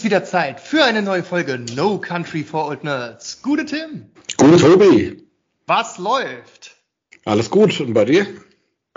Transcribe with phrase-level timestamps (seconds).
[0.00, 3.42] Ist wieder Zeit für eine neue Folge No Country for Old Nerds.
[3.42, 4.06] Gute Tim.
[4.38, 5.28] Gute Tobi.
[5.66, 6.74] Was läuft?
[7.26, 7.78] Alles gut.
[7.80, 8.26] Und bei dir?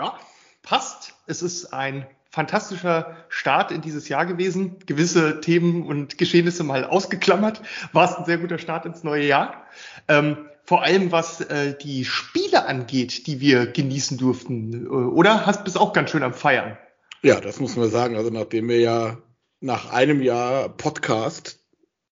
[0.00, 0.18] Ja,
[0.62, 1.12] passt.
[1.26, 4.78] Es ist ein fantastischer Start in dieses Jahr gewesen.
[4.86, 7.60] Gewisse Themen und Geschehnisse mal ausgeklammert.
[7.92, 9.62] War es ein sehr guter Start ins neue Jahr.
[10.08, 14.86] Ähm, vor allem was äh, die Spiele angeht, die wir genießen durften.
[14.86, 16.78] Äh, oder hast bist auch ganz schön am Feiern?
[17.20, 18.16] Ja, das muss man sagen.
[18.16, 19.18] Also nachdem wir ja
[19.64, 21.58] nach einem Jahr Podcast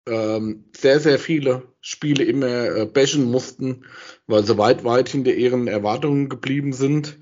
[0.07, 3.83] ähm, sehr, sehr viele Spiele immer äh, bashen mussten,
[4.25, 7.19] weil sie weit, weit hinter ihren Erwartungen geblieben sind,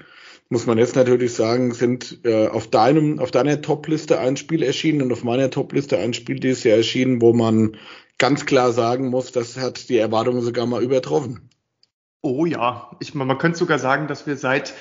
[0.47, 5.01] muss man jetzt natürlich sagen, sind äh, auf deinem, auf deiner Top-Liste ein Spiel erschienen
[5.01, 7.75] und auf meiner Top-Liste ein Spiel dieses Jahr erschienen, wo man
[8.19, 11.49] ganz klar sagen muss, das hat die Erwartungen sogar mal übertroffen.
[12.21, 14.73] Oh ja, ich, man könnte sogar sagen, dass wir seit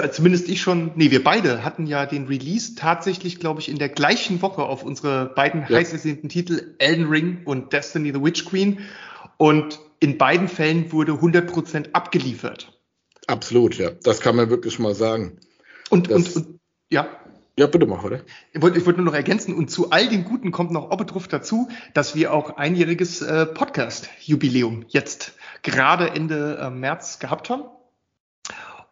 [0.00, 3.90] zumindest ich schon, nee, wir beide hatten ja den Release tatsächlich, glaube ich, in der
[3.90, 5.76] gleichen Woche auf unsere beiden ja.
[5.76, 8.78] heiß ersehnten Titel Elden Ring und Destiny the Witch Queen.
[9.36, 12.78] Und in beiden Fällen wurde 100% abgeliefert.
[13.26, 13.90] Absolut, ja.
[14.02, 15.38] Das kann man wirklich mal sagen.
[15.90, 16.58] Und, und, und
[16.90, 17.08] ja.
[17.58, 18.20] Ja, bitte mach, oder?
[18.54, 21.28] Ich wollte, ich wollte nur noch ergänzen, und zu all den Guten kommt noch Obetruf
[21.28, 27.64] dazu, dass wir auch einjähriges äh, Podcast-Jubiläum jetzt gerade Ende äh, März gehabt haben.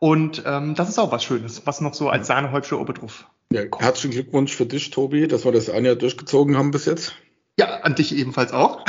[0.00, 3.26] Und ähm, das ist auch was Schönes, was noch so als Sahnehäubchen obendrauf.
[3.52, 7.14] Ja, herzlichen Glückwunsch für dich, Tobi, dass wir das ein Jahr durchgezogen haben bis jetzt.
[7.58, 8.82] Ja, an dich ebenfalls auch.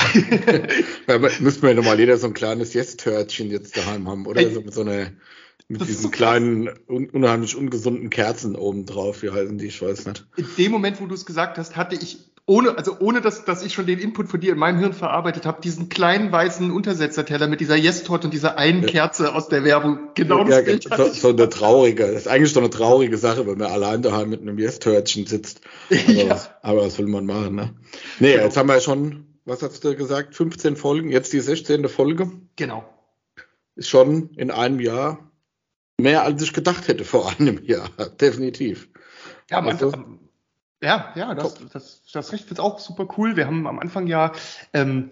[1.08, 4.50] ja, müssten wir ja nochmal jeder so ein kleines Yes-Törtchen jetzt daheim haben, oder?
[4.50, 5.12] So mit so einer,
[5.68, 9.82] mit das diesen so kleinen, un unheimlich ungesunden Kerzen oben drauf, wie heißen die, ich
[9.82, 10.26] weiß nicht.
[10.38, 13.64] In dem Moment, wo du es gesagt hast, hatte ich ohne, also ohne dass, dass
[13.64, 17.48] ich schon den Input von dir in meinem Hirn verarbeitet habe, diesen kleinen weißen Untersetzerteller
[17.48, 18.88] mit dieser Yes-Torte und dieser einen ja.
[18.90, 20.10] Kerze aus der Werbung.
[20.16, 23.48] Genau ja, das Bild so, so eine traurige, das ist eigentlich so eine traurige Sache,
[23.48, 25.62] wenn man allein daheim mit einem Yes-Törtchen sitzt.
[25.90, 26.30] Aber, ja.
[26.30, 27.76] was, aber was will man machen, ne?
[28.20, 28.44] Nee, genau.
[28.46, 31.88] jetzt haben wir ja schon, was hast du gesagt, 15 Folgen, jetzt die 16.
[31.90, 32.32] Folge.
[32.56, 32.84] Genau.
[33.76, 35.32] Ist schon in einem Jahr
[35.98, 38.90] mehr, als ich gedacht hätte vor einem Jahr, definitiv.
[39.50, 39.92] Ja, man, also,
[40.82, 43.36] ja, ja, das, das, das Recht wird auch super cool.
[43.36, 44.32] Wir haben am Anfang ja
[44.74, 45.12] ähm,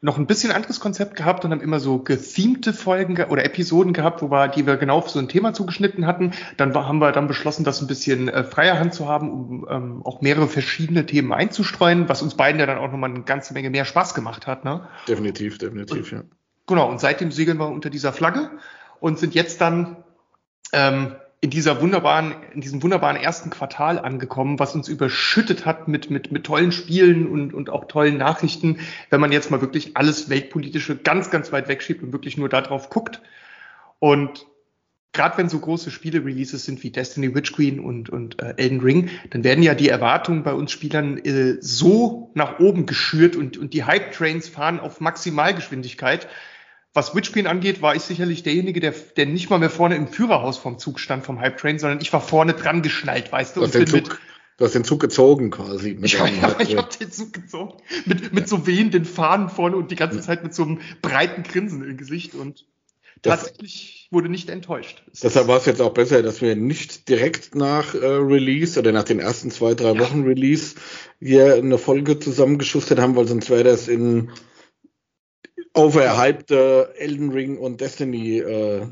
[0.00, 4.22] noch ein bisschen anderes Konzept gehabt und haben immer so gethemte Folgen oder Episoden gehabt,
[4.22, 6.32] wo wir, die wir genau auf so ein Thema zugeschnitten hatten.
[6.56, 10.02] Dann haben wir dann beschlossen, das ein bisschen äh, freier Hand zu haben, um ähm,
[10.04, 13.70] auch mehrere verschiedene Themen einzustreuen, was uns beiden ja dann auch nochmal eine ganze Menge
[13.70, 14.64] mehr Spaß gemacht hat.
[14.64, 14.86] Ne?
[15.08, 16.24] Definitiv, definitiv, und, ja.
[16.68, 18.50] Genau, und seitdem segeln wir unter dieser Flagge
[19.00, 20.04] und sind jetzt dann
[20.72, 26.10] ähm, in dieser wunderbaren, in diesem wunderbaren ersten Quartal angekommen, was uns überschüttet hat mit,
[26.10, 30.28] mit, mit tollen Spielen und, und auch tollen Nachrichten, wenn man jetzt mal wirklich alles
[30.28, 33.22] Weltpolitische ganz, ganz weit wegschiebt und wirklich nur darauf guckt.
[34.00, 34.46] Und
[35.12, 39.10] gerade wenn so große Spiele-Releases sind wie Destiny Witch Queen und, und äh, Elden Ring,
[39.30, 43.74] dann werden ja die Erwartungen bei uns Spielern äh, so nach oben geschürt und, und
[43.74, 46.28] die Hype-Trains fahren auf Maximalgeschwindigkeit,
[46.94, 50.08] was Witch Queen angeht, war ich sicherlich derjenige, der, der nicht mal mehr vorne im
[50.08, 53.60] Führerhaus vom Zug stand, vom Hype Train, sondern ich war vorne dran geschnallt, weißt du?
[53.60, 54.20] du hast, den Zug,
[54.56, 55.94] du hast den Zug gezogen quasi.
[55.94, 57.74] Mit ja, ja, ich hab den Zug gezogen.
[58.06, 61.82] Mit, mit so wehenden Fahnen vorne und die ganze Zeit mit so einem breiten Grinsen
[61.84, 62.64] im Gesicht und
[63.22, 65.02] das, tatsächlich wurde nicht enttäuscht.
[65.22, 69.04] Deshalb war es jetzt auch besser, dass wir nicht direkt nach äh, Release oder nach
[69.04, 69.98] den ersten zwei, drei ja.
[69.98, 70.76] Wochen Release
[71.20, 74.30] hier eine Folge zusammengeschustert haben, weil sonst wäre das in
[75.74, 78.86] overhypte Elden Ring und Destiny äh,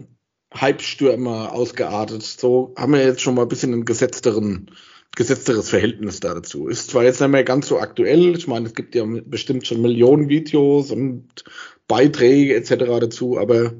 [0.55, 2.23] Hype-Stürmer ausgeartet.
[2.23, 4.71] So haben wir jetzt schon mal ein bisschen ein gesetzteren,
[5.15, 6.69] gesetzteres Verhältnis dazu.
[6.69, 9.83] Ist zwar jetzt nicht mehr ganz so aktuell, ich meine, es gibt ja bestimmt schon
[9.83, 11.45] Millionen Videos und
[11.89, 12.87] Beiträge etc.
[13.01, 13.75] dazu, aber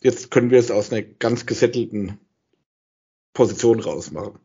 [0.00, 2.18] jetzt können wir es aus einer ganz gesettelten
[3.32, 4.38] Position rausmachen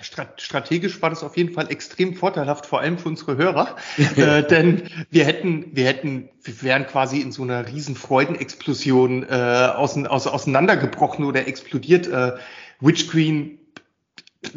[0.00, 3.76] strategisch war das auf jeden Fall extrem vorteilhaft, vor allem für unsere Hörer,
[4.16, 9.72] äh, denn wir hätten, wir hätten, wir wären quasi in so einer riesen Freudenexplosion äh,
[9.76, 12.08] ausein, aus, auseinandergebrochen oder explodiert.
[12.08, 12.32] Äh,
[12.80, 13.58] Witch Queen,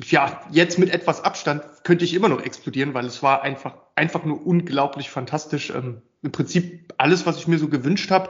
[0.08, 4.26] ja, jetzt mit etwas Abstand könnte ich immer noch explodieren, weil es war einfach, einfach
[4.26, 5.70] nur unglaublich fantastisch.
[5.70, 8.30] Ähm, Im Prinzip alles, was ich mir so gewünscht habe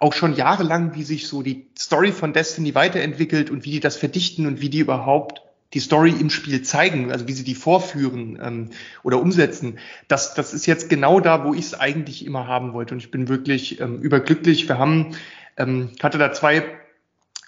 [0.00, 3.96] auch schon jahrelang, wie sich so die Story von Destiny weiterentwickelt und wie die das
[3.96, 5.40] verdichten und wie die überhaupt
[5.74, 8.70] die Story im Spiel zeigen, also wie sie die vorführen ähm,
[9.02, 9.78] oder umsetzen,
[10.08, 12.94] das, das ist jetzt genau da, wo ich es eigentlich immer haben wollte.
[12.94, 14.68] Und ich bin wirklich ähm, überglücklich.
[14.68, 15.16] Wir haben,
[15.56, 16.64] ähm, hatte da zwei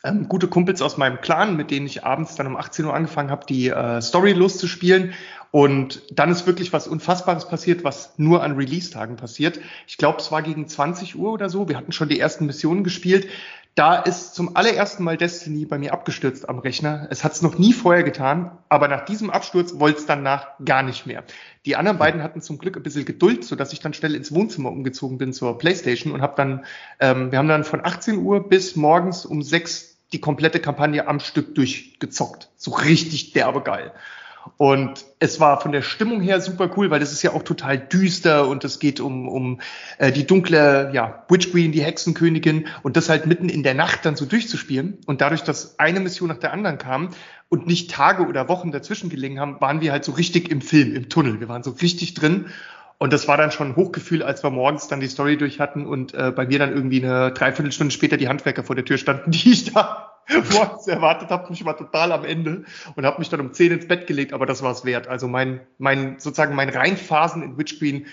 [0.03, 3.31] ähm, gute Kumpels aus meinem Clan, mit denen ich abends dann um 18 Uhr angefangen
[3.31, 5.15] habe, die äh, Story loszuspielen.
[5.53, 9.61] Und dann ist wirklich was Unfassbares passiert, was nur an Release-Tagen passiert.
[9.87, 11.69] Ich glaube, es war gegen 20 Uhr oder so.
[11.69, 13.29] Wir hatten schon die ersten Missionen gespielt
[13.77, 17.09] Da ist zum allerersten Mal Destiny bei mir abgestürzt am Rechner.
[17.11, 20.83] Es hat es noch nie vorher getan, aber nach diesem Absturz wollte es danach gar
[20.83, 21.25] nicht mehr.
[21.67, 24.71] Die anderen beiden hatten zum Glück ein bisschen Geduld, sodass ich dann schnell ins Wohnzimmer
[24.71, 26.65] umgezogen bin zur Playstation und habe dann,
[27.01, 31.21] ähm, wir haben dann von 18 Uhr bis morgens um 6 die komplette Kampagne am
[31.21, 32.49] Stück durchgezockt.
[32.57, 33.93] So richtig derbe geil.
[34.57, 37.79] Und es war von der Stimmung her super cool, weil das ist ja auch total
[37.79, 39.61] düster und es geht um, um
[39.99, 44.05] äh, die dunkle, ja, Witch Queen, die Hexenkönigin und das halt mitten in der Nacht
[44.05, 44.99] dann so durchzuspielen.
[45.07, 47.11] Und dadurch, dass eine Mission nach der anderen kam
[47.49, 50.95] und nicht Tage oder Wochen dazwischen gelegen haben, waren wir halt so richtig im Film,
[50.95, 51.41] im Tunnel.
[51.41, 52.47] Wir waren so richtig drin.
[52.99, 55.87] Und das war dann schon ein Hochgefühl, als wir morgens dann die Story durch hatten
[55.87, 59.31] und äh, bei mir dann irgendwie eine Dreiviertelstunde später die Handwerker vor der Tür standen,
[59.33, 60.16] die ich da
[60.53, 61.53] morgens erwartet habe.
[61.53, 62.65] Ich war total am Ende
[62.95, 65.09] und habe mich dann um 10 ins Bett gelegt, aber das war es wert.
[65.09, 68.07] Also mein, mein, sozusagen mein Reinphasen in Witch Queen,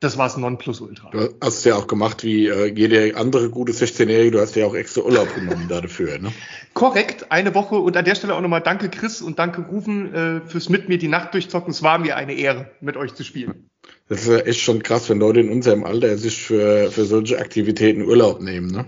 [0.00, 1.10] das war es Nonplusultra.
[1.10, 4.64] Du hast es ja auch gemacht wie äh, jede andere gute 16-Jährige, du hast ja
[4.64, 6.32] auch extra Urlaub genommen dafür, ne?
[6.72, 10.40] Korrekt, eine Woche und an der Stelle auch nochmal danke Chris und danke Rufen äh,
[10.46, 11.70] fürs mit mir die Nacht durchzocken.
[11.70, 13.68] Es war mir eine Ehre, mit euch zu spielen.
[14.08, 17.38] Das ist ja echt schon krass, wenn Leute in unserem Alter sich für, für solche
[17.38, 18.86] Aktivitäten Urlaub nehmen, ne?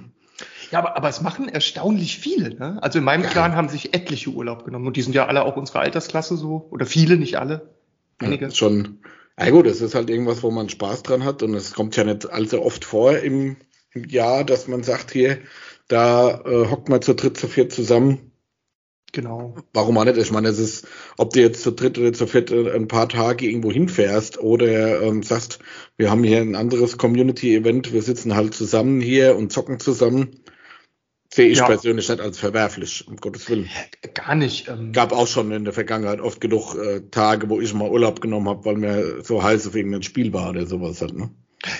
[0.72, 2.54] Ja, aber, aber es machen erstaunlich viele.
[2.54, 2.78] Ne?
[2.82, 5.56] Also in meinem Clan haben sich etliche Urlaub genommen und die sind ja alle auch
[5.56, 6.66] unserer Altersklasse so.
[6.70, 7.74] Oder viele, nicht alle.
[8.18, 8.46] Einige.
[8.46, 9.00] Ja, schon.
[9.38, 12.04] Ja gut, es ist halt irgendwas, wo man Spaß dran hat und es kommt ja
[12.04, 13.56] nicht allzu oft vor im,
[13.92, 15.40] im Jahr, dass man sagt, hier,
[15.88, 18.32] da äh, hockt man zu dritt, zu viert zusammen.
[19.12, 19.56] Genau.
[19.74, 20.16] Warum auch nicht?
[20.16, 20.88] Ich meine, es ist,
[21.18, 25.02] ob du jetzt zu dritt oder zu viert äh, ein paar Tage irgendwo hinfährst oder
[25.02, 25.58] ähm, sagst,
[25.98, 30.38] wir haben hier ein anderes Community-Event, wir sitzen halt zusammen hier und zocken zusammen
[31.32, 31.66] sehe ich ja.
[31.66, 33.70] persönlich nicht als verwerflich, um Gottes Willen.
[34.14, 34.68] Gar nicht.
[34.68, 38.20] Ähm Gab auch schon in der Vergangenheit oft genug äh, Tage, wo ich mal Urlaub
[38.20, 41.16] genommen habe, weil mir so heiß auf irgendein Spiel war oder sowas halt.
[41.16, 41.30] Ne?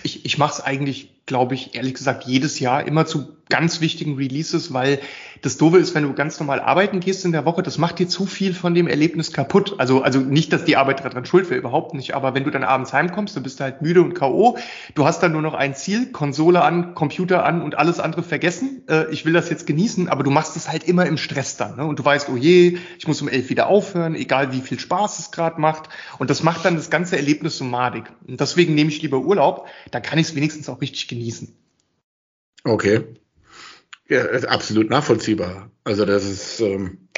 [0.05, 4.17] Ich, ich mache es eigentlich, glaube ich, ehrlich gesagt, jedes Jahr immer zu ganz wichtigen
[4.17, 4.99] Releases, weil
[5.43, 8.09] das Doofe ist, wenn du ganz normal arbeiten gehst in der Woche, das macht dir
[8.09, 9.75] zu viel von dem Erlebnis kaputt.
[9.77, 12.15] Also, also nicht, dass die Arbeit daran schuld wäre, überhaupt nicht.
[12.15, 14.57] Aber wenn du dann abends heimkommst, dann bist du halt müde und K.O.
[14.95, 18.85] Du hast dann nur noch ein Ziel, Konsole an, Computer an und alles andere vergessen.
[18.89, 21.77] Äh, ich will das jetzt genießen, aber du machst es halt immer im Stress dann.
[21.77, 21.85] Ne?
[21.85, 25.19] Und du weißt, oh je, ich muss um elf wieder aufhören, egal wie viel Spaß
[25.19, 25.91] es gerade macht.
[26.19, 28.05] Und das macht dann das ganze Erlebnis so madig.
[28.27, 31.22] Und deswegen nehme ich lieber Urlaub, da kann ich es wenigstens auch richtig genießen.
[32.65, 33.01] Okay.
[34.09, 35.71] Ja, absolut nachvollziehbar.
[35.85, 37.09] Also das ist, ähm,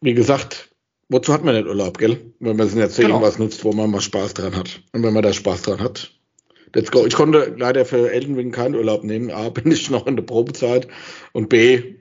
[0.00, 0.70] wie gesagt,
[1.08, 2.32] wozu hat man denn Urlaub, gell?
[2.38, 3.08] Wenn man jetzt genau.
[3.08, 4.82] irgendwas nutzt, wo man mal Spaß dran hat.
[4.92, 6.12] Und wenn man da Spaß dran hat.
[6.74, 7.04] Let's go.
[7.04, 9.30] Ich konnte leider für Elden Ring keinen Urlaub nehmen.
[9.30, 10.88] A, bin ich noch in der Probezeit.
[11.32, 11.96] Und B,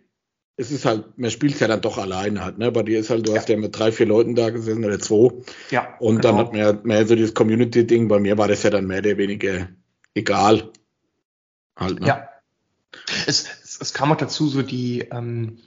[0.57, 2.71] es ist halt, man spielt es ja dann doch alleine halt, ne?
[2.71, 3.39] Bei dir ist halt, du ja.
[3.39, 5.31] hast ja mit drei, vier Leuten da gesessen oder zwei.
[5.71, 5.95] Ja.
[5.99, 6.21] Und genau.
[6.21, 8.07] dann hat man ja mehr so dieses Community-Ding.
[8.07, 9.69] Bei mir war das ja dann mehr oder weniger
[10.13, 10.69] egal.
[11.79, 12.07] Halt, ne?
[12.07, 12.29] Ja.
[13.27, 15.59] Es, es kam auch dazu, so die, ähm,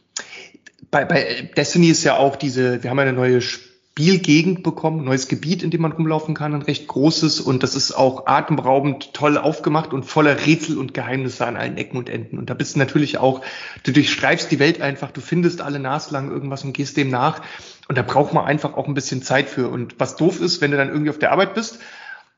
[0.90, 5.62] bei, bei Destiny ist ja auch diese, wir haben eine neue Spielgegend bekommen, neues Gebiet,
[5.62, 9.92] in dem man rumlaufen kann, ein recht großes und das ist auch atemberaubend toll aufgemacht
[9.92, 12.38] und voller Rätsel und Geheimnisse an allen Ecken und Enden.
[12.38, 13.42] Und da bist du natürlich auch,
[13.82, 17.42] du durchstreifst die Welt einfach, du findest alle naslang irgendwas und gehst dem nach.
[17.88, 19.68] Und da braucht man einfach auch ein bisschen Zeit für.
[19.68, 21.78] Und was doof ist, wenn du dann irgendwie auf der Arbeit bist,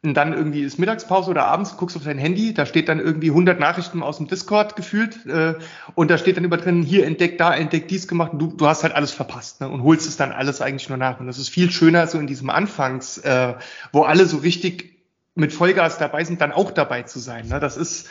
[0.04, 3.30] und dann irgendwie ist Mittagspause oder abends, guckst auf dein Handy, da steht dann irgendwie
[3.30, 5.54] 100 Nachrichten aus dem Discord gefühlt äh,
[5.94, 8.66] und da steht dann über drin, hier entdeckt, da entdeckt, dies gemacht und du, du
[8.66, 11.38] hast halt alles verpasst ne, und holst es dann alles eigentlich nur nach und das
[11.38, 13.54] ist viel schöner so in diesem Anfangs, äh,
[13.92, 14.94] wo alle so richtig
[15.34, 17.48] mit Vollgas dabei sind, dann auch dabei zu sein.
[17.48, 17.58] Ne?
[17.58, 18.08] Das ist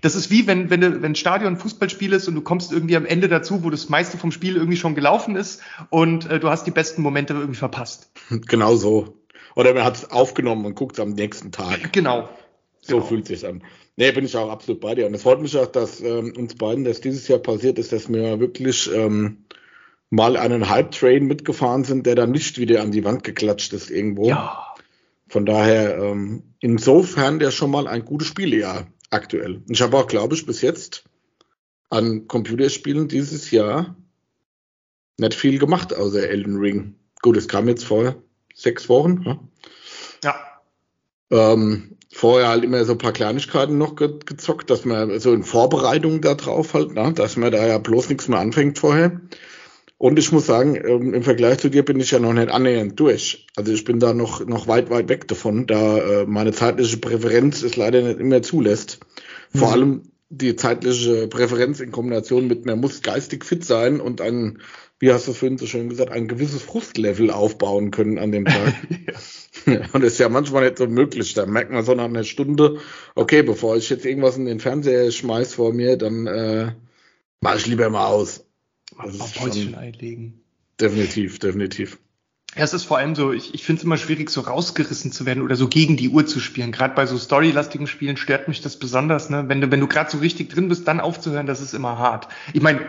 [0.00, 3.06] das ist wie wenn wenn du, wenn Stadion Fußballspiel ist und du kommst irgendwie am
[3.06, 6.66] Ende dazu, wo das meiste vom Spiel irgendwie schon gelaufen ist und äh, du hast
[6.66, 8.10] die besten Momente irgendwie verpasst.
[8.30, 9.23] Genau so.
[9.56, 11.92] Oder man hat es aufgenommen und guckt es am nächsten Tag.
[11.92, 12.28] Genau.
[12.80, 13.06] So genau.
[13.06, 13.62] fühlt sich an.
[13.96, 15.06] Nee, bin ich auch absolut bei dir.
[15.06, 18.12] Und es freut mich auch, dass ähm, uns beiden, dass dieses Jahr passiert ist, dass
[18.12, 19.44] wir wirklich ähm,
[20.10, 24.28] mal einen Hype-Train mitgefahren sind, der dann nicht wieder an die Wand geklatscht ist irgendwo.
[24.28, 24.74] Ja.
[25.28, 29.62] Von daher, ähm, insofern der schon mal ein gutes Spieljahr aktuell.
[29.68, 31.04] Ich habe auch, glaube ich, bis jetzt
[31.88, 33.96] an Computerspielen dieses Jahr
[35.18, 36.96] nicht viel gemacht, außer Elden Ring.
[37.22, 38.16] Gut, es kam jetzt vor
[38.54, 39.20] sechs Wochen.
[39.24, 39.38] Ne?
[40.22, 40.34] Ja.
[41.30, 45.42] Ähm, vorher halt immer so ein paar Kleinigkeiten noch ge gezockt, dass man so in
[45.42, 47.12] Vorbereitung da drauf halt, ne?
[47.12, 49.20] dass man da ja bloß nichts mehr anfängt vorher.
[49.96, 52.98] Und ich muss sagen, ähm, im Vergleich zu dir bin ich ja noch nicht annähernd
[52.98, 53.46] durch.
[53.56, 57.62] Also ich bin da noch, noch weit, weit weg davon, da äh, meine zeitliche Präferenz
[57.62, 59.00] es leider nicht immer zulässt.
[59.54, 59.72] Vor mhm.
[59.72, 64.58] allem die zeitliche Präferenz in Kombination mit, man muss geistig fit sein und ein
[65.00, 68.74] wie hast du vorhin so schön gesagt, ein gewisses Frustlevel aufbauen können an dem Tag.
[69.66, 69.80] ja.
[69.92, 71.34] Und das ist ja manchmal nicht so möglich.
[71.34, 72.78] Da merkt man so nach einer Stunde,
[73.14, 76.72] okay, bevor ich jetzt irgendwas in den Fernseher schmeiß vor mir, dann äh,
[77.44, 78.46] Mach ich lieber mal aus.
[78.96, 80.40] Das auf Häuschen einlegen.
[80.80, 81.98] Definitiv, definitiv.
[82.56, 85.26] Ja, es ist vor allem so, ich, ich finde es immer schwierig, so rausgerissen zu
[85.26, 86.72] werden oder so gegen die Uhr zu spielen.
[86.72, 89.28] Gerade bei so storylastigen Spielen stört mich das besonders.
[89.28, 89.44] Ne?
[89.48, 92.28] Wenn du, wenn du gerade so richtig drin bist, dann aufzuhören, das ist immer hart.
[92.54, 92.80] Ich meine,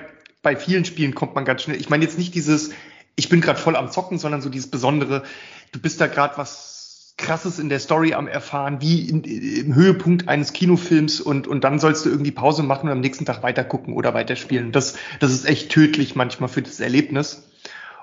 [0.45, 1.79] bei vielen Spielen kommt man ganz schnell.
[1.81, 2.69] Ich meine jetzt nicht dieses,
[3.15, 5.23] ich bin gerade voll am Zocken, sondern so dieses Besondere,
[5.71, 10.29] du bist da gerade was Krasses in der Story am erfahren, wie in, im Höhepunkt
[10.29, 13.63] eines Kinofilms und, und dann sollst du irgendwie Pause machen und am nächsten Tag weiter
[13.63, 14.71] gucken oder weiterspielen.
[14.71, 17.49] Das, das ist echt tödlich manchmal für das Erlebnis.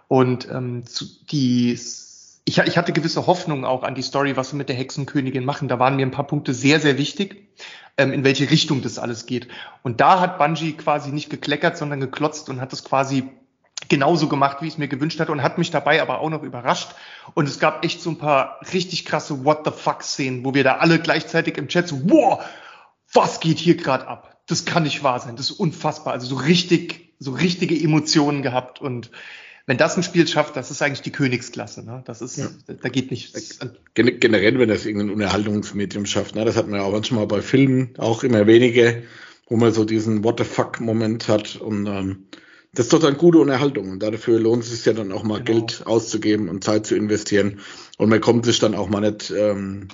[0.08, 0.82] Und ähm,
[1.30, 5.44] die, ich, ich hatte gewisse Hoffnungen auch an die Story, was sie mit der Hexenkönigin
[5.44, 5.68] machen.
[5.68, 7.46] Da waren mir ein paar Punkte sehr, sehr wichtig,
[7.96, 9.48] ähm, in welche Richtung das alles geht.
[9.82, 13.30] Und da hat Bungie quasi nicht gekleckert, sondern geklotzt und hat das quasi
[13.88, 16.42] genauso gemacht, wie ich es mir gewünscht hatte und hat mich dabei aber auch noch
[16.42, 16.94] überrascht.
[17.34, 20.64] Und es gab echt so ein paar richtig krasse What the fuck Szenen, wo wir
[20.64, 22.42] da alle gleichzeitig im Chat so, wow,
[23.12, 24.38] was geht hier gerade ab?
[24.46, 25.36] Das kann nicht wahr sein.
[25.36, 26.12] Das ist unfassbar.
[26.14, 29.10] Also so richtig, so richtige Emotionen gehabt und
[29.66, 31.84] wenn das ein Spiel schafft, das ist eigentlich die Königsklasse.
[31.84, 32.02] Ne?
[32.04, 32.48] Das ist, ja.
[32.66, 33.58] da geht nichts.
[33.94, 36.44] Generell, wenn das irgendein Unterhaltungsmedium schafft, ne?
[36.44, 39.02] das hat man ja auch manchmal bei Filmen, auch immer wenige,
[39.46, 41.56] wo man so diesen What the fuck-Moment hat.
[41.56, 42.26] Und ähm,
[42.74, 43.90] das ist doch dann gute Unterhaltung.
[43.90, 45.60] Und dafür lohnt es sich ja dann auch mal genau.
[45.60, 47.60] Geld auszugeben und Zeit zu investieren.
[47.98, 49.88] Und man kommt sich dann auch mal nicht ähm,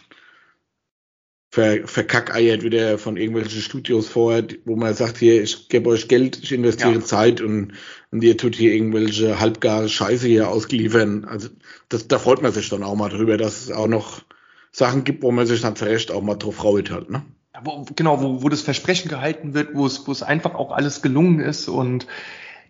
[1.58, 6.38] ver, verkackeiert wieder von irgendwelchen Studios vorher, wo man sagt, hier, ich gebe euch Geld,
[6.42, 7.00] ich investiere ja.
[7.00, 7.72] Zeit und,
[8.12, 11.24] und ihr tut hier irgendwelche halbgare Scheiße hier ausgeliefern.
[11.24, 11.48] Also
[11.88, 14.22] das, da freut man sich dann auch mal drüber, dass es auch noch
[14.70, 17.22] Sachen gibt, wo man sich dann zurecht auch mal drauf freut hat, ne?
[17.64, 21.02] Wo, genau, wo, wo das Versprechen gehalten wird, wo es, wo es einfach auch alles
[21.02, 22.06] gelungen ist und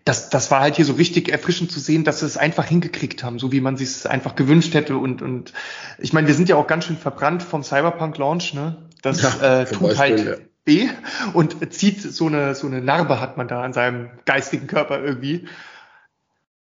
[0.05, 3.23] das, das war halt hier so richtig erfrischend zu sehen, dass sie es einfach hingekriegt
[3.23, 4.97] haben, so wie man sich es einfach gewünscht hätte.
[4.97, 5.53] Und, und
[5.97, 8.89] ich meine, wir sind ja auch ganz schön verbrannt vom Cyberpunk-Launch, ne?
[9.01, 10.35] Das ja, äh, tut halt ja.
[10.65, 10.89] weh
[11.33, 15.47] und zieht so eine, so eine Narbe hat man da an seinem geistigen Körper irgendwie.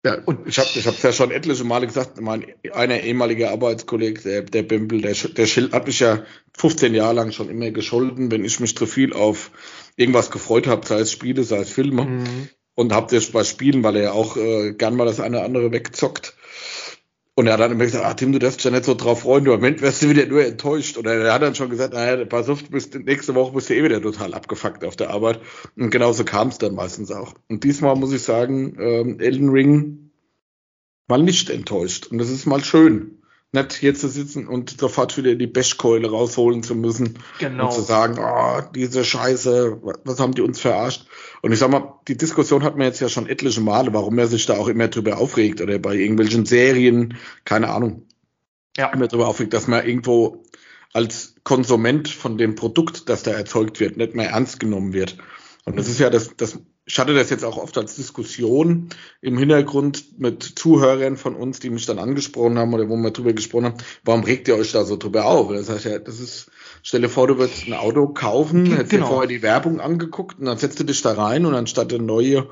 [0.04, 4.20] Ja, und ich habe ich hab's ja schon etliche Male gesagt, mein einer ehemaliger Arbeitskollege,
[4.20, 6.24] der, der Bimbel, der, der Schild hat mich ja
[6.58, 9.50] 15 Jahre lang schon immer gescholden, wenn ich mich zu viel auf
[9.96, 12.04] irgendwas gefreut habe, sei es Spiele, sei es Filme.
[12.04, 15.46] Mhm und hauptsächlich bei Spielen, weil er ja auch äh, gern mal das eine oder
[15.46, 16.36] andere wegzockt.
[17.36, 19.22] Und er hat dann immer gesagt, ach Tim, du darfst dich ja nicht so drauf
[19.22, 20.96] freuen, du am Ende wirst du wieder nur enttäuscht.
[20.98, 23.82] Oder er hat dann schon gesagt, naja, pass auf, bist, nächste Woche bist du eh
[23.82, 25.40] wieder total abgefuckt auf der Arbeit.
[25.76, 27.34] Und genauso kam es dann meistens auch.
[27.48, 30.10] Und diesmal muss ich sagen, ähm, Elden Ring
[31.08, 32.06] war nicht enttäuscht.
[32.06, 33.23] Und das ist mal schön
[33.54, 37.66] nicht hier zu sitzen und sofort wieder die Bechkeule rausholen zu müssen genau.
[37.66, 41.06] und zu sagen, oh, diese Scheiße, was haben die uns verarscht?
[41.40, 44.26] Und ich sag mal, die Diskussion hat man jetzt ja schon etliche Male, warum er
[44.26, 48.06] sich da auch immer drüber aufregt oder bei irgendwelchen Serien, keine Ahnung,
[48.76, 48.92] ja.
[48.92, 50.42] immer drüber aufregt, dass man irgendwo
[50.92, 55.16] als Konsument von dem Produkt, das da erzeugt wird, nicht mehr ernst genommen wird.
[55.64, 58.90] Und das ist ja das, das ich hatte das jetzt auch oft als Diskussion
[59.22, 63.32] im Hintergrund mit Zuhörern von uns, die mich dann angesprochen haben oder wo wir drüber
[63.32, 65.50] gesprochen haben, warum regt ihr euch da so drüber auf?
[65.50, 66.50] Das heißt ja, das ist,
[66.82, 69.06] stell dir vor, du würdest ein Auto kaufen, hättest genau.
[69.06, 72.02] dir vorher die Werbung angeguckt und dann setzt du dich da rein und anstatt der
[72.02, 72.48] neue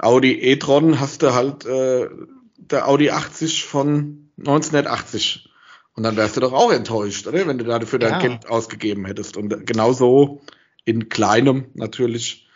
[0.00, 2.08] Audi e-tron hast du halt äh,
[2.56, 5.48] der Audi 80 von 1980.
[5.94, 7.46] Und dann wärst du doch auch enttäuscht, oder?
[7.48, 8.18] Wenn du dafür dein ja.
[8.20, 9.36] Geld ausgegeben hättest.
[9.36, 10.42] Und genauso
[10.84, 12.47] in kleinem natürlich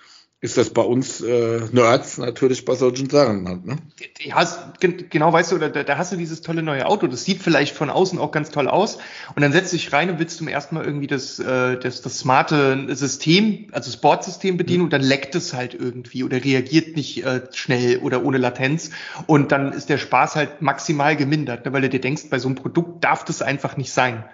[0.43, 3.77] ist das bei uns äh, Nerds natürlich bei solchen Sachen halt, ne?
[4.21, 4.45] Ja,
[4.81, 7.89] genau, weißt du, da, da hast du dieses tolle neue Auto, das sieht vielleicht von
[7.89, 8.99] außen auch ganz toll aus
[9.37, 12.03] und dann setzt du dich rein und willst zum ersten Mal irgendwie das, äh, das,
[12.03, 14.85] das smarte System, also Sportsystem bedienen mhm.
[14.87, 18.91] und dann leckt es halt irgendwie oder reagiert nicht äh, schnell oder ohne Latenz
[19.29, 22.49] und dann ist der Spaß halt maximal gemindert, ne, weil du dir denkst, bei so
[22.49, 24.25] einem Produkt darf das einfach nicht sein.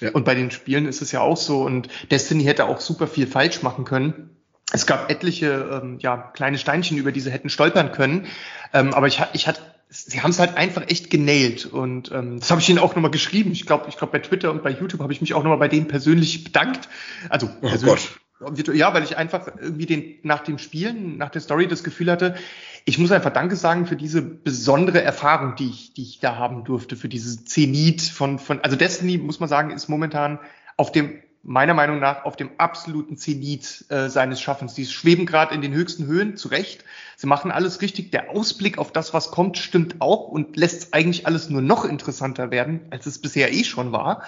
[0.00, 0.12] Ja.
[0.12, 3.26] Und bei den Spielen ist es ja auch so und Destiny hätte auch super viel
[3.26, 4.30] falsch machen können
[4.72, 8.26] es gab etliche ähm, ja, kleine Steinchen, über die sie hätten stolpern können.
[8.74, 11.66] Ähm, aber ich, ich hatte, sie haben es halt einfach echt genailt.
[11.66, 13.52] Und ähm, das habe ich ihnen auch nochmal geschrieben.
[13.52, 15.68] Ich glaube, ich glaube, bei Twitter und bei YouTube habe ich mich auch nochmal bei
[15.68, 16.88] denen persönlich bedankt.
[17.30, 18.10] Also oh persönlich.
[18.10, 18.20] Gott.
[18.72, 22.36] Ja, weil ich einfach irgendwie den, nach dem Spielen, nach der Story das Gefühl hatte,
[22.84, 26.62] ich muss einfach Danke sagen für diese besondere Erfahrung, die ich, die ich da haben
[26.62, 30.38] durfte, für diese Zenit von, von, also Destiny, muss man sagen, ist momentan
[30.76, 34.74] auf dem meiner Meinung nach auf dem absoluten Zenit äh, seines Schaffens.
[34.74, 36.84] Die schweben gerade in den höchsten Höhen, zu Recht.
[37.16, 38.10] Sie machen alles richtig.
[38.12, 42.50] Der Ausblick auf das, was kommt, stimmt auch und lässt eigentlich alles nur noch interessanter
[42.50, 44.22] werden, als es bisher eh schon war.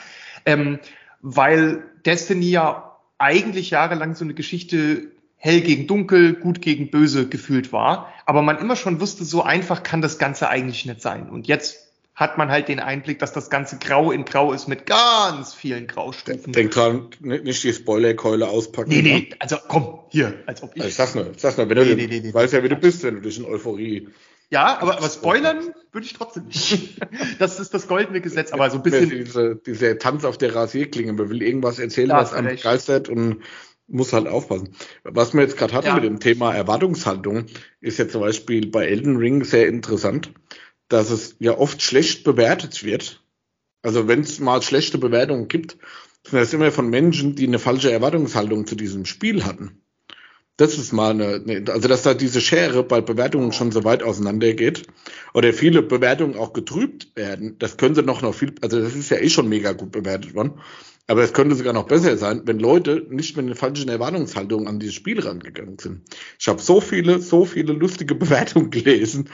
[0.47, 0.79] Ähm,
[1.21, 7.73] weil Destiny ja eigentlich jahrelang so eine Geschichte hell gegen dunkel, gut gegen böse gefühlt
[7.73, 8.13] war.
[8.27, 11.29] Aber man immer schon wusste, so einfach kann das Ganze eigentlich nicht sein.
[11.29, 11.90] Und jetzt
[12.21, 15.87] hat man halt den Einblick, dass das Ganze grau in grau ist mit ganz vielen
[15.87, 16.53] Graustufen.
[16.53, 18.91] Denk dran, nicht die Spoilerkeule auspacken.
[18.91, 20.83] Nee, nee, also komm, hier, als ob ich.
[20.83, 22.63] Also ich sag's nur, ich sag's nur, wenn nee, du, nee, nee, nee, weißt ja,
[22.63, 24.09] wie du bist, wenn du dich in Euphorie.
[24.51, 27.01] Ja, aber, aber spoilern würde ich trotzdem nicht.
[27.39, 29.09] Das ist das goldene Gesetz, aber so ein bisschen.
[29.09, 33.39] Diese, diese Tanz auf der Rasierklinge, man will irgendwas erzählen, was einem begeistert und
[33.87, 34.75] muss halt aufpassen.
[35.05, 35.95] Was wir jetzt gerade hatten ja.
[35.95, 37.47] mit dem Thema Erwartungshaltung,
[37.81, 40.33] ist ja zum Beispiel bei Elden Ring sehr interessant,
[40.91, 43.23] dass es ja oft schlecht bewertet wird.
[43.81, 45.79] Also wenn es mal schlechte Bewertungen gibt,
[46.25, 49.81] sind das immer von Menschen, die eine falsche Erwartungshaltung zu diesem Spiel hatten.
[50.59, 54.53] Das ist mal eine, also dass da diese Schere bei Bewertungen schon so weit auseinander
[54.53, 54.83] geht
[55.33, 59.17] oder viele Bewertungen auch getrübt werden, das könnte noch noch viel, also das ist ja
[59.17, 60.61] eh schon mega gut bewertet worden,
[61.07, 64.79] aber es könnte sogar noch besser sein, wenn Leute nicht mit einer falschen Erwartungshaltung an
[64.79, 66.03] dieses Spiel rangegangen sind.
[66.39, 69.31] Ich habe so viele, so viele lustige Bewertungen gelesen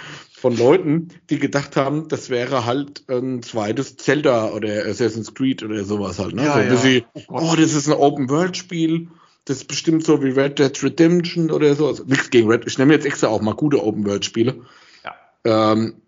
[0.47, 5.85] von Leuten, die gedacht haben, das wäre halt ein zweites Zelda oder Assassin's Creed oder
[5.85, 6.37] sowas halt.
[6.37, 6.45] Ne?
[6.45, 6.76] Ja, so, ja.
[6.76, 9.09] Sie, oh, oh, das ist ein Open-World-Spiel
[9.47, 11.87] das ist bestimmt so wie Red Dead Redemption oder so.
[11.87, 12.67] Also, nichts gegen Red.
[12.67, 14.67] Ich nehme jetzt extra auch mal gute Open-World-Spiele.
[15.05, 15.15] Ja.
[15.45, 16.03] Ähm,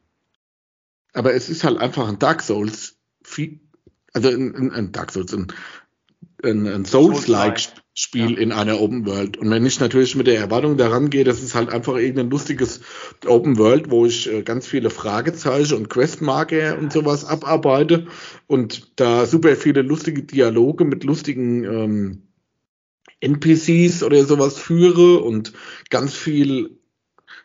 [1.12, 2.96] aber es ist halt einfach ein Dark Souls,
[4.12, 5.52] also ein, ein Dark Souls, ein,
[6.42, 7.77] ein, ein Souls-like-Spiel
[8.14, 8.26] ja.
[8.26, 9.36] in einer Open World.
[9.36, 12.80] Und wenn ich natürlich mit der Erwartung daran gehe, das ist halt einfach irgendein lustiges
[13.26, 18.06] Open World, wo ich äh, ganz viele Fragezeichen und Questmarker und sowas abarbeite
[18.46, 22.22] und da super viele lustige Dialoge mit lustigen ähm,
[23.20, 25.52] NPCs oder sowas führe und
[25.90, 26.78] ganz viel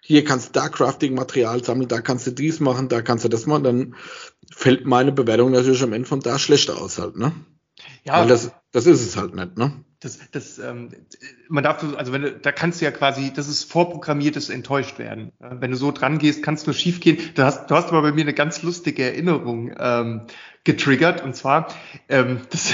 [0.05, 3.45] hier kannst du da Crafting-Material sammeln, da kannst du dies machen, da kannst du das
[3.45, 3.95] machen, dann
[4.51, 7.31] fällt meine Bewertung natürlich am Ende von da schlechter aus halt, ne?
[8.03, 8.19] Ja.
[8.19, 9.71] Weil das, das ist es halt nicht, ne?
[10.03, 10.89] Das, das, ähm,
[11.47, 15.31] man darf, also wenn du, da kannst du ja quasi, das ist vorprogrammiertes enttäuscht werden.
[15.39, 17.17] Wenn du so dran gehst, kannst du schief gehen.
[17.35, 19.73] Du hast, du hast aber bei mir eine ganz lustige Erinnerung.
[19.79, 20.21] Ähm,
[20.63, 21.23] getriggert.
[21.23, 21.67] Und zwar,
[22.07, 22.73] ähm, das,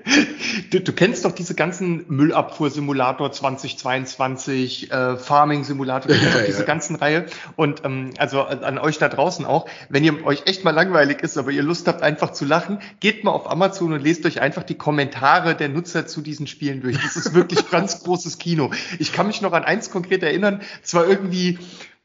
[0.70, 6.64] du, du kennst doch diese ganzen Müllabfuhr-Simulator 2022, äh, Farming-Simulator, ja, diese ja.
[6.64, 7.26] ganzen Reihe.
[7.56, 11.36] Und ähm, also an euch da draußen auch, wenn ihr euch echt mal langweilig ist,
[11.36, 14.62] aber ihr Lust habt, einfach zu lachen, geht mal auf Amazon und lest euch einfach
[14.62, 16.96] die Kommentare der Nutzer zu diesen Spielen durch.
[17.02, 18.70] Das ist wirklich ganz großes Kino.
[18.98, 21.58] Ich kann mich noch an eins konkret erinnern, zwar irgendwie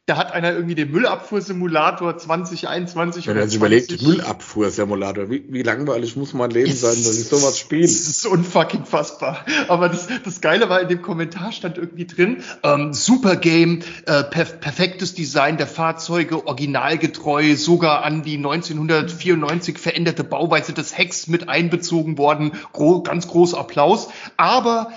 [0.06, 6.18] da hat einer irgendwie den Müllabfuhrsimulator 2021 Wenn er sich überlegt, Müllabfuhrsimulator, wie, wie langweilig
[6.18, 7.84] muss mein Leben sein, dass ich sowas spiele?
[7.84, 9.46] Das ist unfucking fassbar.
[9.70, 14.24] Aber das, das Geile war, in dem Kommentar stand irgendwie drin, ähm, super Game, äh,
[14.26, 21.48] perf perfektes Design der Fahrzeuge, originalgetreu, sogar an die 1994 veränderte Bauweise des Hecks mit
[21.48, 22.52] einbezogen worden.
[22.74, 24.10] Gro ganz groß Applaus.
[24.36, 24.92] Aber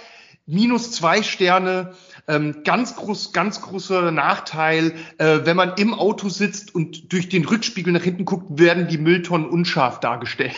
[0.47, 1.95] minus zwei Sterne,
[2.29, 7.45] ähm, ganz groß, ganz großer Nachteil, äh, wenn man im Auto sitzt und durch den
[7.45, 10.55] Rückspiegel nach hinten guckt, werden die Mülltonnen unscharf dargestellt.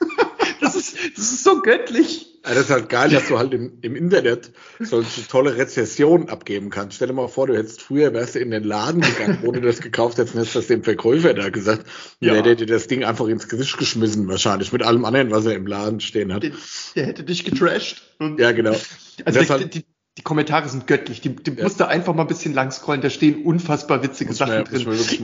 [0.60, 2.26] das, ist, das ist so göttlich.
[2.44, 6.70] Ja, das ist halt geil, dass du halt im, im Internet solche tolle Rezessionen abgeben
[6.70, 6.96] kannst.
[6.96, 9.60] Stell dir mal vor, du hättest früher wärst du in den Laden gegangen, wo du
[9.60, 11.84] das gekauft hättest, und hättest das dem Verkäufer da gesagt.
[12.20, 12.32] Ja.
[12.32, 15.54] Der hätte dir das Ding einfach ins Gesicht geschmissen, wahrscheinlich, mit allem anderen, was er
[15.54, 16.44] im Laden stehen hat.
[16.44, 16.52] Der,
[16.94, 18.00] der hätte dich getrashed.
[18.38, 18.76] ja, genau.
[19.24, 19.84] Also die,
[20.18, 21.20] die Kommentare sind göttlich.
[21.20, 21.62] Die, die ja.
[21.62, 23.00] musst du einfach mal ein bisschen lang scrollen.
[23.00, 24.90] Da stehen unfassbar witzige muss Sachen mir, drin.
[24.90, 25.22] Ich,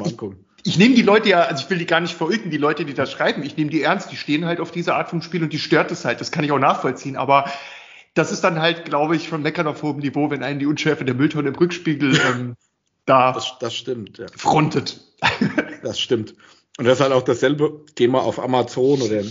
[0.62, 2.94] ich nehme die Leute ja, also ich will die gar nicht verrücken, die Leute, die
[2.94, 3.42] da schreiben.
[3.42, 4.12] Ich nehme die ernst.
[4.12, 6.20] Die stehen halt auf diese Art von Spiel und die stört es halt.
[6.20, 7.16] Das kann ich auch nachvollziehen.
[7.16, 7.50] Aber
[8.14, 11.04] das ist dann halt, glaube ich, von Meckern auf hohem Niveau, wenn einen die Unschärfe
[11.04, 12.54] der Mülltonne im Rückspiegel ähm,
[13.04, 14.26] da das, das stimmt, ja.
[14.36, 15.00] frontet.
[15.82, 16.36] das stimmt.
[16.78, 19.22] Und das ist halt auch dasselbe Thema auf Amazon oder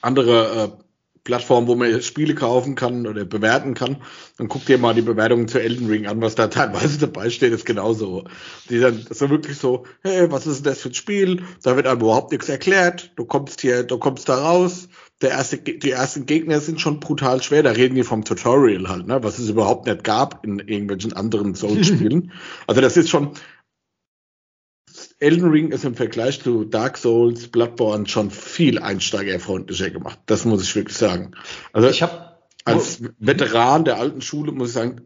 [0.00, 0.83] andere äh,
[1.24, 3.96] Plattform, wo man Spiele kaufen kann oder bewerten kann.
[4.36, 7.52] Dann guck dir mal die Bewertungen zu Elden Ring an, was da teilweise dabei steht,
[7.52, 8.24] ist genauso.
[8.68, 11.42] Die dann so wirklich so, hey, was ist denn das für ein Spiel?
[11.62, 13.12] Da wird einem überhaupt nichts erklärt.
[13.16, 14.88] Du kommst hier, du kommst da raus.
[15.22, 17.62] Der erste, die ersten Gegner sind schon brutal schwer.
[17.62, 19.22] Da reden die vom Tutorial halt, ne?
[19.22, 22.32] was es überhaupt nicht gab in irgendwelchen anderen Souls-Spielen.
[22.66, 23.30] also das ist schon,
[25.24, 30.18] Elden Ring ist im Vergleich zu Dark Souls, Bloodborne schon viel einsteigerfreundlicher gemacht.
[30.26, 31.32] Das muss ich wirklich sagen.
[31.72, 35.00] Also ich habe als Veteran der alten Schule muss ich sagen,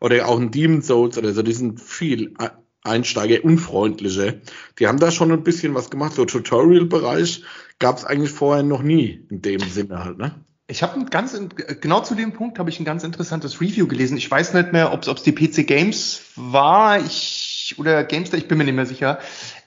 [0.00, 2.34] oder auch ein Demon Souls oder so, die sind viel
[2.82, 4.34] einsteigerunfreundlicher.
[4.78, 6.14] Die haben da schon ein bisschen was gemacht.
[6.14, 7.42] So Tutorial-Bereich
[7.78, 10.34] gab es eigentlich vorher noch nie in dem Sinne halt, ne?
[10.66, 11.38] Ich habe ein ganz
[11.82, 14.16] genau zu dem Punkt habe ich ein ganz interessantes Review gelesen.
[14.16, 17.00] Ich weiß nicht mehr, ob es die PC Games war.
[17.04, 17.43] Ich
[17.78, 19.18] oder Gamestar, ich bin mir nicht mehr sicher.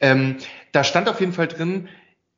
[0.02, 0.38] Ähm,
[0.72, 1.90] da stand auf jeden Fall drin,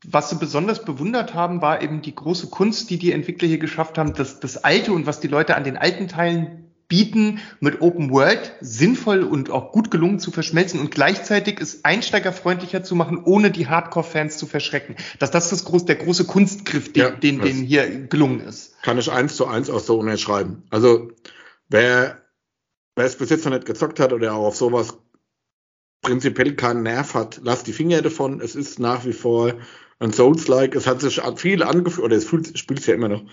[0.05, 3.97] was sie besonders bewundert haben, war eben die große Kunst, die die Entwickler hier geschafft
[3.97, 8.09] haben, das, das Alte und was die Leute an den alten Teilen bieten, mit Open
[8.09, 13.51] World sinnvoll und auch gut gelungen zu verschmelzen und gleichzeitig es einsteigerfreundlicher zu machen, ohne
[13.51, 14.95] die Hardcore-Fans zu verschrecken.
[15.19, 18.81] Dass das, das groß, der große Kunstgriff, den, ja, den, den hier gelungen ist.
[18.81, 20.63] Kann ich eins zu eins auch so unterschreiben.
[20.71, 21.11] Also
[21.69, 22.23] wer,
[22.95, 24.97] wer es bis jetzt noch nicht gezockt hat oder auch auf sowas
[26.09, 28.41] prinzipiell keinen Nerv hat, lasst die Finger davon.
[28.41, 29.53] Es ist nach wie vor
[29.99, 30.75] ein Souls-like.
[30.75, 33.23] Es hat sich viel angefühlt, oder es fühlt, spielt es ja immer noch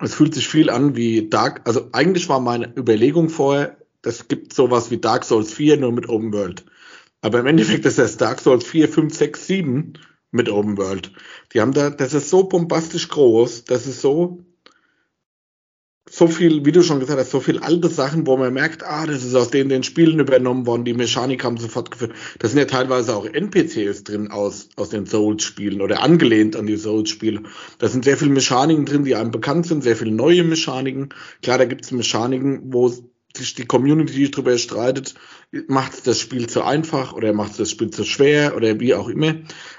[0.00, 4.54] es fühlt sich viel an wie Dark, also eigentlich war meine Überlegung vorher, das gibt
[4.54, 6.64] sowas wie Dark Souls 4 nur mit Open World.
[7.20, 9.92] Aber im Endeffekt ist das Dark Souls 4, 5, 6, 7
[10.30, 11.12] mit Open World.
[11.52, 14.42] Die haben da, das ist so bombastisch groß, das ist so
[16.12, 19.06] so viel, wie du schon gesagt hast, so viel alte Sachen, wo man merkt, ah,
[19.06, 22.12] das ist aus den, den Spielen übernommen worden, die Mechanik haben sofort geführt.
[22.40, 26.76] Da sind ja teilweise auch NPCs drin aus, aus den Souls-Spielen oder angelehnt an die
[26.76, 27.44] Souls-Spiele.
[27.78, 31.10] Da sind sehr viele Mechaniken drin, die einem bekannt sind, sehr viele neue Mechaniken.
[31.42, 32.92] Klar, da gibt es Mechaniken, wo
[33.36, 35.14] sich die Community darüber streitet,
[35.68, 39.36] macht das Spiel zu einfach oder macht das Spiel zu schwer oder wie auch immer,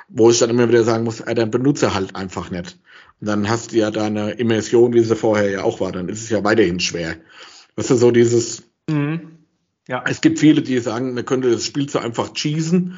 [0.07, 2.79] wo ich dann immer wieder sagen muss, äh, dann benutze halt einfach nicht
[3.21, 6.29] dann hast du ja deine Immersion, wie sie vorher ja auch war, dann ist es
[6.29, 7.17] ja weiterhin schwer.
[7.75, 9.37] Weißt du, so dieses, mhm.
[9.87, 10.03] ja.
[10.07, 12.97] es gibt viele, die sagen, man könnte das Spiel zu einfach cheesen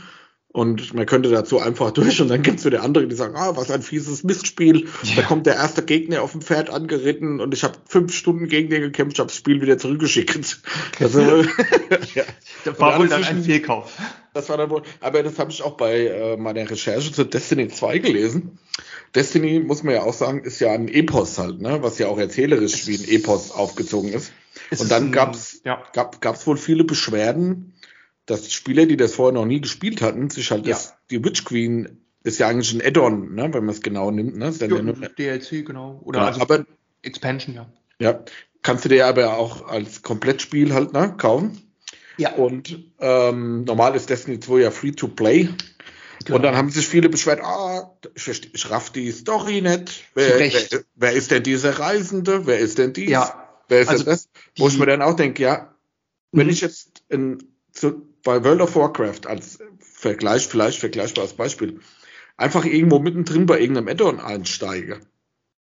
[0.54, 3.56] und man könnte dazu einfach durch und dann gibt es wieder andere, die sagen, ah,
[3.56, 4.88] was ein fieses Mistspiel.
[5.04, 5.16] Ja.
[5.18, 8.70] Da kommt der erste Gegner auf dem Pferd angeritten und ich habe fünf Stunden gegen
[8.70, 10.62] den gekämpft, habe das Spiel wieder zurückgeschickt.
[11.00, 11.20] Also,
[12.14, 12.24] ja.
[12.64, 13.98] Das war wohl dann ein Fehlkauf.
[14.34, 17.68] Das war dann wohl, aber das habe ich auch bei äh, meiner Recherche zu Destiny
[17.68, 18.60] 2 gelesen.
[19.14, 21.84] Destiny, muss man ja auch sagen, ist ja ein Epos halt, ne?
[21.84, 24.32] was ja auch erzählerisch wie ein Epos aufgezogen ist.
[24.72, 25.84] ist und dann gab's ja.
[25.94, 27.74] gab, gab's wohl viele Beschwerden,
[28.26, 30.74] dass Spieler, die das vorher noch nie gespielt hatten, sich halt ja.
[30.74, 33.54] das, die Witch Queen ist ja eigentlich ein Add-on, ne?
[33.54, 34.38] wenn man es genau nimmt.
[34.38, 34.48] Ne?
[34.48, 36.00] Ist ja, ja DLC, genau.
[36.04, 36.66] Oder genau, also aber,
[37.02, 37.70] Expansion, ja.
[38.00, 38.24] Ja,
[38.64, 41.62] kannst du dir aber auch als Komplettspiel halt ne, kaufen.
[42.18, 42.34] Ja.
[42.34, 45.50] Und ähm, normal ist Destiny 2 ja free to play.
[46.26, 46.38] Genau.
[46.38, 50.04] Und dann haben sich viele beschwert, ah, ich, ich raff die Story nicht.
[50.14, 52.46] Wer, wer, wer, ist denn dieser Reisende?
[52.46, 53.10] Wer ist denn dies?
[53.10, 53.50] Ja.
[53.68, 54.30] Wer ist also denn das?
[54.58, 55.76] Wo ich mir dann auch denke, ja,
[56.32, 56.54] wenn mhm.
[56.54, 61.80] ich jetzt in, zu, bei World of Warcraft als Vergleich, vielleicht vergleichbares Beispiel,
[62.38, 65.02] einfach irgendwo mittendrin bei irgendeinem Addon einsteige,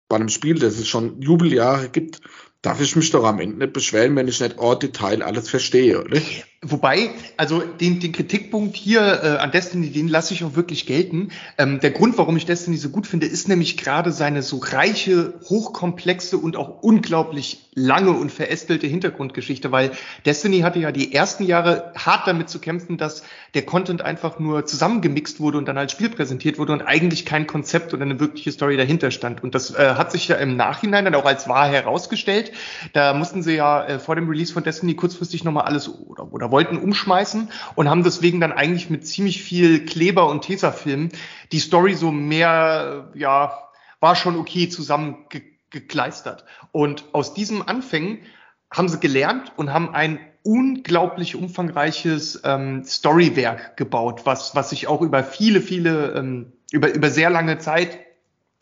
[0.08, 2.20] bei einem Spiel, das es schon Jubeljahre gibt,
[2.62, 6.02] darf ich mich doch am Ende nicht beschweren, wenn ich nicht Ort, Detail alles verstehe,
[6.02, 6.20] oder?
[6.66, 11.28] Wobei, also den, den Kritikpunkt hier äh, an Destiny, den lasse ich auch wirklich gelten.
[11.58, 15.34] Ähm, der Grund, warum ich Destiny so gut finde, ist nämlich gerade seine so reiche,
[15.44, 19.90] hochkomplexe und auch unglaublich lange und verästelte Hintergrundgeschichte, weil
[20.24, 24.64] Destiny hatte ja die ersten Jahre hart damit zu kämpfen, dass der Content einfach nur
[24.64, 28.52] zusammengemixt wurde und dann als Spiel präsentiert wurde und eigentlich kein Konzept oder eine wirkliche
[28.52, 29.42] Story dahinter stand.
[29.42, 32.52] Und das äh, hat sich ja im Nachhinein dann auch als wahr herausgestellt.
[32.92, 36.50] Da mussten sie ja äh, vor dem Release von Destiny kurzfristig nochmal alles oder, oder
[36.54, 41.08] wollten umschmeißen und haben deswegen dann eigentlich mit ziemlich viel Kleber und Tesafilm
[41.50, 43.58] die Story so mehr, ja,
[43.98, 46.44] war schon okay zusammengekleistert.
[46.70, 48.20] Und aus diesem Anfängen
[48.70, 55.00] haben sie gelernt und haben ein unglaublich umfangreiches ähm, Storywerk gebaut, was, was sich auch
[55.00, 57.98] über viele, viele, ähm, über, über sehr lange Zeit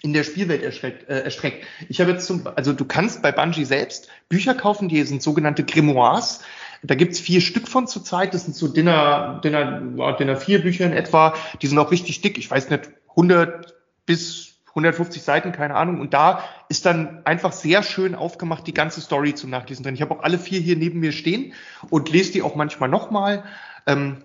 [0.02, 1.08] in der Spielwelt erstreckt.
[1.08, 1.66] Äh, erstreckt.
[1.88, 5.64] Ich habe jetzt zum, also du kannst bei Bungie selbst Bücher kaufen, die sind sogenannte
[5.64, 6.40] Grimoires.
[6.82, 8.34] Da gibt's vier Stück von zurzeit.
[8.34, 11.34] Das sind so Dinner, Dinner, Dinner vier Bücher in etwa.
[11.60, 12.38] Die sind auch richtig dick.
[12.38, 16.00] Ich weiß nicht, 100 bis 150 Seiten, keine Ahnung.
[16.00, 19.94] Und da ist dann einfach sehr schön aufgemacht die ganze Story zum Nachlesen drin.
[19.94, 21.52] Ich habe auch alle vier hier neben mir stehen
[21.90, 23.44] und lese die auch manchmal nochmal,
[23.86, 24.24] ähm,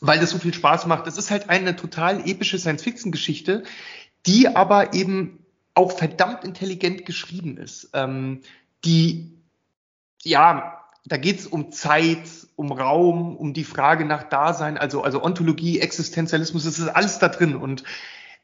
[0.00, 1.06] weil das so viel Spaß macht.
[1.08, 3.64] Es ist halt eine total epische Science-Fiction-Geschichte,
[4.24, 7.90] die aber eben auch verdammt intelligent geschrieben ist.
[7.92, 8.40] Ähm,
[8.84, 9.32] die,
[10.22, 15.22] ja, da geht es um Zeit, um Raum, um die Frage nach Dasein, also, also
[15.22, 17.56] Ontologie, Existenzialismus, das ist alles da drin.
[17.56, 17.82] Und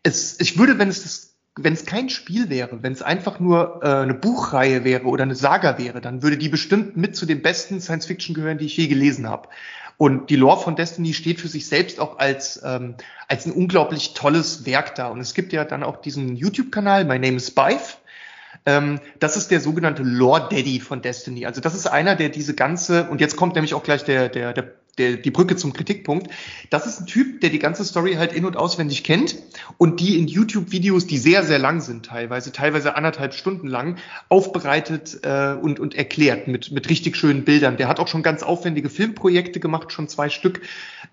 [0.03, 3.81] es, ich würde, wenn es das, wenn es kein Spiel wäre, wenn es einfach nur
[3.83, 7.43] äh, eine Buchreihe wäre oder eine Saga wäre, dann würde die bestimmt mit zu den
[7.43, 9.49] besten Science Fiction gehören, die ich je gelesen habe.
[9.97, 12.95] Und die Lore von Destiny steht für sich selbst auch als, ähm,
[13.27, 15.09] als ein unglaublich tolles Werk da.
[15.09, 17.97] Und es gibt ja dann auch diesen YouTube-Kanal, My Name is Bife.
[18.69, 21.47] Ähm, das ist der sogenannte Lore Daddy von Destiny.
[21.47, 24.53] Also das ist einer, der diese ganze, und jetzt kommt nämlich auch gleich der, der,
[24.53, 26.31] der, der, die Brücke zum Kritikpunkt.
[26.69, 29.37] Das ist ein Typ, der die ganze Story halt in- und auswendig kennt
[29.79, 33.97] und die in YouTube-Videos, die sehr, sehr lang sind teilweise, teilweise anderthalb Stunden lang,
[34.29, 37.79] aufbereitet äh, und, und erklärt mit, mit richtig schönen Bildern.
[37.79, 40.61] Der hat auch schon ganz aufwendige Filmprojekte gemacht, schon zwei Stück,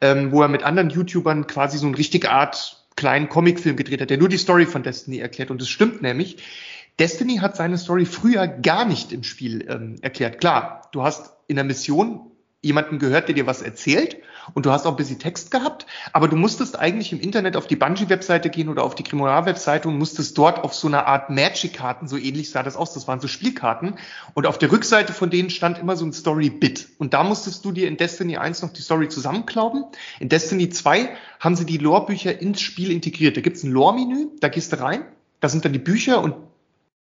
[0.02, 4.10] ähm, wo er mit anderen YouTubern quasi so eine richtige Art kleinen Comicfilm gedreht hat,
[4.10, 5.52] der nur die Story von Destiny erklärt.
[5.52, 6.38] Und es stimmt nämlich,
[7.00, 10.40] Destiny hat seine Story früher gar nicht im Spiel ähm, erklärt.
[10.40, 12.32] Klar, du hast in der Mission
[12.62, 14.18] jemanden gehört, der dir was erzählt
[14.54, 17.68] und du hast auch ein bisschen Text gehabt, aber du musstest eigentlich im Internet auf
[17.68, 22.08] die Bungie-Webseite gehen oder auf die Grimoire-Webseite und musstest dort auf so eine Art Magic-Karten,
[22.08, 24.00] so ähnlich sah das aus, das waren so Spielkarten
[24.34, 27.72] und auf der Rückseite von denen stand immer so ein Story-Bit und da musstest du
[27.72, 29.86] dir in Destiny 1 noch die Story zusammenklauben.
[30.20, 33.38] In Destiny 2 haben sie die Lore-Bücher ins Spiel integriert.
[33.38, 35.06] Da gibt's ein Lore-Menü, da gehst du rein,
[35.40, 36.36] da sind dann die Bücher und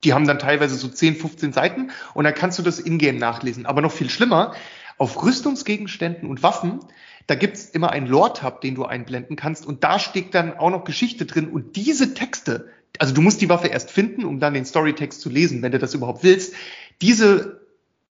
[0.03, 3.65] die haben dann teilweise so 10, 15 Seiten und dann kannst du das Ingame nachlesen.
[3.65, 4.53] Aber noch viel schlimmer,
[4.97, 6.79] auf Rüstungsgegenständen und Waffen,
[7.27, 10.83] da gibt's immer einen Lore-Tab, den du einblenden kannst und da steht dann auch noch
[10.83, 14.65] Geschichte drin und diese Texte, also du musst die Waffe erst finden, um dann den
[14.65, 16.53] Storytext zu lesen, wenn du das überhaupt willst.
[17.01, 17.61] Diese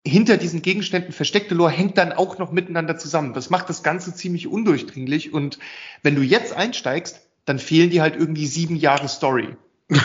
[0.07, 3.33] hinter diesen Gegenständen versteckte Lore hängt dann auch noch miteinander zusammen.
[3.33, 5.59] Das macht das Ganze ziemlich undurchdringlich und
[6.03, 9.57] wenn du jetzt einsteigst, dann fehlen dir halt irgendwie sieben Jahre Story.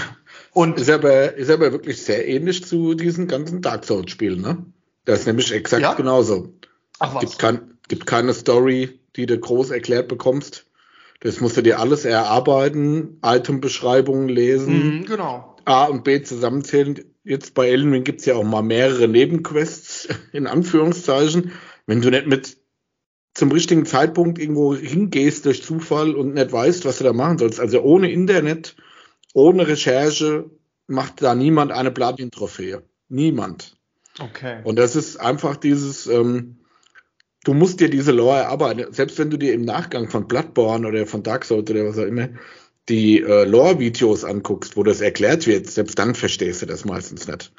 [0.52, 4.66] Und ist aber, ist aber wirklich sehr ähnlich zu diesen ganzen Dark Souls Spielen, ne?
[5.06, 5.94] Das ist nämlich exakt ja?
[5.94, 6.54] genauso.
[7.00, 7.22] Ach was.
[7.22, 10.66] Gibt, kein, gibt keine Story, die du groß erklärt bekommst.
[11.22, 15.58] Das musst du dir alles erarbeiten, Itembeschreibungen lesen, mhm, genau.
[15.66, 17.00] A und B zusammenzählen.
[17.24, 21.52] Jetzt bei Elden Ring gibt's ja auch mal mehrere Nebenquests, in Anführungszeichen.
[21.86, 22.58] Wenn du nicht mit
[23.34, 27.60] zum richtigen Zeitpunkt irgendwo hingehst durch Zufall und nicht weißt, was du da machen sollst.
[27.60, 28.76] Also ohne Internet,
[29.34, 30.50] ohne Recherche
[30.88, 32.84] macht da niemand eine Platin-Trophäe.
[33.10, 33.78] Niemand.
[34.20, 34.60] Okay.
[34.64, 36.58] Und das ist einfach dieses, ähm,
[37.44, 38.92] du musst dir diese Lore erarbeiten.
[38.92, 42.04] Selbst wenn du dir im Nachgang von Bloodborne oder von Dark Souls oder was auch
[42.04, 42.30] immer
[42.90, 47.54] die äh, Lore-Videos anguckst, wo das erklärt wird, selbst dann verstehst du das meistens nicht.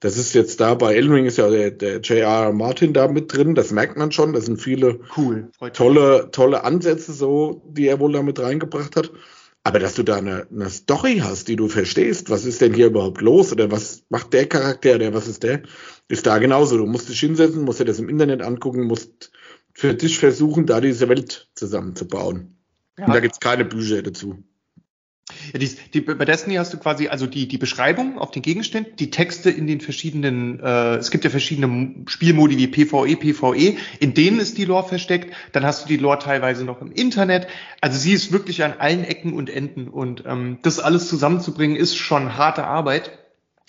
[0.00, 2.52] Das ist jetzt da bei Elden Ring ist ja der, der J.R.
[2.52, 4.34] Martin da mit drin, das merkt man schon.
[4.34, 9.10] Das sind viele cool, tolle, tolle Ansätze so, die er wohl da mit reingebracht hat.
[9.66, 12.86] Aber dass du da eine, eine Story hast, die du verstehst, was ist denn hier
[12.86, 15.62] überhaupt los oder was macht der Charakter, der was ist der,
[16.06, 16.76] ist da genauso.
[16.76, 19.32] Du musst dich hinsetzen, musst dir das im Internet angucken, musst
[19.72, 22.58] für dich versuchen, da diese Welt zusammenzubauen.
[22.98, 23.06] Ja.
[23.06, 24.44] Und da gibt's keine Bücher dazu.
[25.54, 28.94] Ja, die, die, bei Destiny hast du quasi also die, die Beschreibung auf den Gegenständen,
[28.96, 34.12] die Texte in den verschiedenen, äh, es gibt ja verschiedene Spielmodi wie PvE, PvE, in
[34.12, 37.46] denen ist die Lore versteckt, dann hast du die Lore teilweise noch im Internet,
[37.80, 39.88] also sie ist wirklich an allen Ecken und Enden.
[39.88, 43.18] Und ähm, das alles zusammenzubringen ist schon harte Arbeit.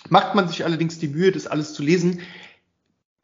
[0.09, 2.19] Macht man sich allerdings die Mühe, das alles zu lesen,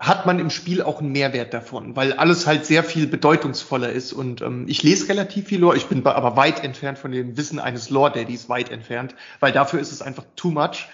[0.01, 4.13] hat man im Spiel auch einen Mehrwert davon, weil alles halt sehr viel bedeutungsvoller ist.
[4.13, 7.59] Und ähm, ich lese relativ viel Lore, ich bin aber weit entfernt von dem Wissen
[7.59, 10.89] eines Lore-Daddies, weit entfernt, weil dafür ist es einfach too much.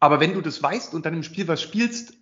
[0.00, 2.14] Aber wenn du das weißt und dann im Spiel was spielst,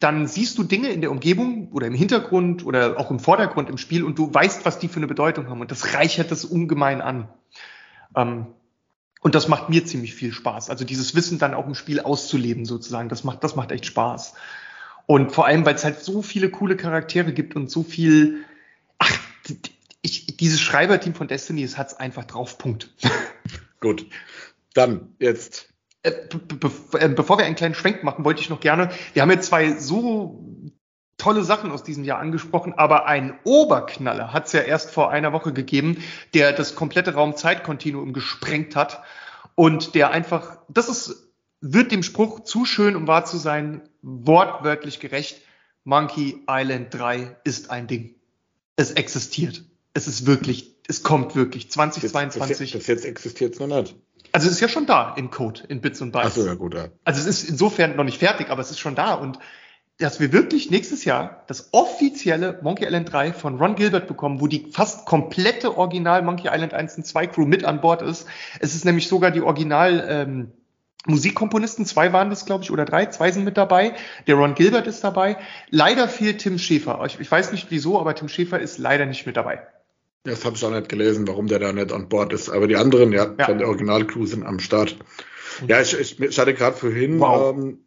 [0.00, 3.78] dann siehst du Dinge in der Umgebung oder im Hintergrund oder auch im Vordergrund im
[3.78, 5.60] Spiel und du weißt, was die für eine Bedeutung haben.
[5.60, 7.28] Und das reichert das ungemein an.
[8.16, 8.46] Ähm,
[9.20, 10.68] und das macht mir ziemlich viel Spaß.
[10.68, 14.34] Also dieses Wissen dann auch im Spiel auszuleben sozusagen, das macht, das macht echt Spaß.
[15.06, 18.44] Und vor allem, weil es halt so viele coole Charaktere gibt und so viel,
[18.98, 19.18] ach,
[20.02, 22.94] ich, dieses Schreiberteam von Destiny, es hat's einfach drauf, Punkt.
[23.80, 24.06] Gut.
[24.74, 25.68] Dann jetzt.
[26.02, 29.22] Äh, be be äh, bevor wir einen kleinen Schwenk machen, wollte ich noch gerne, wir
[29.22, 30.44] haben jetzt zwei so
[31.16, 35.32] tolle Sachen aus diesem Jahr angesprochen, aber ein Oberknaller hat es ja erst vor einer
[35.32, 36.02] Woche gegeben,
[36.34, 39.02] der das komplette Raumzeitkontinuum gesprengt hat
[39.54, 41.23] und der einfach, das ist
[41.64, 45.40] wird dem Spruch zu schön, um wahr zu sein, wortwörtlich gerecht.
[45.84, 48.14] Monkey Island 3 ist ein Ding.
[48.76, 49.64] Es existiert.
[49.94, 51.70] Es ist wirklich, es kommt wirklich.
[51.70, 52.72] 2022.
[52.72, 53.96] Das, das jetzt existiert es noch nicht.
[54.32, 56.32] Also es ist ja schon da in Code, in Bits und Bytes.
[56.32, 56.88] Ach so, ja gut, ja.
[57.04, 59.38] Also es ist insofern noch nicht fertig, aber es ist schon da und
[59.98, 64.48] dass wir wirklich nächstes Jahr das offizielle Monkey Island 3 von Ron Gilbert bekommen, wo
[64.48, 68.26] die fast komplette Original Monkey Island 1 und 2 Crew mit an Bord ist.
[68.58, 70.52] Es ist nämlich sogar die Original ähm,
[71.06, 73.94] Musikkomponisten, zwei waren das, glaube ich, oder drei, zwei sind mit dabei.
[74.26, 75.36] Der Ron Gilbert ist dabei.
[75.70, 77.02] Leider fehlt Tim Schäfer.
[77.06, 79.66] Ich, ich weiß nicht wieso, aber Tim Schäfer ist leider nicht mit dabei.
[80.24, 82.48] Das habe ich auch nicht gelesen, warum der da nicht an Bord ist.
[82.48, 83.44] Aber die anderen, ja, ja.
[83.44, 84.96] von der Originalcrew sind am Start.
[85.68, 87.54] Ja, ich, ich, ich hatte gerade vorhin wow.
[87.54, 87.78] ähm,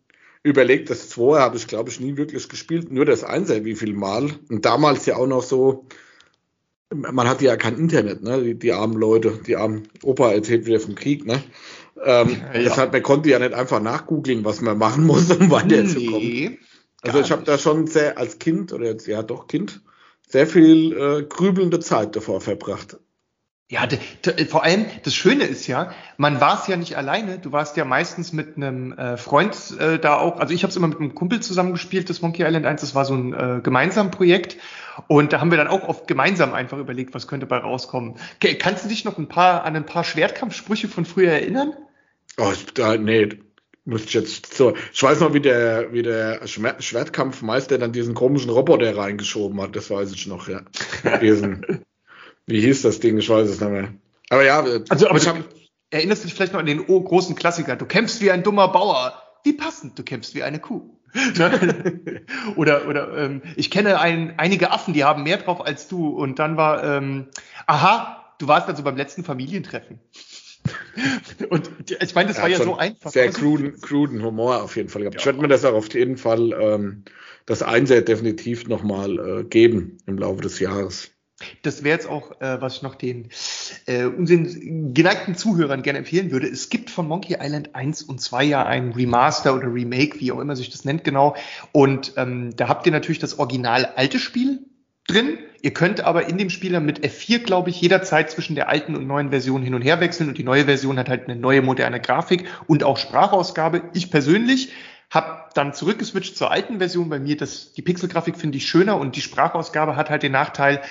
[0.44, 2.92] überlegt, das zwei habe ich, glaube ich, nie wirklich gespielt.
[2.92, 4.30] Nur das Einser, wie viel Mal.
[4.50, 5.88] Und damals ja auch noch so,
[6.94, 8.42] man hatte ja kein Internet, ne?
[8.42, 11.44] Die, die armen Leute, die armen Opa erzählt wieder vom Krieg, ne?
[12.04, 12.60] Ähm, ja.
[12.60, 16.20] Deshalb, man konnte ja nicht einfach nachgoogeln, was man machen muss, um weiterzukommen.
[16.20, 16.60] Nee,
[17.02, 19.82] also ich habe da schon sehr als Kind, oder jetzt ja doch Kind,
[20.28, 22.98] sehr viel äh, grübelnde Zeit davor verbracht.
[23.70, 23.86] Ja,
[24.48, 27.84] vor allem das Schöne ist ja, man war es ja nicht alleine, du warst ja
[27.84, 31.16] meistens mit einem äh, Freund äh, da auch, also ich habe es immer mit einem
[31.16, 34.56] Kumpel zusammengespielt, das Monkey Island 1, das war so ein äh, gemeinsames Projekt
[35.08, 38.16] und da haben wir dann auch oft gemeinsam einfach überlegt, was könnte bei rauskommen.
[38.38, 41.74] Okay, kannst du dich noch ein paar an ein paar Schwertkampfsprüche von früher erinnern?
[42.40, 43.30] Oh, da, nee,
[43.86, 44.76] Muss ich jetzt so.
[44.94, 49.90] Ich weiß noch, wie der, wie der Schwertkampfmeister dann diesen komischen Roboter reingeschoben hat, das
[49.90, 50.62] weiß ich noch, ja.
[51.22, 51.86] Diesen,
[52.46, 53.18] wie hieß das Ding?
[53.18, 53.94] Ich weiß es nicht mehr.
[54.30, 55.38] Aber ja, also, aber ich hab,
[55.90, 57.76] erinnerst du dich vielleicht noch an den großen Klassiker?
[57.76, 59.22] Du kämpfst wie ein dummer Bauer.
[59.44, 60.98] Wie passend, du kämpfst wie eine Kuh.
[62.58, 66.10] oder oder ähm, ich kenne ein, einige Affen, die haben mehr drauf als du.
[66.10, 67.28] Und dann war, ähm,
[67.66, 70.00] aha, du warst also beim letzten Familientreffen.
[71.50, 71.70] Und
[72.02, 73.12] ich meine, das ja, war ja so einfach.
[73.12, 75.16] Sehr cruden, cruden Humor auf jeden Fall gehabt.
[75.16, 75.20] Ja.
[75.20, 77.04] Ich werde mir das auch auf jeden Fall ähm,
[77.46, 81.12] das Einser definitiv nochmal äh, geben im Laufe des Jahres.
[81.62, 83.30] Das wäre jetzt auch, äh, was ich noch den
[83.86, 86.48] äh, unseren geneigten Zuhörern gerne empfehlen würde.
[86.48, 90.40] Es gibt von Monkey Island 1 und 2 ja ein Remaster oder Remake, wie auch
[90.40, 91.36] immer sich das nennt genau.
[91.72, 94.62] Und ähm, da habt ihr natürlich das original alte Spiel
[95.08, 95.38] drin.
[95.62, 99.08] Ihr könnt aber in dem Spieler mit F4, glaube ich, jederzeit zwischen der alten und
[99.08, 100.30] neuen Version hin und her wechseln.
[100.30, 103.82] Und die neue Version hat halt eine neue moderne Grafik und auch Sprachausgabe.
[103.94, 104.72] Ich persönlich
[105.10, 107.10] habe dann zurückgeswitcht zur alten Version.
[107.10, 110.82] Bei mir das, die Pixelgrafik finde ich schöner und die Sprachausgabe hat halt den Nachteil,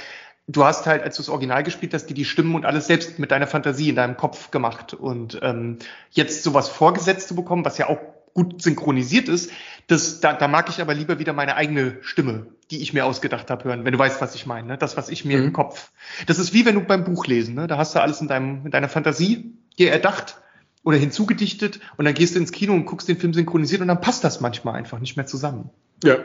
[0.49, 3.19] du hast halt, als du das Original gespielt hast, die die Stimmen und alles selbst
[3.19, 4.95] mit deiner Fantasie in deinem Kopf gemacht.
[4.95, 5.79] Und ähm,
[6.11, 7.99] jetzt sowas vorgesetzt zu bekommen, was ja auch
[8.35, 9.51] gut synchronisiert ist,
[9.87, 13.51] das, da, da mag ich aber lieber wieder meine eigene Stimme, die ich mir ausgedacht
[13.51, 14.69] habe, hören, wenn du weißt, was ich meine.
[14.69, 14.79] Ne?
[14.79, 15.45] Das, was ich mir mhm.
[15.45, 15.91] im Kopf.
[16.27, 17.67] Das ist wie wenn du beim Buch lesen, ne?
[17.67, 20.41] da hast du alles in, deinem, in deiner Fantasie dir erdacht
[20.83, 24.01] oder hinzugedichtet und dann gehst du ins Kino und guckst den Film synchronisiert und dann
[24.01, 25.71] passt das manchmal einfach nicht mehr zusammen.
[26.03, 26.19] Ja.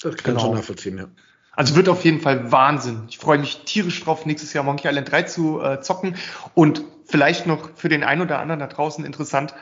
[0.00, 0.40] Das kann genau.
[0.46, 1.08] schon nachvollziehen, ja.
[1.56, 3.04] Also wird auf jeden Fall Wahnsinn.
[3.08, 6.16] Ich freue mich tierisch drauf, nächstes Jahr Monkey Island 3 zu äh, zocken.
[6.54, 9.54] Und vielleicht noch für den einen oder anderen da draußen interessant,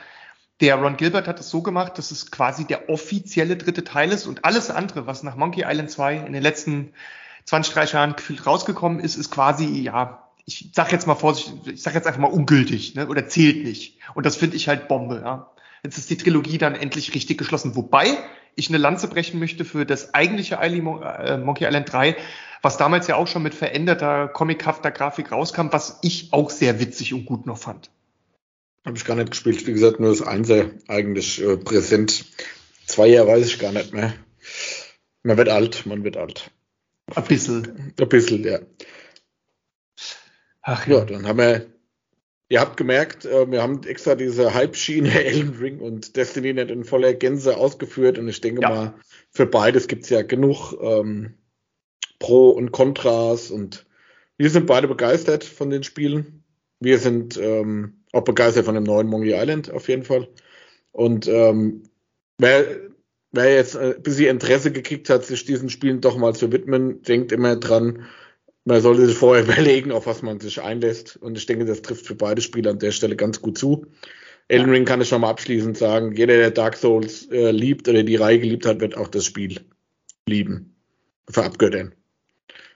[0.63, 4.25] der Ron Gilbert hat es so gemacht, dass es quasi der offizielle dritte Teil ist
[4.25, 6.93] und alles andere, was nach Monkey Island 2 in den letzten
[7.43, 11.83] 20, 30 Jahren gefühlt rausgekommen ist, ist quasi, ja, ich sag jetzt mal vorsichtig, ich
[11.83, 13.99] sag jetzt einfach mal ungültig, ne, oder zählt nicht.
[14.13, 15.51] Und das finde ich halt Bombe, ja.
[15.83, 17.75] Jetzt ist die Trilogie dann endlich richtig geschlossen.
[17.75, 18.17] Wobei
[18.55, 22.15] ich eine Lanze brechen möchte für das eigentliche äh, Monkey Island 3,
[22.61, 27.13] was damals ja auch schon mit veränderter, comichafter Grafik rauskam, was ich auch sehr witzig
[27.13, 27.89] und gut noch fand.
[28.85, 29.65] Habe ich gar nicht gespielt.
[29.65, 32.25] Wie gesagt, nur das Einser eigentlich äh, präsent.
[32.85, 34.13] Zwei Jahre weiß ich gar nicht mehr.
[35.23, 36.51] Man wird alt, man wird alt.
[37.15, 37.93] Ein bisschen.
[37.97, 38.59] Ein bisschen, ja.
[40.61, 40.99] Ach ja.
[40.99, 41.73] ja, dann haben wir
[42.53, 46.83] Ihr habt gemerkt, äh, wir haben extra diese Hype-Schiene Elden Ring und Destiny nicht in
[46.83, 48.69] voller Gänse ausgeführt und ich denke ja.
[48.69, 48.93] mal,
[49.31, 51.33] für beides gibt es ja genug ähm,
[52.19, 53.87] Pro und Kontras und
[54.37, 56.43] wir sind beide begeistert von den Spielen.
[56.79, 60.29] Wir sind ähm, auch begeistert von dem neuen Monkey Island auf jeden Fall.
[60.91, 61.83] Und ähm,
[62.37, 62.65] wer,
[63.31, 67.31] wer jetzt ein bisschen Interesse gekriegt hat, sich diesen Spielen doch mal zu widmen, denkt
[67.31, 68.05] immer dran,
[68.65, 71.17] man sollte sich vorher überlegen, auf was man sich einlässt.
[71.17, 73.87] Und ich denke, das trifft für beide Spiele an der Stelle ganz gut zu.
[74.47, 78.17] Elden Ring kann ich nochmal abschließend sagen, jeder, der Dark Souls äh, liebt oder die
[78.17, 79.61] Reihe geliebt hat, wird auch das Spiel
[80.27, 80.75] lieben.
[81.29, 81.95] Verabgöttern.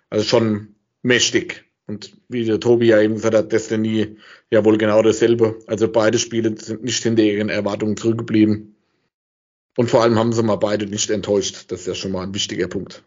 [0.09, 1.66] Also schon mächtig.
[1.87, 4.17] Und wie der Tobi ja eben gesagt hat, Destiny
[4.51, 5.59] ja wohl genau dasselbe.
[5.67, 8.75] Also beide Spiele sind nicht hinter ihren Erwartungen zurückgeblieben.
[9.77, 11.71] Und vor allem haben sie mal beide nicht enttäuscht.
[11.71, 13.03] Das ist ja schon mal ein wichtiger Punkt.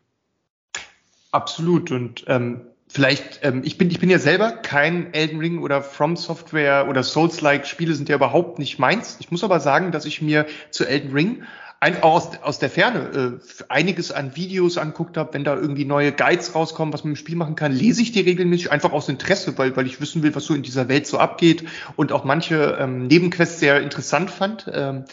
[1.31, 1.91] Absolut.
[1.91, 6.17] Und ähm, vielleicht, ähm, ich bin, ich bin ja selber kein Elden Ring oder From
[6.17, 9.19] Software oder Souls-like Spiele sind ja überhaupt nicht meins.
[9.21, 11.43] Ich muss aber sagen, dass ich mir zu Elden Ring
[11.83, 16.13] ein, aus, aus der Ferne äh, einiges an Videos anguckt habe, wenn da irgendwie neue
[16.13, 19.57] Guides rauskommen, was man im Spiel machen kann, lese ich die regelmäßig einfach aus Interesse,
[19.57, 21.65] weil, weil ich wissen will, was so in dieser Welt so abgeht
[21.97, 24.71] und auch manche ähm, Nebenquests sehr interessant fand.
[24.73, 25.07] Ähm,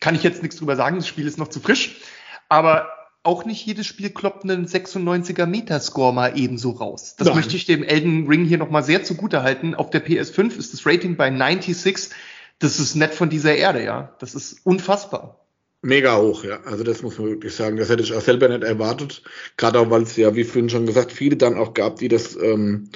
[0.00, 2.00] kann ich jetzt nichts drüber sagen, das Spiel ist noch zu frisch.
[2.48, 2.88] Aber
[3.22, 7.14] auch nicht jedes Spiel kloppt einen 96er Metascore mal ebenso raus.
[7.16, 7.36] Das Nein.
[7.36, 9.74] möchte ich dem Elden Ring hier nochmal sehr zugute halten.
[9.74, 12.10] Auf der PS5 ist das Rating bei 96.
[12.58, 14.14] Das ist nett von dieser Erde, ja.
[14.18, 15.45] Das ist unfassbar.
[15.82, 16.60] Mega hoch, ja.
[16.64, 17.76] Also das muss man wirklich sagen.
[17.76, 19.22] Das hätte ich auch selber nicht erwartet.
[19.56, 22.36] Gerade auch, weil es ja, wie vorhin schon gesagt, viele dann auch gab, die das
[22.36, 22.90] ähm,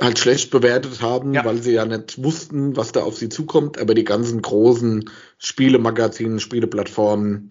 [0.00, 1.44] halt schlecht bewertet haben, ja.
[1.44, 3.78] weil sie ja nicht wussten, was da auf sie zukommt.
[3.78, 7.50] Aber die ganzen großen Spielemagazinen, Spieleplattformen,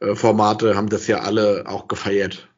[0.00, 2.48] äh, Formate haben das ja alle auch gefeiert.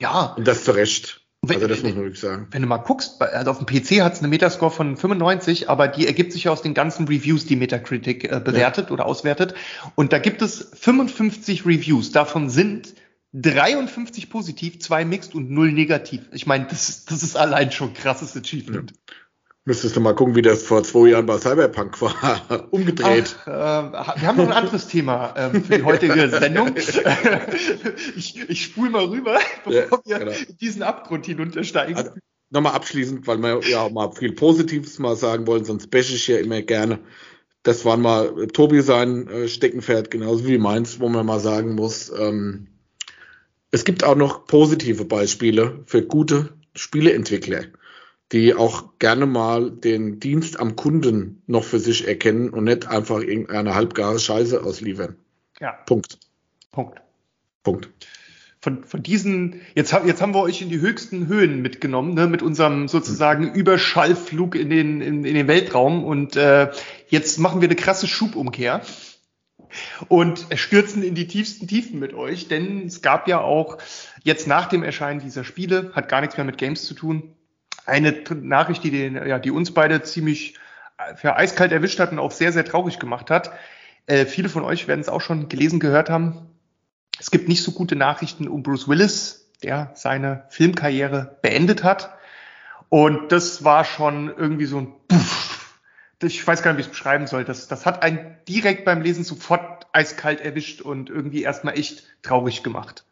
[0.00, 0.34] Ja.
[0.36, 1.27] Und das zu Recht.
[1.42, 2.48] Wenn, also das muss man wirklich sagen.
[2.50, 5.86] Wenn du mal guckst, also auf dem PC hat es eine Metascore von 95, aber
[5.86, 8.92] die ergibt sich aus den ganzen Reviews, die Metacritic äh, bewertet ja.
[8.92, 9.54] oder auswertet.
[9.94, 12.10] Und da gibt es 55 Reviews.
[12.10, 12.94] Davon sind
[13.34, 16.22] 53 positiv, zwei mixed und null negativ.
[16.32, 18.90] Ich meine, das, das ist allein schon krasses Achievement.
[18.90, 19.14] Ja.
[19.68, 22.66] Müsstest du mal gucken, wie das vor zwei Jahren bei Cyberpunk war.
[22.70, 23.36] Umgedreht.
[23.44, 26.74] Ach, äh, wir haben noch ein anderes Thema ähm, für die heutige Sendung.
[28.16, 30.32] ich ich spule mal rüber, bevor ja, wir genau.
[30.58, 31.96] diesen Abgrund hinuntersteigen.
[31.96, 32.12] Also,
[32.48, 36.26] Nochmal abschließend, weil wir ja auch mal viel Positives mal sagen wollen, sonst bashe ich
[36.28, 37.00] ja immer gerne.
[37.62, 42.10] das war mal Tobi sein äh, Steckenpferd, genauso wie meins, wo man mal sagen muss,
[42.18, 42.68] ähm,
[43.70, 47.64] es gibt auch noch positive Beispiele für gute Spieleentwickler,
[48.32, 53.20] die auch gerne mal den Dienst am Kunden noch für sich erkennen und nicht einfach
[53.20, 55.16] irgendeine halbgare Scheiße ausliefern.
[55.60, 55.72] Ja.
[55.86, 56.18] Punkt.
[56.70, 57.00] Punkt.
[57.62, 57.90] Punkt.
[58.60, 62.42] Von, von diesen, jetzt, jetzt haben wir euch in die höchsten Höhen mitgenommen, ne, mit
[62.42, 66.70] unserem sozusagen Überschallflug in den, in, in den Weltraum und äh,
[67.08, 68.82] jetzt machen wir eine krasse Schubumkehr
[70.08, 73.78] und stürzen in die tiefsten Tiefen mit euch, denn es gab ja auch
[74.24, 77.34] jetzt nach dem Erscheinen dieser Spiele, hat gar nichts mehr mit Games zu tun,
[77.88, 80.54] eine Nachricht, die, den, ja, die uns beide ziemlich
[80.98, 83.50] äh, für eiskalt erwischt hat und auch sehr, sehr traurig gemacht hat.
[84.06, 86.50] Äh, viele von euch werden es auch schon gelesen, gehört haben.
[87.18, 92.14] Es gibt nicht so gute Nachrichten um Bruce Willis, der seine Filmkarriere beendet hat.
[92.88, 95.80] Und das war schon irgendwie so ein Puff.
[96.22, 97.44] Ich weiß gar nicht, wie ich es beschreiben soll.
[97.44, 102.62] Das, das hat einen direkt beim Lesen sofort eiskalt erwischt und irgendwie erstmal echt traurig
[102.62, 103.04] gemacht.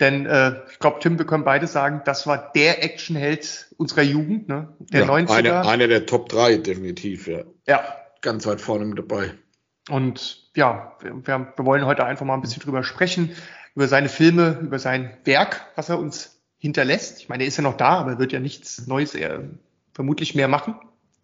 [0.00, 4.48] Denn äh, ich glaube, Tim, wir können beide sagen, das war der Actionheld unserer Jugend,
[4.48, 4.68] ne?
[4.78, 5.30] Der ja, 90er.
[5.30, 7.42] Eine, eine der Top 3, definitiv, ja.
[7.66, 7.82] Ja.
[8.20, 9.32] Ganz weit vorne mit dabei.
[9.88, 13.34] Und ja, wir, wir wollen heute einfach mal ein bisschen drüber sprechen,
[13.74, 17.20] über seine Filme, über sein Werk, was er uns hinterlässt.
[17.20, 19.44] Ich meine, er ist ja noch da, aber er wird ja nichts Neues er,
[19.92, 20.74] vermutlich mehr machen.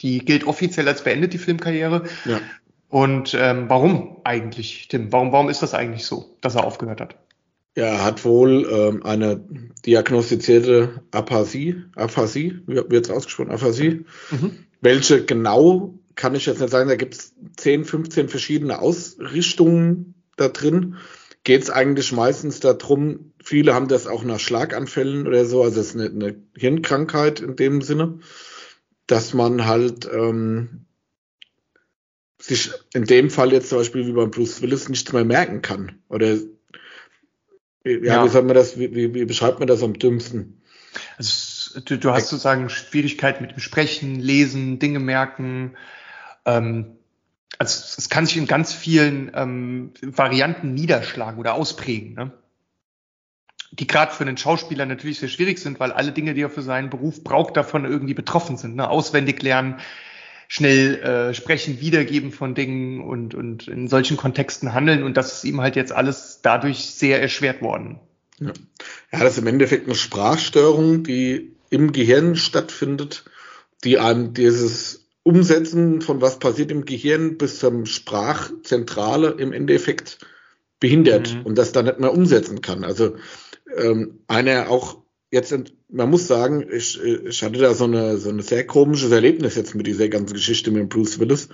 [0.00, 2.04] Die gilt offiziell als beendet, die Filmkarriere.
[2.24, 2.40] Ja.
[2.88, 5.12] Und ähm, warum eigentlich, Tim?
[5.12, 7.16] Warum, warum ist das eigentlich so, dass er aufgehört hat?
[7.76, 9.44] Ja, er hat wohl ähm, eine
[9.84, 14.58] diagnostizierte Aphasie, Aphasie, wie wird es ausgesprochen, Aphasie, mhm.
[14.80, 20.48] welche genau kann ich jetzt nicht sagen, da gibt es 10, 15 verschiedene Ausrichtungen da
[20.48, 20.96] drin.
[21.42, 25.88] Geht es eigentlich meistens darum, viele haben das auch nach Schlaganfällen oder so, also es
[25.88, 28.20] ist eine, eine Hirnkrankheit in dem Sinne,
[29.08, 30.86] dass man halt ähm,
[32.40, 35.98] sich in dem Fall jetzt zum Beispiel wie beim Bruce Willis nichts mehr merken kann.
[36.08, 36.36] Oder
[37.84, 38.24] ja, ja.
[38.24, 40.60] wie soll man das, wie, wie, wie beschreibt man das am dümmsten?
[41.18, 45.76] Also, du, du hast sozusagen Schwierigkeiten mit dem Sprechen, Lesen, Dinge merken,
[46.44, 46.96] ähm,
[47.58, 52.32] also es kann sich in ganz vielen ähm, Varianten niederschlagen oder ausprägen, ne?
[53.70, 56.62] die gerade für einen Schauspieler natürlich sehr schwierig sind, weil alle Dinge, die er für
[56.62, 58.76] seinen Beruf braucht, davon irgendwie betroffen sind.
[58.76, 58.88] Ne?
[58.88, 59.80] Auswendig lernen,
[60.48, 65.02] schnell äh, sprechen, wiedergeben von Dingen und, und in solchen Kontexten handeln.
[65.02, 68.00] Und das ist ihm halt jetzt alles dadurch sehr erschwert worden.
[68.40, 68.52] Ja,
[69.12, 73.24] ja das ist im Endeffekt eine Sprachstörung, die im Gehirn stattfindet,
[73.84, 80.18] die einem dieses Umsetzen von was passiert im Gehirn bis zum Sprachzentrale im Endeffekt
[80.80, 81.42] behindert mhm.
[81.42, 82.84] und das dann nicht mehr umsetzen kann.
[82.84, 83.16] Also
[83.76, 85.03] ähm, einer auch
[85.34, 85.54] jetzt,
[85.88, 89.74] man muss sagen, ich, ich hatte da so eine so ein sehr komisches Erlebnis jetzt
[89.74, 91.48] mit dieser ganzen Geschichte mit Bruce Willis,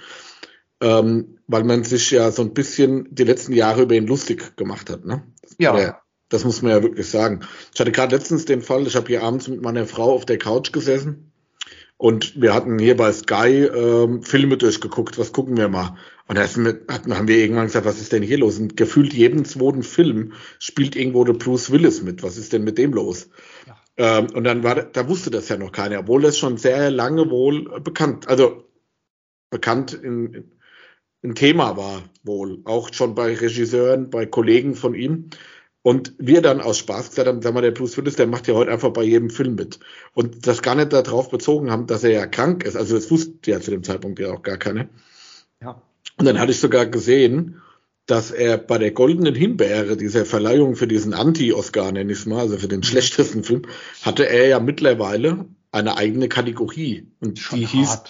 [0.80, 4.90] ähm, weil man sich ja so ein bisschen die letzten Jahre über ihn lustig gemacht
[4.90, 5.04] hat.
[5.04, 5.24] Ne?
[5.58, 5.78] Ja.
[5.78, 7.40] ja das muss man ja wirklich sagen.
[7.74, 10.38] Ich hatte gerade letztens den Fall, ich habe hier abends mit meiner Frau auf der
[10.38, 11.32] Couch gesessen
[11.96, 15.96] und wir hatten hier bei Sky ähm, Filme durchgeguckt, was gucken wir mal.
[16.30, 18.56] Und da haben wir irgendwann gesagt, was ist denn hier los?
[18.56, 22.22] Und gefühlt jeden zweiten Film spielt irgendwo der Bruce Willis mit.
[22.22, 23.30] Was ist denn mit dem los?
[23.66, 24.18] Ja.
[24.18, 27.28] Ähm, und dann war, da wusste das ja noch keiner, obwohl das schon sehr lange
[27.30, 28.62] wohl bekannt, also
[29.50, 30.52] bekannt in,
[31.24, 35.30] ein Thema war wohl, auch schon bei Regisseuren, bei Kollegen von ihm.
[35.82, 38.54] Und wir dann aus Spaß gesagt haben, sag mal, der Bruce Willis, der macht ja
[38.54, 39.80] heute einfach bei jedem Film mit.
[40.14, 42.76] Und das gar nicht darauf bezogen haben, dass er ja krank ist.
[42.76, 44.88] Also das wusste ja zu dem Zeitpunkt ja auch gar keine.
[46.16, 47.60] Und dann hatte ich sogar gesehen,
[48.06, 52.40] dass er bei der Goldenen Himbeere, dieser Verleihung für diesen Anti-Oscar, nenne ich es mal,
[52.40, 52.84] also für den mhm.
[52.84, 53.62] schlechtesten Film,
[54.02, 57.06] hatte er ja mittlerweile eine eigene Kategorie.
[57.20, 57.72] Und Schon die hart.
[57.74, 58.02] hieß,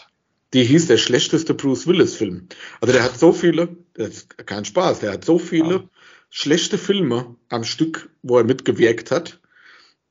[0.54, 2.48] die hieß der schlechteste Bruce Willis Film.
[2.80, 5.82] Also der hat so viele, das ist kein Spaß, der hat so viele ja
[6.30, 9.40] schlechte Filme am Stück, wo er mitgewirkt hat,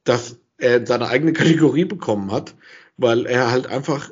[0.04, 2.56] dass er seine eigene Kategorie bekommen hat,
[2.98, 4.12] weil er halt einfach,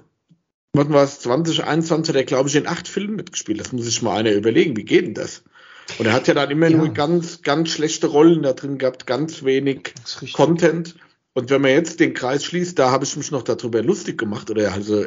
[0.73, 3.59] wann war es, 2021 hat er, glaube ich, in acht Filmen mitgespielt.
[3.59, 5.43] Das muss sich mal einer überlegen, wie geht denn das?
[5.99, 6.77] Und er hat ja dann immer ja.
[6.77, 9.93] nur ganz, ganz schlechte Rollen da drin gehabt, ganz wenig
[10.33, 10.95] Content.
[11.33, 14.49] Und wenn man jetzt den Kreis schließt, da habe ich mich noch darüber lustig gemacht
[14.49, 15.05] oder also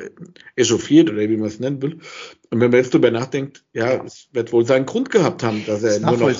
[0.55, 1.99] echauffiert oder wie man es nennen will.
[2.51, 4.05] Und wenn man jetzt darüber nachdenkt, ja, ja.
[4.05, 6.33] es wird wohl seinen Grund gehabt haben, dass er, nur noch,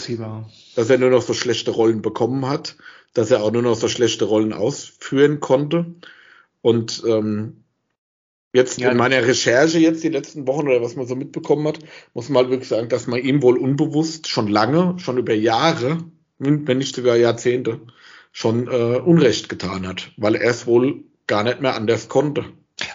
[0.77, 2.77] dass er nur noch so schlechte Rollen bekommen hat,
[3.15, 5.87] dass er auch nur noch so schlechte Rollen ausführen konnte.
[6.63, 7.60] Und ähm,
[8.53, 11.79] jetzt ja, in meiner Recherche jetzt die letzten Wochen oder was man so mitbekommen hat,
[12.15, 15.99] muss man halt wirklich sagen, dass man ihm wohl unbewusst schon lange, schon über Jahre,
[16.39, 17.81] wenn nicht sogar Jahrzehnte,
[18.33, 22.45] schon äh, Unrecht getan hat, weil er es wohl gar nicht mehr anders konnte.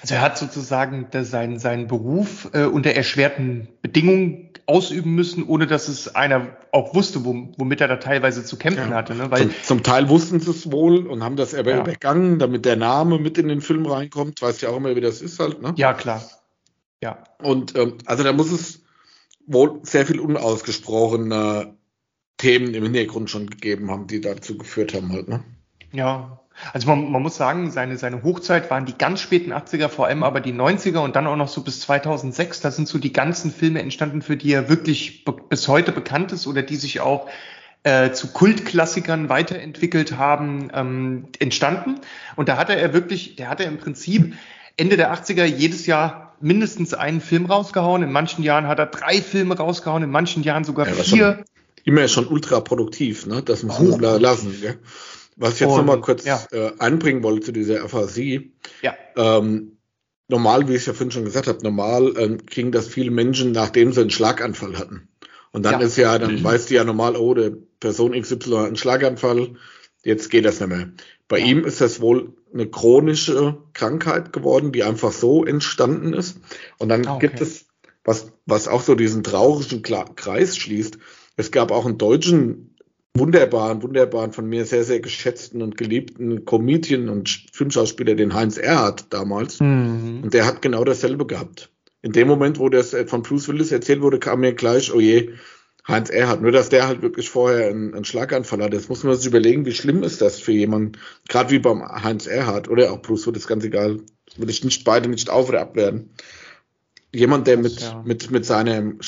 [0.05, 5.87] Also er hat sozusagen seinen, seinen Beruf äh, unter erschwerten Bedingungen ausüben müssen, ohne dass
[5.87, 8.97] es einer auch wusste, womit er da teilweise zu kämpfen ja.
[8.97, 9.15] hatte.
[9.15, 9.31] Ne?
[9.31, 11.79] Weil, zum, zum, Teil wussten sie es wohl und haben das aber ja.
[11.79, 14.43] übergangen, damit der Name mit in den Film reinkommt.
[14.43, 15.63] Weißt ja auch immer, wie das ist halt.
[15.63, 15.73] Ne?
[15.75, 16.23] Ja, klar.
[17.01, 17.23] Ja.
[17.41, 18.83] Und ähm, also da muss es
[19.47, 21.73] wohl sehr viel unausgesprochene
[22.37, 25.27] Themen im Hintergrund schon gegeben haben, die dazu geführt haben halt.
[25.29, 25.43] Ne?
[25.93, 30.07] Ja, also man, man muss sagen, seine, seine Hochzeit waren die ganz späten 80er, vor
[30.07, 32.61] allem aber die 90er und dann auch noch so bis 2006.
[32.61, 36.47] Da sind so die ganzen Filme entstanden, für die er wirklich bis heute bekannt ist
[36.47, 37.27] oder die sich auch
[37.83, 41.99] äh, zu Kultklassikern weiterentwickelt haben, ähm, entstanden.
[42.35, 44.33] Und da hatte er wirklich, der hatte im Prinzip
[44.77, 48.03] Ende der 80er jedes Jahr mindestens einen Film rausgehauen.
[48.03, 51.45] In manchen Jahren hat er drei Filme rausgehauen, in manchen Jahren sogar ja, vier.
[51.83, 53.43] Immer schon ultra produktiv, ne?
[53.43, 54.55] Das muss man lassen.
[54.59, 54.79] Gell?
[55.36, 56.41] Was ich jetzt nochmal kurz ja.
[56.51, 58.53] äh, anbringen wollte zu dieser Aphasie.
[58.81, 58.95] Ja.
[59.17, 59.77] Ähm,
[60.27, 63.91] normal, wie ich ja vorhin schon gesagt habe, normal ähm, kriegen das viele Menschen, nachdem
[63.91, 65.09] sie einen Schlaganfall hatten.
[65.51, 65.86] Und dann ja.
[65.86, 66.43] ist ja, dann mhm.
[66.43, 69.55] weißt du ja normal, oh, der Person XY hat einen Schlaganfall,
[70.03, 70.89] jetzt geht das nicht mehr.
[71.27, 71.45] Bei ja.
[71.45, 76.38] ihm ist das wohl eine chronische Krankheit geworden, die einfach so entstanden ist.
[76.77, 77.27] Und dann ah, okay.
[77.27, 77.65] gibt es,
[78.03, 80.97] was, was auch so diesen traurigen Kreis schließt,
[81.38, 82.74] es gab auch einen deutschen
[83.16, 89.05] wunderbaren, wunderbaren, von mir sehr, sehr geschätzten und geliebten Comedian und Filmschauspieler, den Heinz Erhardt
[89.11, 89.59] damals.
[89.59, 90.22] Mhm.
[90.24, 91.72] Und der hat genau dasselbe gehabt.
[92.01, 95.32] In dem Moment, wo das von Bruce Willis erzählt wurde, kam mir gleich, oh je,
[95.88, 96.41] Heinz Erhardt.
[96.41, 98.74] Nur, dass der halt wirklich vorher einen, einen Schlaganfall hat.
[98.74, 100.93] Jetzt muss man sich überlegen, wie schlimm ist das für jemanden,
[101.30, 103.99] gerade wie beim Heinz Erhardt oder auch Bruce Willis, ganz egal,
[104.38, 106.09] will ich nicht beide nicht auf oder abwerten.
[107.13, 108.03] Jemand, der mit, ja.
[108.05, 108.99] mit, mit seinem,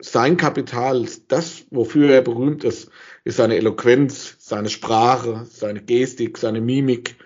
[0.00, 2.90] sein Kapital, das, wofür er berühmt ist,
[3.26, 7.16] ist seine Eloquenz, seine Sprache, seine Gestik, seine Mimik,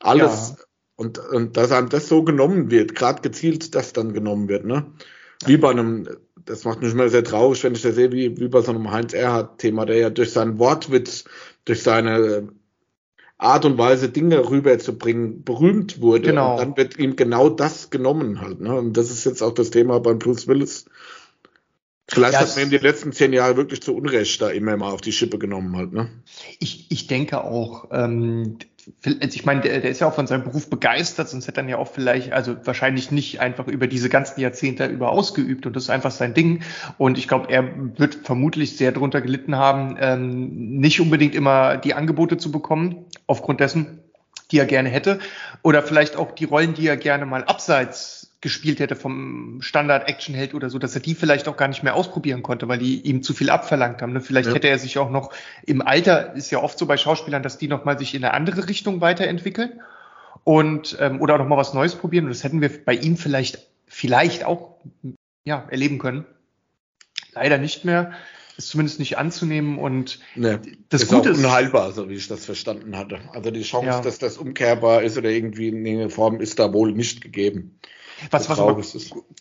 [0.00, 0.54] alles.
[0.56, 0.64] Ja.
[0.96, 4.86] Und, und dass einem das so genommen wird, gerade gezielt das dann genommen wird, ne?
[5.44, 6.08] Wie bei einem,
[6.46, 8.90] das macht mich immer sehr traurig, wenn ich das sehe, wie, wie bei so einem
[8.92, 11.24] Heinz Erhardt-Thema, der ja durch seinen Wortwitz,
[11.66, 12.48] durch seine
[13.36, 16.28] Art und Weise, Dinge rüberzubringen, berühmt wurde.
[16.28, 16.52] Genau.
[16.52, 18.60] Und dann wird ihm genau das genommen halt.
[18.60, 18.74] Ne?
[18.74, 20.86] Und das ist jetzt auch das Thema beim Bruce Willis.
[22.08, 24.90] Vielleicht ja, hat man ihm die letzten zehn Jahre wirklich zu Unrecht da immer mal
[24.90, 26.10] auf die Schippe genommen halt, ne?
[26.58, 28.58] Ich, ich denke auch, ähm,
[29.04, 31.68] also ich meine, der, der ist ja auch von seinem Beruf begeistert, sonst hätte er
[31.68, 35.84] ja auch vielleicht, also wahrscheinlich nicht einfach über diese ganzen Jahrzehnte über ausgeübt und das
[35.84, 36.62] ist einfach sein Ding.
[36.98, 41.94] Und ich glaube, er wird vermutlich sehr darunter gelitten haben, ähm, nicht unbedingt immer die
[41.94, 44.00] Angebote zu bekommen, aufgrund dessen,
[44.50, 45.20] die er gerne hätte.
[45.62, 50.68] Oder vielleicht auch die Rollen, die er gerne mal abseits gespielt hätte vom Standard-Action-Held oder
[50.68, 53.34] so, dass er die vielleicht auch gar nicht mehr ausprobieren konnte, weil die ihm zu
[53.34, 54.12] viel abverlangt haben.
[54.12, 54.20] Ne?
[54.20, 54.54] Vielleicht ja.
[54.54, 55.32] hätte er sich auch noch
[55.64, 58.68] im Alter, ist ja oft so bei Schauspielern, dass die nochmal sich in eine andere
[58.68, 59.80] Richtung weiterentwickeln
[60.42, 62.24] und ähm, oder auch nochmal was Neues probieren.
[62.24, 64.76] Und das hätten wir bei ihm vielleicht, vielleicht auch
[65.44, 66.26] ja, erleben können.
[67.32, 68.12] Leider nicht mehr
[68.58, 70.58] ist zumindest nicht anzunehmen und nee,
[70.90, 73.20] das ist Gute auch unheilbar, so wie ich das verstanden hatte.
[73.32, 74.00] Also die Chance, ja.
[74.00, 77.78] dass das umkehrbar ist oder irgendwie in irgendeiner Form ist da wohl nicht gegeben.
[78.30, 78.80] Was, was aber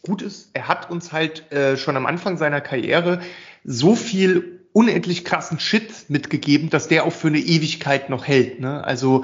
[0.02, 3.22] gut ist, er hat uns halt äh, schon am Anfang seiner Karriere
[3.64, 8.60] so viel unendlich krassen Shit mitgegeben, dass der auch für eine Ewigkeit noch hält.
[8.60, 8.84] Ne?
[8.84, 9.24] Also,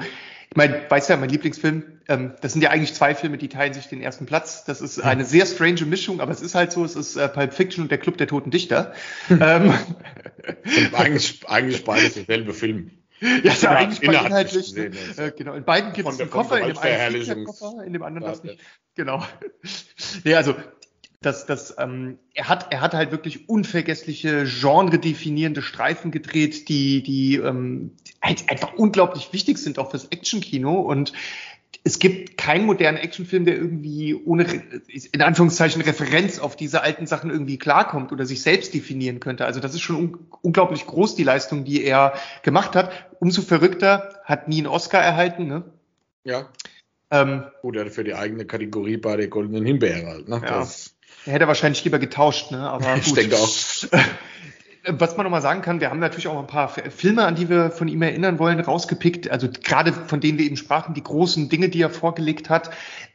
[0.50, 3.74] ich meine, weißt ja, mein Lieblingsfilm, ähm, das sind ja eigentlich zwei Filme, die teilen
[3.74, 4.64] sich den ersten Platz.
[4.64, 7.52] Das ist eine sehr strange Mischung, aber es ist halt so, es ist äh, Pulp
[7.52, 8.92] Fiction und der Club der Toten Dichter.
[9.30, 9.74] ähm.
[10.92, 12.90] eigentlich, eigentlich beides derselbe Film.
[13.20, 14.74] Ja, ist ja eigentlich inhaltlich.
[14.74, 14.90] Ne?
[15.16, 15.54] Äh, genau.
[15.54, 18.44] In beiden gibt es einen Koffer, in dem einen Koffer, in dem anderen ja, das
[18.44, 18.60] nicht.
[18.94, 19.24] Genau.
[20.24, 20.54] nee, also
[21.20, 27.36] das, das, ähm, er hat, er hat halt wirklich unvergessliche, genre-definierende Streifen gedreht, die, die
[27.36, 31.12] ähm, halt einfach unglaublich wichtig sind auch fürs Actionkino und
[31.84, 34.44] es gibt keinen modernen Actionfilm, der irgendwie ohne,
[35.12, 39.44] in Anführungszeichen, Referenz auf diese alten Sachen irgendwie klarkommt oder sich selbst definieren könnte.
[39.44, 42.92] Also das ist schon un unglaublich groß, die Leistung, die er gemacht hat.
[43.20, 45.64] Umso verrückter, hat nie einen Oscar erhalten, ne?
[46.24, 46.48] Ja.
[47.10, 50.40] Ähm, Oder für die eigene Kategorie bei der Goldenen Himbeere halt, ne?
[50.44, 50.60] Ja.
[50.60, 50.94] Das
[51.26, 52.58] er hätte wahrscheinlich lieber getauscht, ne?
[52.58, 53.06] Aber gut.
[53.06, 53.48] Ich denke auch.
[54.86, 57.70] Was man nochmal sagen kann, wir haben natürlich auch ein paar Filme, an die wir
[57.70, 59.30] von ihm erinnern wollen, rausgepickt.
[59.30, 62.70] Also gerade von denen wir eben sprachen, die großen Dinge, die er vorgelegt hat.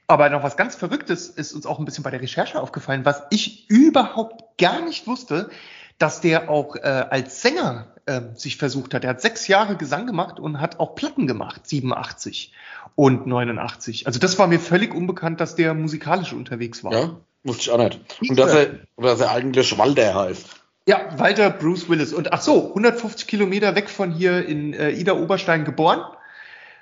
[0.07, 3.23] Aber noch was ganz Verrücktes ist uns auch ein bisschen bei der Recherche aufgefallen, was
[3.29, 5.49] ich überhaupt gar nicht wusste,
[5.97, 9.03] dass der auch äh, als Sänger äh, sich versucht hat.
[9.03, 12.51] Er hat sechs Jahre Gesang gemacht und hat auch Platten gemacht, 87
[12.95, 14.05] und 89.
[14.07, 16.93] Also das war mir völlig unbekannt, dass der musikalisch unterwegs war.
[16.93, 17.99] Ja, wusste ich auch nicht.
[18.27, 20.62] Und dass er, dass er eigentlich Walter heißt.
[20.87, 22.13] Ja, Walter Bruce Willis.
[22.13, 26.01] Und ach so, 150 Kilometer weg von hier in äh, Ida Oberstein geboren.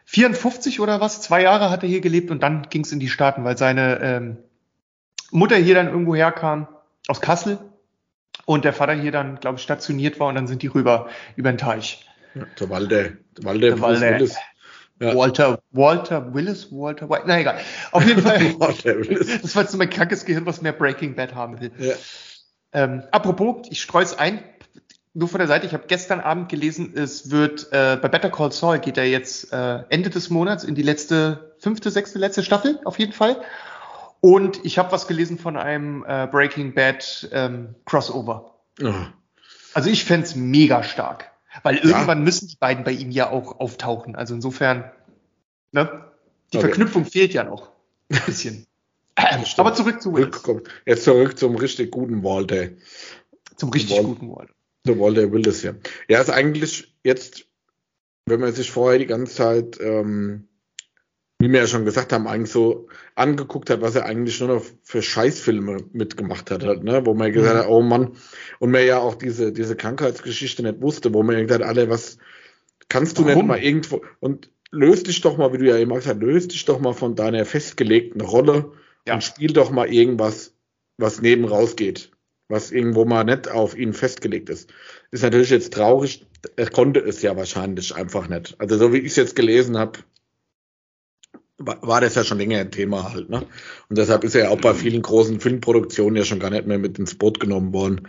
[0.06, 3.10] 54 oder was, zwei Jahre hat er hier gelebt und dann ging es in die
[3.10, 4.38] Staaten, weil seine ähm,
[5.32, 6.68] Mutter hier dann irgendwo herkam,
[7.08, 7.60] aus Kassel,
[8.46, 11.52] und der Vater hier dann, glaube ich, stationiert war und dann sind die rüber über
[11.52, 12.06] den Teich.
[12.34, 14.36] Ja, der Walde, Walde, der Walde Willis.
[15.00, 15.16] Ja.
[15.16, 17.60] Walter, Walter Willis, Walter White, na egal.
[17.92, 18.40] Auf jeden Fall.
[19.42, 21.72] das war jetzt so mein krankes Gehirn, was mehr Breaking Bad haben will.
[21.78, 21.94] Ja.
[22.74, 24.44] Ähm, apropos, ich streue es ein,
[25.14, 28.52] nur von der Seite, ich habe gestern Abend gelesen, es wird äh, bei Better Call
[28.52, 32.80] Saul geht er jetzt äh, Ende des Monats in die letzte, fünfte, sechste, letzte Staffel
[32.86, 33.42] auf jeden Fall.
[34.22, 38.56] Und ich habe was gelesen von einem äh, Breaking Bad ähm, Crossover.
[38.82, 38.94] Oh.
[39.74, 41.32] Also ich fände mega stark.
[41.64, 42.24] Weil irgendwann ja.
[42.24, 44.16] müssen die beiden bei ihm ja auch auftauchen.
[44.16, 44.90] Also insofern,
[45.72, 46.06] ne?
[46.54, 46.68] Die okay.
[46.68, 47.72] Verknüpfung fehlt ja noch.
[48.10, 48.68] Ein bisschen.
[49.16, 50.42] Aber zurück zu Willis.
[50.86, 52.70] Jetzt zurück zum richtig guten Walter.
[53.58, 54.54] Zum richtig Wal guten Walter.
[54.86, 55.74] Zum Walter Willis, ja.
[56.08, 57.46] Ja, ist eigentlich jetzt,
[58.26, 60.48] wenn man sich vorher die ganze Zeit ähm,
[61.42, 64.66] wie wir ja schon gesagt haben, eigentlich so angeguckt hat, was er eigentlich nur noch
[64.84, 67.04] für Scheißfilme mitgemacht hat, halt, ne?
[67.04, 67.72] wo man gesagt hat, mhm.
[67.72, 68.12] oh Mann,
[68.60, 72.20] und man ja auch diese, diese Krankheitsgeschichte nicht wusste, wo man gesagt hat, alle, was
[72.90, 73.38] kannst du Warum?
[73.38, 76.52] nicht mal irgendwo, und löst dich doch mal, wie du ja immer gesagt hast, löst
[76.52, 78.72] dich doch mal von deiner festgelegten Rolle
[79.08, 79.16] ja.
[79.16, 80.54] und spiel doch mal irgendwas,
[80.98, 82.12] was neben rausgeht,
[82.48, 84.72] was irgendwo mal nicht auf ihn festgelegt ist.
[85.12, 86.26] Ist natürlich jetzt traurig,
[86.56, 88.56] er konnte es ja wahrscheinlich einfach nicht.
[88.60, 90.00] Also so wie ich es jetzt gelesen habe,
[91.58, 93.46] war das ja schon länger ein Thema halt, ne?
[93.90, 96.80] Und deshalb ist er ja auch bei vielen großen Filmproduktionen ja schon gar nicht mehr
[96.80, 98.08] mit ins Boot genommen worden.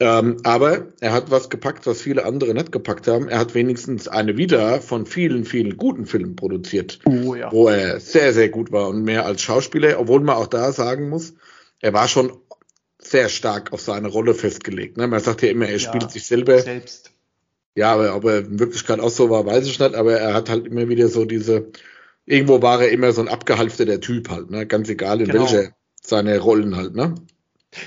[0.00, 3.28] Ähm, aber er hat was gepackt, was viele andere nicht gepackt haben.
[3.28, 7.52] Er hat wenigstens eine wieder von vielen, vielen guten Filmen produziert, oh, ja.
[7.52, 11.08] wo er sehr, sehr gut war und mehr als Schauspieler, obwohl man auch da sagen
[11.08, 11.34] muss,
[11.80, 12.32] er war schon
[12.98, 14.96] sehr stark auf seine Rolle festgelegt.
[14.96, 15.06] Ne?
[15.06, 16.58] Man sagt ja immer, er ja, spielt sich selber.
[16.58, 17.10] Selbst.
[17.74, 20.48] Ja, aber ob er in Wirklichkeit auch so war, weiß ich nicht, aber er hat
[20.50, 21.70] halt immer wieder so diese
[22.26, 24.66] irgendwo war er immer so ein abgehalfterter Typ halt, ne?
[24.66, 25.42] Ganz egal in genau.
[25.42, 25.72] welcher
[26.02, 27.14] seine Rollen halt, ne?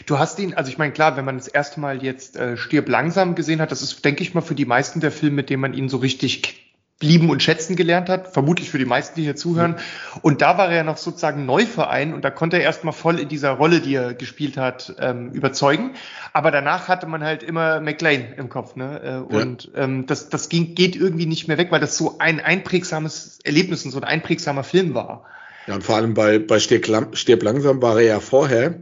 [0.06, 2.90] Du hast ihn, also ich meine, klar, wenn man das erste Mal jetzt äh, Stirb
[2.90, 5.62] langsam gesehen hat, das ist, denke ich mal, für die meisten der Filme, mit denen
[5.62, 6.66] man ihn so richtig
[7.02, 9.76] lieben und schätzen gelernt hat, vermutlich für die meisten, die hier zuhören.
[10.22, 13.28] Und da war er ja noch sozusagen Neuverein und da konnte er erstmal voll in
[13.28, 15.92] dieser Rolle, die er gespielt hat, ähm, überzeugen.
[16.32, 19.26] Aber danach hatte man halt immer McLean im Kopf, ne?
[19.30, 19.84] Äh, und ja.
[19.84, 23.84] ähm, das, das ging, geht irgendwie nicht mehr weg, weil das so ein einprägsames Erlebnis
[23.84, 25.26] und so ein einprägsamer Film war.
[25.68, 28.76] Ja, und vor allem bei, bei Stirb, Stirb langsam war er ja vorher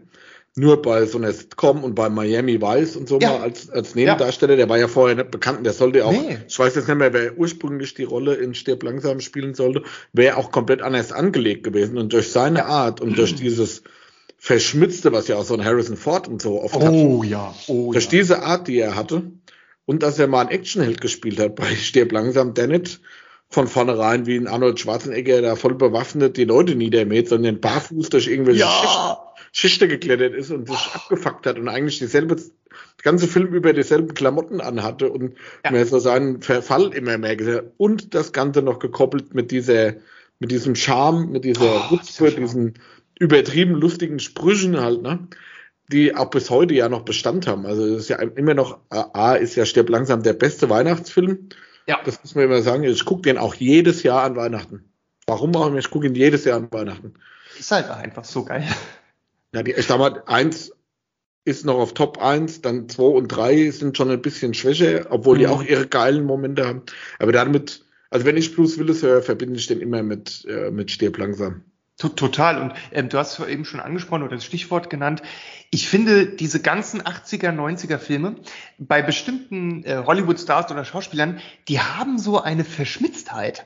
[0.55, 3.29] nur bei so einer Sitcom und bei Miami Vice und so ja.
[3.29, 4.53] mal als, als Nebendarsteller.
[4.53, 4.57] Ja.
[4.57, 6.37] Der war ja vorher nicht bekannt der sollte auch, nee.
[6.47, 10.37] ich weiß jetzt nicht mehr, wer ursprünglich die Rolle in Stirb langsam spielen sollte, wäre
[10.37, 11.97] auch komplett anders angelegt gewesen.
[11.97, 13.83] Und durch seine Art und durch dieses
[14.37, 16.91] Verschmitzte, was ja auch so ein Harrison Ford und so oft oh, hat.
[16.91, 18.11] Oh ja, oh Durch ja.
[18.11, 19.23] diese Art, die er hatte
[19.85, 22.99] und dass er mal einen Actionheld gespielt hat bei Stirb langsam, der nicht
[23.49, 28.27] von vornherein wie ein Arnold Schwarzenegger da voll bewaffnet die Leute niedermäht, sondern barfuß durch
[28.27, 29.22] irgendwelche ja.
[29.55, 30.95] Schichte geklettert ist und sich oh.
[30.95, 32.35] abgefuckt hat und eigentlich dieselbe,
[33.03, 35.71] ganze Film über dieselben Klamotten anhatte und ja.
[35.71, 39.93] mir so seinen Verfall immer mehr gesehen und das Ganze noch gekoppelt mit dieser,
[40.39, 42.73] mit diesem Charme, mit dieser oh, Witze, diesen
[43.19, 45.27] übertrieben lustigen Sprüchen halt, ne?
[45.91, 47.67] Die auch bis heute ja noch Bestand haben.
[47.67, 51.49] Also es ist ja immer noch, A, ist ja Stirb langsam der beste Weihnachtsfilm.
[51.87, 51.99] Ja.
[52.03, 52.83] Das muss man immer sagen.
[52.85, 54.85] Ich gucke den auch jedes Jahr an Weihnachten.
[55.27, 55.77] Warum auch immer?
[55.77, 57.13] Ich gucke ihn jedes Jahr an Weihnachten.
[57.59, 58.65] Ist halt einfach so geil.
[59.53, 60.71] Ja, die, ich sag mal, eins
[61.45, 65.35] ist noch auf Top 1, dann 2 und 3 sind schon ein bisschen schwächer, obwohl
[65.35, 65.39] mhm.
[65.39, 66.83] die auch ihre geilen Momente haben.
[67.19, 70.91] Aber damit, also wenn ich Bruce Willis höre, verbinde ich den immer mit, äh, mit
[70.91, 71.63] Stirb langsam.
[71.97, 72.59] Total.
[72.59, 75.21] Und ähm, du hast eben schon angesprochen oder das Stichwort genannt.
[75.69, 78.35] Ich finde diese ganzen 80er, 90er Filme
[78.79, 83.65] bei bestimmten äh, Hollywood-Stars oder Schauspielern, die haben so eine Verschmitztheit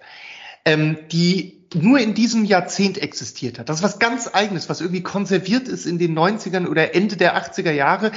[0.67, 3.69] ähm, die nur in diesem Jahrzehnt existiert hat.
[3.69, 7.41] Das ist was ganz eigenes, was irgendwie konserviert ist in den 90ern oder Ende der
[7.41, 8.11] 80er Jahre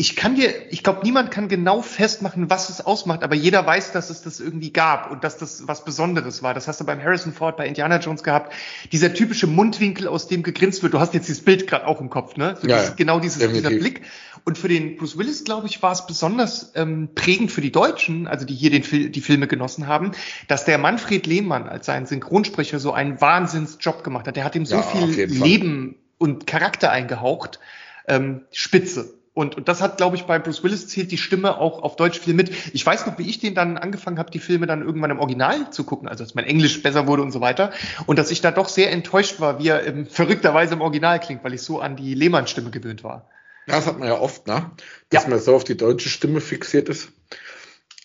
[0.00, 3.90] ich kann dir, ich glaube, niemand kann genau festmachen, was es ausmacht, aber jeder weiß,
[3.90, 6.54] dass es das irgendwie gab und dass das was Besonderes war.
[6.54, 8.54] Das hast du beim Harrison Ford, bei Indiana Jones gehabt.
[8.92, 10.94] Dieser typische Mundwinkel, aus dem gegrinst wird.
[10.94, 12.56] Du hast jetzt dieses Bild gerade auch im Kopf, ne?
[12.62, 14.02] So ja, dieses, genau dieses, dieser Blick.
[14.44, 18.28] Und für den Bruce Willis, glaube ich, war es besonders ähm, prägend für die Deutschen,
[18.28, 20.12] also die hier den Fil die Filme genossen haben,
[20.46, 24.36] dass der Manfred Lehmann als sein Synchronsprecher so einen Wahnsinnsjob gemacht hat.
[24.36, 27.58] Der hat ihm so ja, viel Leben und Charakter eingehaucht.
[28.06, 29.17] Ähm, Spitze.
[29.38, 32.18] Und, und das hat, glaube ich, bei Bruce Willis zählt die Stimme auch auf Deutsch
[32.18, 32.50] viel mit.
[32.72, 35.70] Ich weiß noch, wie ich den dann angefangen habe, die Filme dann irgendwann im Original
[35.70, 37.70] zu gucken, also dass mein Englisch besser wurde und so weiter.
[38.06, 41.44] Und dass ich da doch sehr enttäuscht war, wie er im, verrückterweise im Original klingt,
[41.44, 43.30] weil ich so an die Lehmann-Stimme gewöhnt war.
[43.68, 44.72] Das hat man ja oft, ne?
[45.10, 45.30] Dass ja.
[45.30, 47.12] man so auf die deutsche Stimme fixiert ist.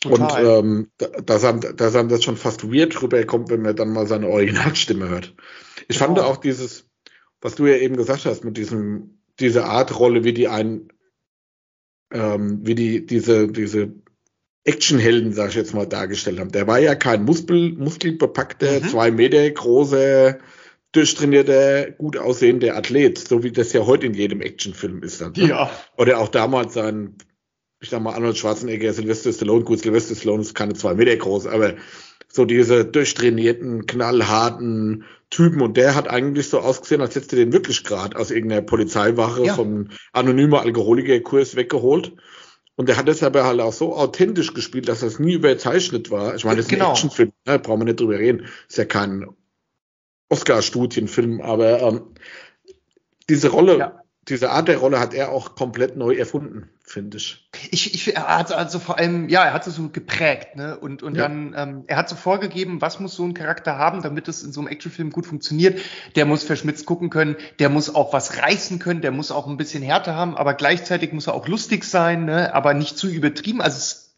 [0.01, 0.45] Total.
[0.45, 0.91] Und ähm,
[1.25, 5.09] dass, einem, dass einem das schon fast weird rüberkommt, wenn man dann mal seine Originalstimme
[5.09, 5.33] hört.
[5.87, 6.09] Ich genau.
[6.09, 6.85] fand auch dieses,
[7.41, 10.89] was du ja eben gesagt hast, mit diesem, diese Art Rolle, wie die ein,
[12.13, 13.93] ähm, wie die, diese, diese
[14.63, 16.51] Actionhelden, sag ich jetzt mal, dargestellt haben.
[16.51, 18.87] Der war ja kein Muskel, muskelbepackter, mhm.
[18.87, 20.39] zwei Meter große,
[20.93, 25.19] durchtrainierter, gut aussehender Athlet, so wie das ja heute in jedem Actionfilm ist.
[25.21, 25.47] Dann, ne?
[25.47, 25.71] Ja.
[25.97, 27.15] Oder auch damals sein
[27.83, 31.47] ich sag mal, Arnold Schwarzenegger, Sylvester Stallone, gut, Sylvester Stallone ist keine zwei Meter groß,
[31.47, 31.75] aber
[32.35, 37.83] so diese durchtrainierten, knallharten Typen und der hat eigentlich so ausgesehen, als hätte den wirklich
[37.83, 39.53] gerade aus irgendeiner Polizeiwache ja.
[39.53, 42.13] vom anonymer Alkoholikerkurs weggeholt.
[42.75, 46.33] Und der hat es aber halt auch so authentisch gespielt, dass das nie überzeichnet war.
[46.33, 46.87] Ich meine, das ist genau.
[46.87, 47.59] ein Actionfilm, ne?
[47.59, 48.47] brauchen wir nicht drüber reden.
[48.67, 49.27] Ist ja kein
[50.29, 52.01] Oscar-Studienfilm, aber ähm,
[53.29, 57.49] diese Rolle ja diese Art der Rolle hat er auch komplett neu erfunden, finde ich.
[57.71, 60.77] Ich, ich er hat also vor allem, ja, er hat es so geprägt, ne?
[60.77, 61.23] Und, und ja.
[61.23, 64.53] dann, ähm, er hat so vorgegeben, was muss so ein Charakter haben, damit es in
[64.53, 65.79] so einem Actionfilm gut funktioniert.
[66.15, 69.57] Der muss verschmitzt gucken können, der muss auch was reißen können, der muss auch ein
[69.57, 72.53] bisschen Härte haben, aber gleichzeitig muss er auch lustig sein, ne?
[72.53, 73.61] Aber nicht zu übertrieben.
[73.61, 74.15] Also es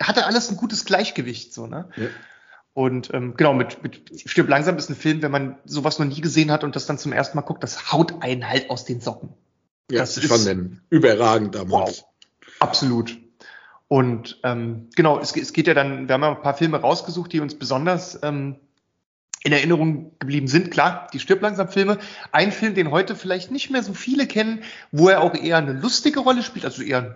[0.00, 1.88] hatte alles ein gutes Gleichgewicht, so, ne?
[1.96, 2.06] Ja.
[2.74, 6.20] Und ähm, genau, mit, mit Stirb langsam ist ein Film, wenn man sowas noch nie
[6.20, 9.00] gesehen hat und das dann zum ersten Mal guckt, das haut einen halt aus den
[9.00, 9.30] Socken.
[9.90, 11.70] Ja, das ich fand den überragend damals.
[11.70, 12.04] Wow,
[12.60, 13.18] absolut.
[13.88, 17.30] Und ähm, genau, es, es geht ja dann, wir haben ja ein paar Filme rausgesucht,
[17.34, 18.56] die uns besonders ähm,
[19.44, 20.70] in Erinnerung geblieben sind.
[20.70, 21.98] Klar, die Stirb langsam Filme.
[22.30, 24.62] Ein Film, den heute vielleicht nicht mehr so viele kennen,
[24.92, 27.14] wo er auch eher eine lustige Rolle spielt, also eher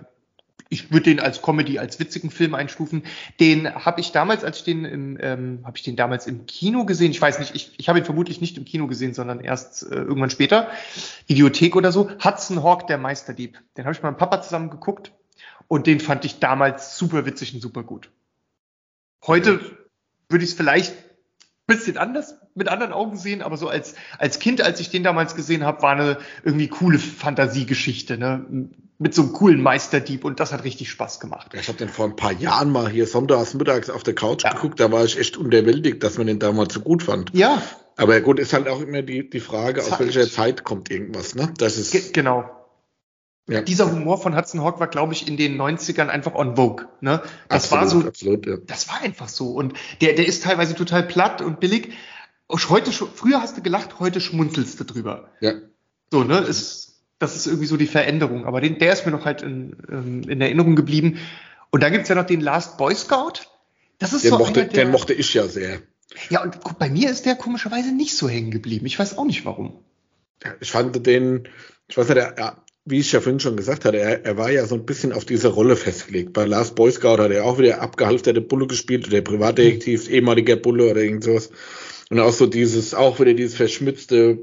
[0.68, 3.04] ich würde den als Comedy, als witzigen Film einstufen.
[3.38, 6.84] Den habe ich damals, als ich den im, ähm, habe ich den damals im Kino
[6.84, 7.10] gesehen.
[7.10, 9.94] Ich weiß nicht, ich, ich habe ihn vermutlich nicht im Kino gesehen, sondern erst äh,
[9.94, 10.68] irgendwann später,
[11.26, 12.10] Videothek oder so.
[12.22, 13.58] Hudson Hawk, der Meisterdieb.
[13.76, 15.12] Den habe ich mit meinem Papa zusammen geguckt
[15.68, 18.10] und den fand ich damals super witzig und super gut.
[19.26, 19.60] Heute
[20.28, 20.94] würde ich es vielleicht
[21.66, 25.34] bisschen anders mit anderen Augen sehen, aber so als als Kind, als ich den damals
[25.34, 28.70] gesehen habe, war eine irgendwie coole Fantasiegeschichte, ne?
[28.98, 31.52] Mit so einem coolen Meisterdieb und das hat richtig Spaß gemacht.
[31.52, 34.54] Ich habe den vor ein paar Jahren mal hier sonntags mittags auf der Couch ja.
[34.54, 37.30] geguckt, da war ich echt unterwältigt, dass man den damals so gut fand.
[37.34, 37.62] Ja.
[37.96, 39.92] Aber gut, ist halt auch immer die die Frage, Zeit.
[39.92, 41.52] aus welcher Zeit kommt irgendwas, ne?
[41.58, 42.50] Das ist Ge genau.
[43.48, 43.62] Ja.
[43.62, 46.88] Dieser Humor von Hudson Hawk war, glaube ich, in den 90ern einfach on vogue.
[47.00, 47.22] Ne?
[47.48, 48.56] Das absolut, war so, absolut, ja.
[48.66, 49.50] das war einfach so.
[49.50, 51.92] Und der, der ist teilweise total platt und billig.
[52.50, 55.28] Heute, früher hast du gelacht, heute schmunzelst du drüber.
[55.40, 55.52] Ja.
[56.10, 56.38] So, ne?
[56.38, 58.44] Ist, das ist irgendwie so die Veränderung.
[58.44, 61.18] Aber den, der ist mir noch halt in, ähm, in Erinnerung geblieben.
[61.70, 63.48] Und da gibt's ja noch den Last Boy Scout.
[63.98, 65.80] Das ist den so mochte, einer, der, Den mochte ich ja sehr.
[66.30, 68.86] Ja, und guck, bei mir ist der komischerweise nicht so hängen geblieben.
[68.86, 69.80] Ich weiß auch nicht warum.
[70.44, 71.48] Ja, ich fand den,
[71.88, 74.64] ich weiß nicht, der, wie ich ja vorhin schon gesagt hatte, er, er war ja
[74.66, 76.32] so ein bisschen auf diese Rolle festgelegt.
[76.32, 80.90] Bei Last Boy Scout hat er auch wieder abgehalfterte Bulle gespielt, der Privatdetektiv, ehemaliger Bulle
[80.90, 81.50] oder irgend sowas.
[82.10, 84.38] Und auch so dieses, auch wieder dieses verschmitzte,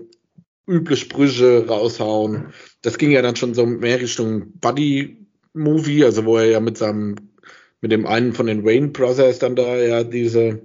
[0.68, 2.54] üble Sprüche raushauen.
[2.82, 7.16] Das ging ja dann schon so mehr Richtung Buddy-Movie, also wo er ja mit seinem,
[7.82, 10.62] mit dem einen von den Wayne Brothers dann da ja diese,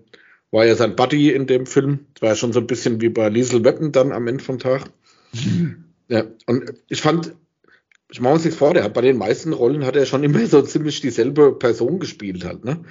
[0.51, 2.07] war ja sein Buddy in dem Film.
[2.15, 4.59] Das war ja schon so ein bisschen wie bei Liesel Weapon dann am Ende vom
[4.59, 4.85] Tag.
[5.33, 5.85] Mhm.
[6.09, 7.35] Ja, und ich fand,
[8.11, 10.47] ich mache uns nichts vor, der hat bei den meisten Rollen hat er schon immer
[10.47, 12.85] so ziemlich dieselbe Person gespielt halt, ne?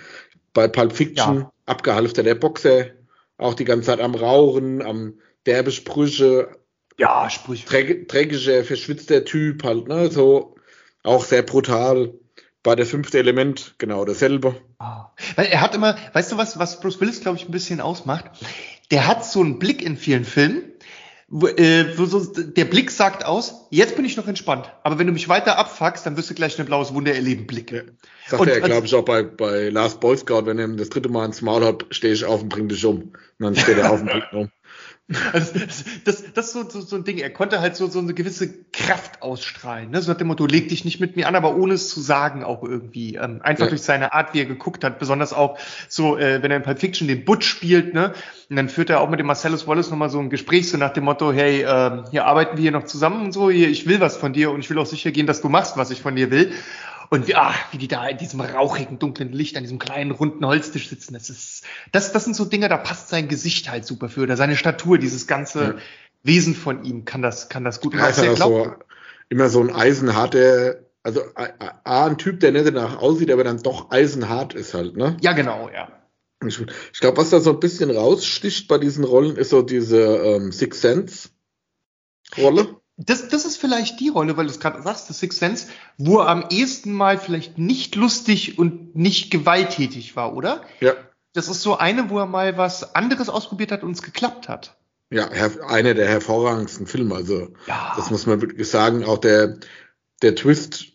[0.53, 1.51] Bei Pulp Fiction, ja.
[1.66, 2.88] abgehalfter der Boxer,
[3.38, 6.49] auch die ganze Zeit am Rauchen, am derbe Sprüche.
[6.98, 7.66] Ja, Sprüche.
[8.06, 10.10] Dreckischer, verschwitzter Typ halt, ne?
[10.10, 10.56] So,
[11.04, 12.14] auch sehr brutal.
[12.64, 14.56] Bei der fünfte Element genau dasselbe.
[14.80, 15.06] Oh.
[15.36, 18.26] Weil er hat immer, weißt du was, was Bruce Willis, glaube ich, ein bisschen ausmacht?
[18.91, 20.64] Der hat so einen Blick in vielen Filmen,
[21.30, 24.72] wo, äh, wo so, der Blick sagt aus, jetzt bin ich noch entspannt.
[24.84, 27.72] Aber wenn du mich weiter abfuckst, dann wirst du gleich ein blaues Wunder erleben, Blick.
[27.72, 27.82] Ja.
[28.28, 31.10] Sagt und, er, glaube ich, auch bei, bei Last Boy Scout, wenn er das dritte
[31.10, 33.02] Mal ins Maul hat, stehe ich auf und bring dich um.
[33.04, 34.50] Und dann steht er auf und bringt um.
[35.32, 37.18] Also das, das, das ist so, so, so ein Ding.
[37.18, 39.89] Er konnte halt so, so eine gewisse Kraft ausstrahlen.
[39.89, 40.01] Ne?
[40.01, 42.43] So hat dem Motto, leg dich nicht mit mir an, aber ohne es zu sagen
[42.43, 43.16] auch irgendwie.
[43.16, 43.70] Ähm, einfach ja.
[43.70, 44.99] durch seine Art, wie er geguckt hat.
[44.99, 48.14] Besonders auch so, äh, wenn er in Pulp Fiction den Butch spielt, ne?
[48.49, 50.93] Und dann führt er auch mit dem Marcellus Wallace nochmal so ein Gespräch, so nach
[50.93, 53.99] dem Motto, hey, äh, hier arbeiten wir hier noch zusammen und so, hier, ich will
[53.99, 56.16] was von dir und ich will auch sicher gehen, dass du machst, was ich von
[56.16, 56.53] dir will.
[57.10, 60.45] Und wie, ah, wie die da in diesem rauchigen, dunklen Licht an diesem kleinen, runden
[60.45, 64.10] Holztisch sitzen, das ist, das, das sind so Dinge, da passt sein Gesicht halt super
[64.10, 65.76] für, oder seine Statur, dieses ganze ja.
[66.24, 68.24] Wesen von ihm kann das, kann das gut machen.
[68.24, 68.74] Ja, ist so,
[69.30, 73.91] immer so ein eisenharter, also A, ein Typ, der nicht danach aussieht, aber dann doch
[73.91, 75.16] eisenhart ist halt, ne?
[75.22, 75.89] Ja, genau, ja.
[76.45, 76.60] Ich,
[76.93, 80.51] ich glaube, was da so ein bisschen raussticht bei diesen Rollen, ist so diese ähm,
[80.51, 81.30] Six Sense
[82.38, 82.76] Rolle.
[82.98, 85.68] Das, das ist vielleicht die Rolle, weil du es gerade sagst, das Sixth Sense,
[85.98, 90.64] wo er am ehesten mal vielleicht nicht lustig und nicht gewalttätig war, oder?
[90.80, 90.93] Ja.
[91.34, 94.76] Das ist so eine, wo er mal was anderes ausprobiert hat und es geklappt hat.
[95.12, 97.16] Ja, einer der hervorragendsten Filme.
[97.16, 97.93] Also, Ja.
[97.95, 99.06] das muss man wirklich sagen.
[99.06, 99.58] Auch der,
[100.22, 100.93] der Twist,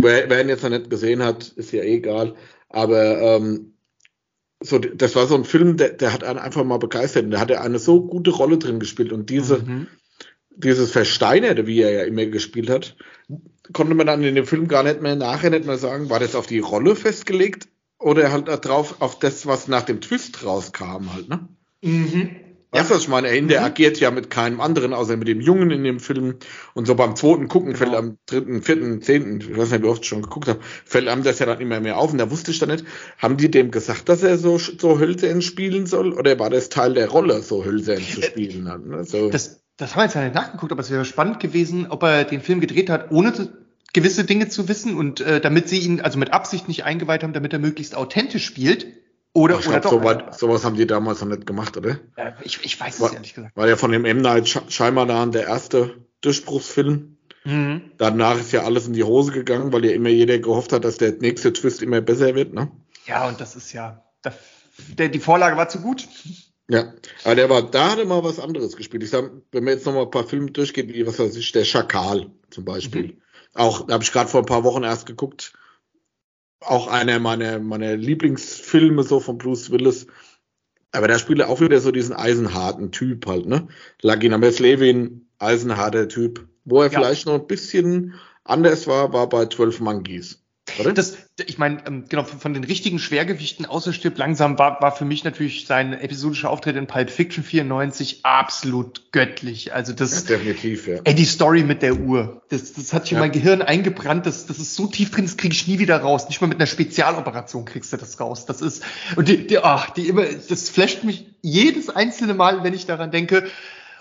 [0.00, 2.34] wer, wer ihn jetzt noch nicht gesehen hat, ist ja eh egal.
[2.70, 3.74] Aber ähm,
[4.62, 7.24] so, das war so ein Film, der, der hat einen einfach mal begeistert.
[7.26, 9.12] Und da hat er eine so gute Rolle drin gespielt.
[9.12, 9.86] Und diese, Mhm.
[10.56, 12.96] Dieses Versteinerte, wie er ja immer gespielt hat,
[13.72, 16.34] konnte man dann in dem Film gar nicht mehr nachher nicht mehr sagen, war das
[16.34, 21.28] auf die Rolle festgelegt oder halt drauf auf das, was nach dem Twist rauskam halt,
[21.28, 21.48] ne?
[21.82, 22.36] Mhm.
[22.72, 23.28] Weißt du, was ich meine?
[23.28, 26.36] Er interagiert ja mit keinem anderen, außer mit dem Jungen in dem Film.
[26.74, 27.78] Und so beim zweiten Gucken Genau.
[27.78, 31.08] fällt am dritten, vierten, zehnten, ich weiß nicht, wie oft ich schon geguckt habe, fällt
[31.08, 32.12] einem das ja dann immer mehr auf.
[32.12, 32.84] Und da wusste ich dann nicht,
[33.18, 36.12] haben die dem gesagt, dass er so, so Hölzern spielen soll?
[36.12, 38.68] Oder war das Teil der Rolle, so Hölzern zu spielen?
[38.68, 39.04] Halt, ne?
[39.04, 39.30] so.
[39.30, 42.24] Das, das haben wir jetzt ja nicht nachgeguckt, aber es wäre spannend gewesen, ob er
[42.24, 43.48] den Film gedreht hat, ohne zu,
[43.92, 47.32] gewisse Dinge zu wissen und äh, damit sie ihn also mit Absicht nicht eingeweiht haben,
[47.32, 48.86] damit er möglichst authentisch spielt.
[49.32, 50.02] Oder, ich oder glaube, doch.
[50.02, 51.98] so weit, sowas haben die damals noch nicht gemacht, oder?
[52.16, 53.56] Äh, ich, ich weiß War- es ehrlich gesagt.
[53.56, 54.22] War ja von dem M.
[54.22, 57.18] Night Shyamalan der erste Durchbruchsfilm.
[57.44, 57.82] Mhm.
[57.98, 60.96] Danach ist ja alles in die Hose gegangen, weil ja immer jeder gehofft hat, dass
[60.96, 62.70] der nächste Twist immer besser wird, ne?
[63.06, 64.02] Ja, und das ist ja.
[64.98, 66.08] Der, die Vorlage war zu gut.
[66.68, 66.92] Ja,
[67.24, 69.02] aber der war, da hat er mal was anderes gespielt.
[69.04, 71.52] Ich sag, wenn man jetzt noch mal ein paar Filme durchgeht, wie was weiß ich,
[71.52, 73.18] der Schakal zum Beispiel.
[73.54, 75.52] Auch, da habe ich gerade vor ein paar Wochen erst geguckt.
[76.60, 80.08] Auch einer meiner, meiner Lieblingsfilme so von Bruce Willis.
[80.90, 83.68] Aber da spielt er auch wieder so diesen eisenharten Typ halt, ne?
[84.02, 86.48] Laginames Levin, eisenharter Typ.
[86.64, 86.98] Wo er Ja.
[86.98, 90.42] vielleicht noch ein bisschen anders war, war bei 12 Monkeys.
[90.78, 90.92] Oder?
[90.92, 91.16] Das,
[91.46, 95.24] ich meine, ähm, genau, von, den richtigen Schwergewichten außer stirbt langsam war, war für mich
[95.24, 99.74] natürlich sein episodischer Auftritt in Pulp Fiction 94 absolut göttlich.
[99.74, 100.98] Also ja, das, definitiv, ja.
[101.04, 103.22] ey, die Story mit der Uhr, das, das hat sich in Ja.
[103.22, 106.28] mein Gehirn eingebrannt, das, das ist so tief drin, das kriege ich nie wieder raus.
[106.28, 108.46] Nicht mal mit einer Spezialoperation kriegst du das raus.
[108.46, 108.82] Das ist,
[109.16, 113.10] und die, die, ach, die immer, das flasht mich jedes einzelne Mal, wenn ich daran
[113.10, 113.48] denke,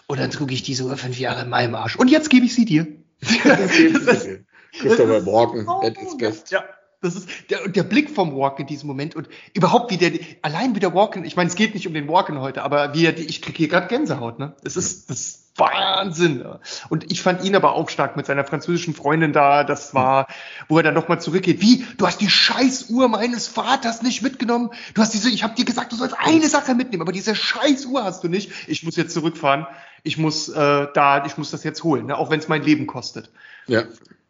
[0.08, 1.96] und dann trug ich diese Uhr fünf Jahre in meinem Arsch.
[1.96, 2.88] Und jetzt gebe ich sie dir.
[3.44, 4.28] Das ist-
[4.80, 6.52] Christopher Walken, Oh, that is best.
[6.52, 6.64] Ja,
[7.02, 10.12] das ist der, der Blick vom Walken in diesem Moment und überhaupt wie der,
[10.42, 13.06] allein wie der Walken, ich meine, es geht nicht um den Walken heute, aber wie
[13.06, 14.56] er, ich kriege hier gerade Gänsehaut, ne?
[14.64, 16.44] Es ist, das ist Wahnsinn.
[16.90, 20.28] Und ich fand ihn aber auch stark mit seiner französischen Freundin da, das war,
[20.68, 24.72] wo er dann nochmal zurückgeht, wie, du hast die scheiß Uhr meines Vaters nicht mitgenommen,
[24.94, 27.86] du hast diese, ich habe dir gesagt, du sollst eine Sache mitnehmen, aber diese scheiß
[27.86, 29.68] Uhr hast du nicht, ich muss jetzt zurückfahren,
[30.04, 32.18] ich muss äh, da, ich muss das jetzt holen, ne?
[32.18, 33.30] auch wenn es mein Leben kostet
[33.68, 33.84] Ja.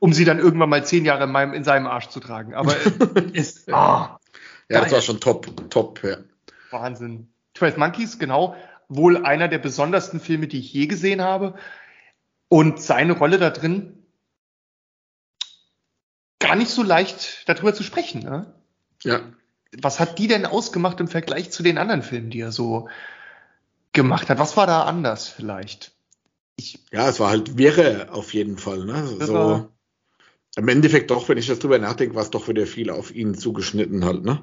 [0.06, 2.54] Um sie dann irgendwann mal zehn Jahre in, meinem, in seinem Arsch zu tragen.
[2.54, 2.76] Aber
[3.34, 4.20] es ist ah,
[4.70, 6.18] Ja, das war schon top, top, ja.
[6.70, 7.34] Wahnsinn.
[7.56, 8.56] 12 Monkeys, genau,
[8.88, 11.56] wohl einer der besondersten Filme, die ich je gesehen habe.
[12.50, 14.06] Und seine Rolle da drin,
[16.38, 18.22] gar nicht so leicht darüber zu sprechen.
[18.22, 18.54] Ne?
[19.02, 19.22] Ja.
[19.82, 22.90] Was hat die denn ausgemacht im Vergleich zu den anderen Filmen, die er so
[23.92, 24.38] gemacht hat?
[24.38, 25.94] Was war da anders vielleicht?
[26.58, 29.08] Ich, Ja, es war halt wirre auf jeden Fall, ne?
[29.08, 29.72] So.
[30.58, 33.36] Im Endeffekt doch, wenn ich das drüber nachdenke, war es doch wieder viel auf ihn
[33.36, 34.42] zugeschnitten halt, ne?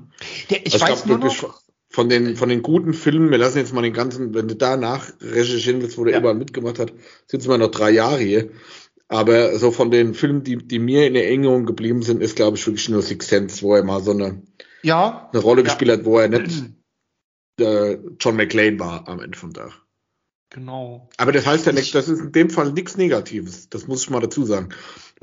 [0.51, 3.59] der, ich Also weiß glaub nur noch, von den, von den guten Filmen, wir lassen
[3.59, 6.21] jetzt mal den ganzen, wenn du danach recherchieren willst, wo der Ja.
[6.21, 6.93] überall mitgemacht hat,
[7.27, 8.51] sitzen wir noch drei Jahre hier.
[9.09, 12.67] Aber so von den Filmen, die, die mir in Erinnerung geblieben sind, ist, glaube ich,
[12.67, 14.43] wirklich nur Six Sense, wo er mal so eine,
[14.83, 15.65] ja, eine Rolle Ja.
[15.65, 16.65] gespielt hat, wo er nicht
[17.61, 19.73] äh, John McClane war am Ende vom Tag.
[20.49, 21.11] genau.
[21.19, 23.69] Aber das heißt ja nicht, das ist in dem Fall nichts Negatives.
[23.69, 24.71] Das muss ich mal dazu sagen.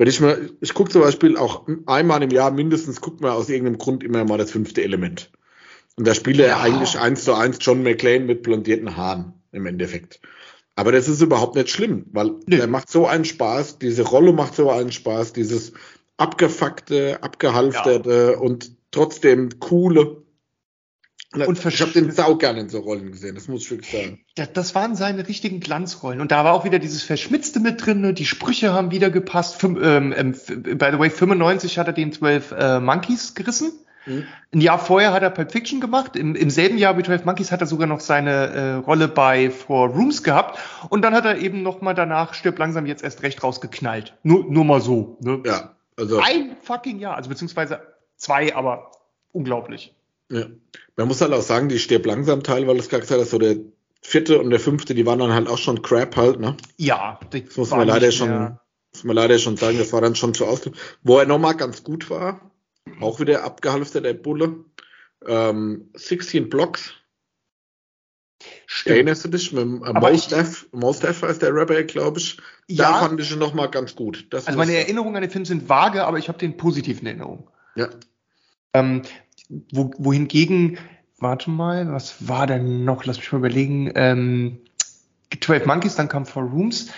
[0.00, 3.50] Wenn ich mal, ich gucke zum Beispiel auch einmal im Jahr mindestens, guckt man aus
[3.50, 5.30] irgendeinem Grund immer mal das fünfte Element.
[5.96, 6.60] Und da spielt er Ja.
[6.60, 10.18] eigentlich eins zu eins John McClane mit blondierten Haaren im Endeffekt.
[10.74, 12.56] Aber das ist überhaupt nicht schlimm, weil Nö.
[12.56, 15.74] der macht so einen Spaß, diese Rolle macht so einen Spaß, dieses
[16.16, 20.22] abgefuckte, abgehalfterte und trotzdem coole.
[21.32, 24.20] Und ich habe den sau gerne in so Rollen gesehen, das muss ich wirklich sagen.
[24.34, 26.20] Das, das waren seine richtigen Glanzrollen.
[26.20, 28.12] Und da war auch wieder dieses Verschmitzte mit drin, ne?
[28.12, 29.54] die Sprüche haben wieder gepasst.
[29.54, 33.70] Füm, ähm, ähm, by the way, 95 hat er den 12 äh, Monkeys gerissen.
[34.06, 34.24] Mhm.
[34.52, 36.16] Ein Jahr vorher hat er Pulp Fiction gemacht.
[36.16, 39.50] Im, Im selben Jahr wie 12 Monkeys hat er sogar noch seine äh, Rolle bei
[39.50, 40.58] Four Rooms gehabt.
[40.88, 44.16] Und dann hat er eben noch mal danach Stirb langsam jetzt erst recht rausgeknallt.
[44.24, 45.16] Nur, nur mal so.
[45.20, 45.42] Ne?
[45.46, 46.18] Ja, also.
[46.18, 47.14] Ein fucking Jahr.
[47.14, 47.80] Also beziehungsweise
[48.16, 48.90] zwei, aber
[49.32, 49.94] unglaublich.
[50.30, 50.46] Ja.
[50.96, 53.38] Man muss halt auch sagen, die stirbt langsam Teil, weil das gerade gesagt hast, so
[53.38, 53.56] der
[54.02, 56.56] vierte und der fünfte, die waren dann halt auch schon Crap halt, ne?
[56.76, 58.58] Ja, Das muss man leider schon,
[58.92, 60.62] muss man leider schon sagen, das war dann schon zu aus.
[61.02, 62.50] Wo er nochmal ganz gut war,
[63.00, 64.64] auch wieder abgehalftet, der Bulle.
[65.26, 66.94] Ähm, 16 Blocks.
[68.66, 68.94] Stimmt.
[68.96, 70.66] Erinnerst du dich mit äh, Mostef?
[70.72, 72.38] Mostef heißt der Rapper, glaube ich.
[72.68, 74.26] Da ja, fand ich ihn noch mal ganz gut.
[74.30, 77.44] Das also meine Erinnerungen an den Film sind vage, aber ich habe den positiven Erinnerungen.
[77.74, 77.90] Ja.
[78.72, 79.02] Ähm,
[79.72, 80.78] wo, wohingegen,
[81.18, 83.04] warte mal, was war denn noch?
[83.04, 83.92] Lass mich mal überlegen.
[83.94, 84.58] Ähm,
[85.38, 86.88] 12 Monkeys, dann kam Four Rooms.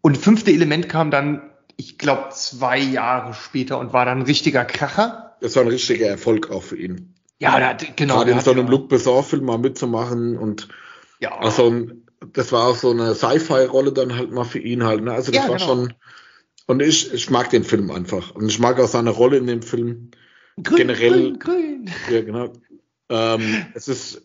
[0.00, 1.42] Und fünfte Element kam dann,
[1.76, 5.36] ich glaube, zwei Jahre später und war dann ein richtiger Kracher.
[5.40, 7.14] Das war ein richtiger Erfolg auch für ihn.
[7.38, 8.16] Ja, da, genau.
[8.16, 8.70] Gerade in so einem ja.
[8.70, 10.68] Luc Besson-Film mal mitzumachen und
[11.20, 11.40] ja.
[11.40, 15.04] auch so ein, das war auch so eine Sci-Fi-Rolle dann halt mal für ihn halt.
[15.04, 15.12] Ne?
[15.12, 15.68] Also das ja, war genau.
[15.68, 15.94] schon.
[16.66, 18.34] Und ich, ich mag den Film einfach.
[18.34, 20.10] Und ich mag auch seine Rolle in dem Film.
[20.62, 21.38] Grün, generell.
[21.38, 21.90] Grün, grün.
[22.10, 22.52] Ja, genau.
[23.08, 24.22] Ähm, es ist,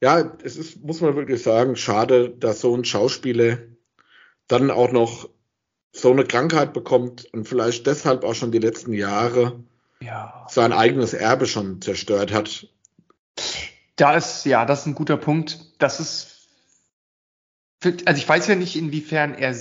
[0.00, 3.58] ja, es ist, muss man wirklich sagen, schade, dass so ein Schauspieler
[4.46, 5.28] dann auch noch
[5.92, 9.62] so eine Krankheit bekommt und vielleicht deshalb auch schon die letzten Jahre
[10.00, 10.46] ja.
[10.48, 12.68] sein eigenes Erbe schon zerstört hat.
[13.96, 15.58] Da ist, ja, das ist ein guter Punkt.
[15.78, 16.48] Das ist,
[17.82, 19.54] also ich weiß ja nicht, inwiefern er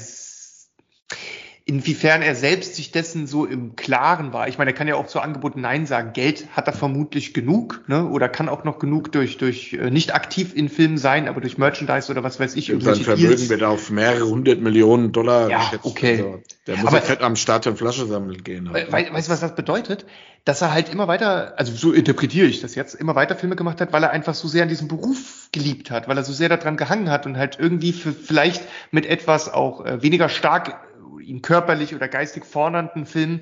[1.68, 4.48] inwiefern er selbst sich dessen so im Klaren war.
[4.48, 6.14] Ich meine, er kann ja auch zu Angebot Nein sagen.
[6.14, 8.08] Geld hat er vermutlich genug, ne?
[8.08, 11.58] Oder kann auch noch genug durch, durch äh, nicht aktiv in Filmen sein, aber durch
[11.58, 12.68] Merchandise oder was weiß ich.
[12.80, 13.50] Sein Vermögen Deals.
[13.50, 15.86] wird auf mehrere hundert Millionen Dollar ja, geschätzt.
[15.86, 16.12] Okay.
[16.12, 18.72] Also, der muss aber, ja fett am Start und Flasche sammeln gehen.
[18.72, 20.06] Halt, we weißt du, was das bedeutet?
[20.46, 23.82] Dass er halt immer weiter, also so interpretiere ich das jetzt, immer weiter Filme gemacht
[23.82, 26.48] hat, weil er einfach so sehr an diesem Beruf geliebt hat, weil er so sehr
[26.48, 30.87] daran gehangen hat und halt irgendwie für, vielleicht mit etwas auch äh, weniger stark
[31.28, 33.42] ihn körperlich oder geistig fordernden Film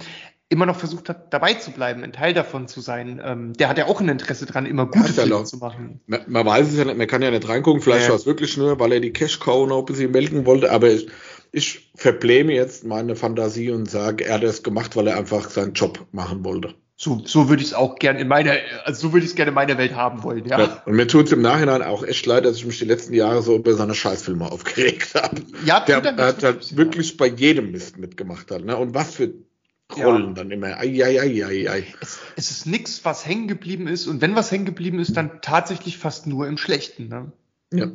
[0.49, 3.19] immer noch versucht hat, dabei zu bleiben, ein Teil davon zu sein.
[3.23, 6.01] Ähm, der hat ja auch ein Interesse dran, immer gute Filme zu machen.
[6.05, 8.09] Man, man, weiß es ja nicht, man kann ja nicht reingucken, vielleicht ja.
[8.09, 11.07] war es wirklich nur, weil er die Cash-Cow noch ein bisschen melken wollte, aber ich,
[11.51, 15.73] ich verbläme jetzt meine Fantasie und sage, er hat es gemacht, weil er einfach seinen
[15.73, 16.75] Job machen wollte.
[16.97, 18.53] So, so würde ich es auch gerne in meiner,
[18.85, 20.59] also so würde ich es gerne in meiner Welt haben wollen, ja.
[20.59, 23.13] ja und mir tut es im Nachhinein auch echt leid, dass ich mich die letzten
[23.13, 25.41] Jahre so über seine Scheißfilme aufgeregt habe.
[25.65, 28.77] Ja, der hat halt wirklich bei jedem Mist mitgemacht hat, ne?
[28.77, 29.33] Und was für
[29.93, 30.33] Rollen ja.
[30.33, 30.77] dann immer.
[30.77, 31.83] Ai, ai, ai, ai, ai.
[32.01, 34.07] Es, es ist nichts, was hängen geblieben ist.
[34.07, 37.07] Und wenn was hängen geblieben ist, dann tatsächlich fast nur im Schlechten.
[37.07, 37.31] Ne?
[37.73, 37.87] Ja.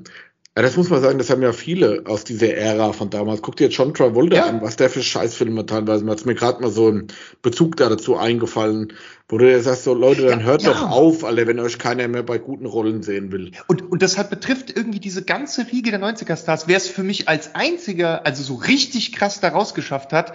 [0.56, 3.40] Ja, das muss man sagen, das haben ja viele aus dieser Ära von damals.
[3.40, 4.46] Guck dir jetzt John Travolta ja.
[4.46, 6.18] an, was der für Scheißfilme teilweise macht.
[6.18, 7.06] Ist mir gerade mal so ein
[7.40, 8.92] Bezug da dazu eingefallen,
[9.28, 10.72] wo du dir sagst, so Leute, dann ja, hört ja.
[10.72, 13.52] doch auf, alle, wenn euch keiner mehr bei guten Rollen sehen will.
[13.68, 16.66] Und, und das hat betrifft irgendwie diese ganze Riege der 90er-Stars.
[16.66, 20.32] Wer es für mich als einziger, also so richtig krass da rausgeschafft hat,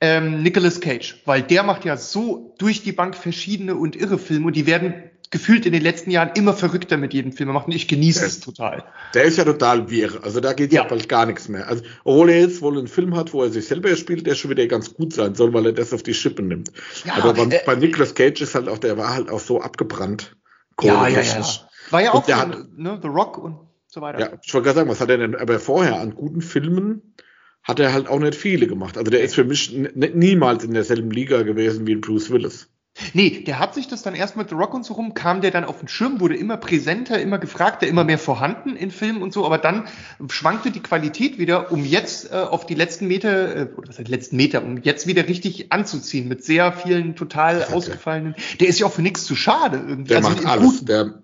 [0.00, 4.48] ähm, Nicolas Cage, weil der macht ja so durch die Bank verschiedene und irre Filme
[4.48, 4.94] und die werden
[5.32, 7.72] gefühlt in den letzten Jahren immer verrückter mit jedem Film machen.
[7.72, 8.84] Ich genieße es total.
[9.14, 10.20] Der ist ja total wirr.
[10.22, 11.66] Also da geht ja, ja bald gar nichts mehr.
[11.66, 14.50] Also, obwohl er jetzt wohl einen Film hat, wo er sich selber spielt, der schon
[14.50, 16.70] wieder ganz gut sein soll, weil er das auf die Schippe nimmt.
[17.04, 19.60] Ja, Aber bei, äh, bei Nicolas Cage ist halt auch, der war halt auch so
[19.60, 20.36] abgebrannt.
[20.82, 21.42] Ja, ja, ja.
[21.90, 24.20] War ja auch von, hat, ne, The Rock und so weiter.
[24.20, 27.14] Ja, ich wollte gerade sagen, was hat er denn aber vorher an guten Filmen
[27.62, 28.98] hat er halt auch nicht viele gemacht.
[28.98, 32.71] Also der ist für mich niemals in derselben Liga gewesen wie Bruce Willis.
[33.14, 35.50] Nee, der hat sich das dann erst mit The Rock und so rum, kam der
[35.50, 39.32] dann auf den Schirm, wurde immer präsenter, immer gefragter, immer mehr vorhanden in Filmen und
[39.32, 39.88] so, aber dann
[40.28, 44.08] schwankte die Qualität wieder, um jetzt äh, auf die letzten Meter, äh, oder was heißt
[44.08, 48.34] letzten Meter, um jetzt wieder richtig anzuziehen, mit sehr vielen total ausgefallenen.
[48.60, 50.08] Der ist ja auch für nichts zu schade irgendwie.
[50.08, 51.22] Der also macht alles, der,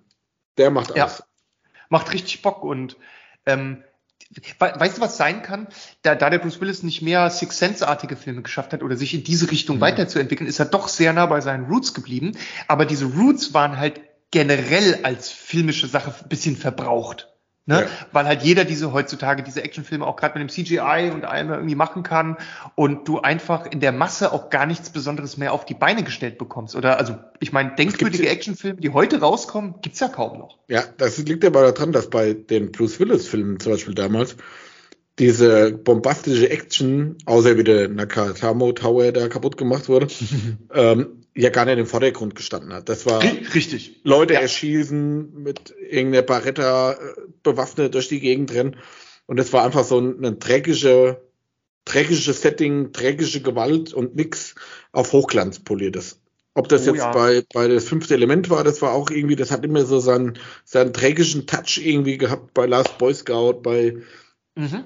[0.56, 1.18] der macht alles.
[1.18, 1.24] Ja,
[1.90, 2.96] macht richtig Bock und
[3.44, 3.84] ähm,
[4.58, 5.68] Weißt du, was sein kann?
[6.02, 9.24] Da, da der Bruce Willis nicht mehr Six Sense-artige Filme geschafft hat oder sich in
[9.24, 9.80] diese Richtung mhm.
[9.80, 12.36] weiterzuentwickeln, ist er doch sehr nah bei seinen Roots geblieben.
[12.66, 14.00] Aber diese Roots waren halt
[14.30, 17.28] generell als filmische Sache ein bisschen verbraucht.
[17.68, 17.82] Ne?
[17.82, 17.86] Ja.
[18.12, 21.74] Weil halt jeder diese heutzutage diese Actionfilme auch gerade mit dem CGI und allem irgendwie
[21.74, 22.38] machen kann
[22.76, 26.38] und du einfach in der Masse auch gar nichts Besonderes mehr auf die Beine gestellt
[26.38, 26.74] bekommst.
[26.74, 30.56] Oder also ich meine, denkwürdige Actionfilme, die heute rauskommen, gibt's ja kaum noch.
[30.68, 34.36] Ja, das liegt aber daran, dass bei den Bruce Willis-Filmen zum Beispiel damals
[35.18, 40.06] diese bombastische Action, außer wie der Nakatamo Tower da kaputt gemacht wurde,
[40.72, 42.88] ähm, ja gar nicht im Vordergrund gestanden hat.
[42.88, 44.00] Das war richtig.
[44.02, 44.40] Leute ja.
[44.40, 46.96] erschießen, mit irgendeiner Barretta äh,
[47.44, 48.76] bewaffnet durch die Gegend rennen.
[49.26, 51.22] Und das war einfach so ein, ein dreckige,
[51.84, 54.56] dreckiges Setting, dreckige Gewalt und nix
[54.90, 56.20] auf Hochglanz poliertes.
[56.54, 57.12] Ob das oh, jetzt ja.
[57.12, 60.38] bei, bei das fünfte Element war, das war auch irgendwie, das hat immer so seinen,
[60.64, 63.96] seinen dreckigen Touch irgendwie gehabt bei Last Boy Scout, bei
[64.56, 64.84] mhm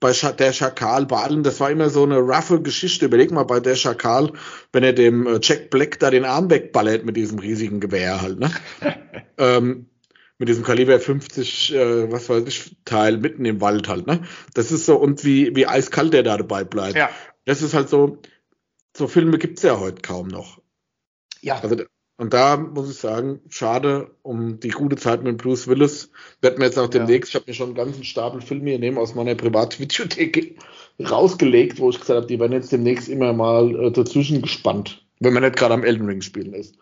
[0.00, 3.04] bei der Schakal, bei allem, das war immer so eine roughe Geschichte.
[3.04, 4.32] Überleg mal bei der Schakal,
[4.72, 8.40] wenn er dem äh, Jack Black da den Arm wegballert mit diesem riesigen Gewehr halt,
[8.40, 8.50] ne?
[9.38, 9.86] ähm,
[10.38, 14.22] mit diesem Kaliber 50, äh, was weiß ich, Teil mitten im Wald halt, ne?
[14.54, 16.96] Das ist so, und wie, wie eiskalt der da dabei bleibt.
[16.96, 17.10] Ja.
[17.44, 18.22] Das ist halt so,
[18.96, 20.62] so Filme gibt's ja heute kaum noch.
[21.42, 21.60] Ja.
[21.60, 21.84] Also,
[22.20, 26.10] Und da muss ich sagen, schade um die gute Zeit mit Bruce Willis.
[26.42, 27.38] Wird mir jetzt auch demnächst, ja.
[27.38, 30.58] ich habe mir schon einen ganzen Stapel Filme hier nehmen aus meiner Privatvideothek
[31.00, 35.32] rausgelegt, wo ich gesagt habe, die werden jetzt demnächst immer mal äh, dazwischen gespannt, wenn
[35.32, 36.76] man nicht gerade am Elden Ring spielen ist.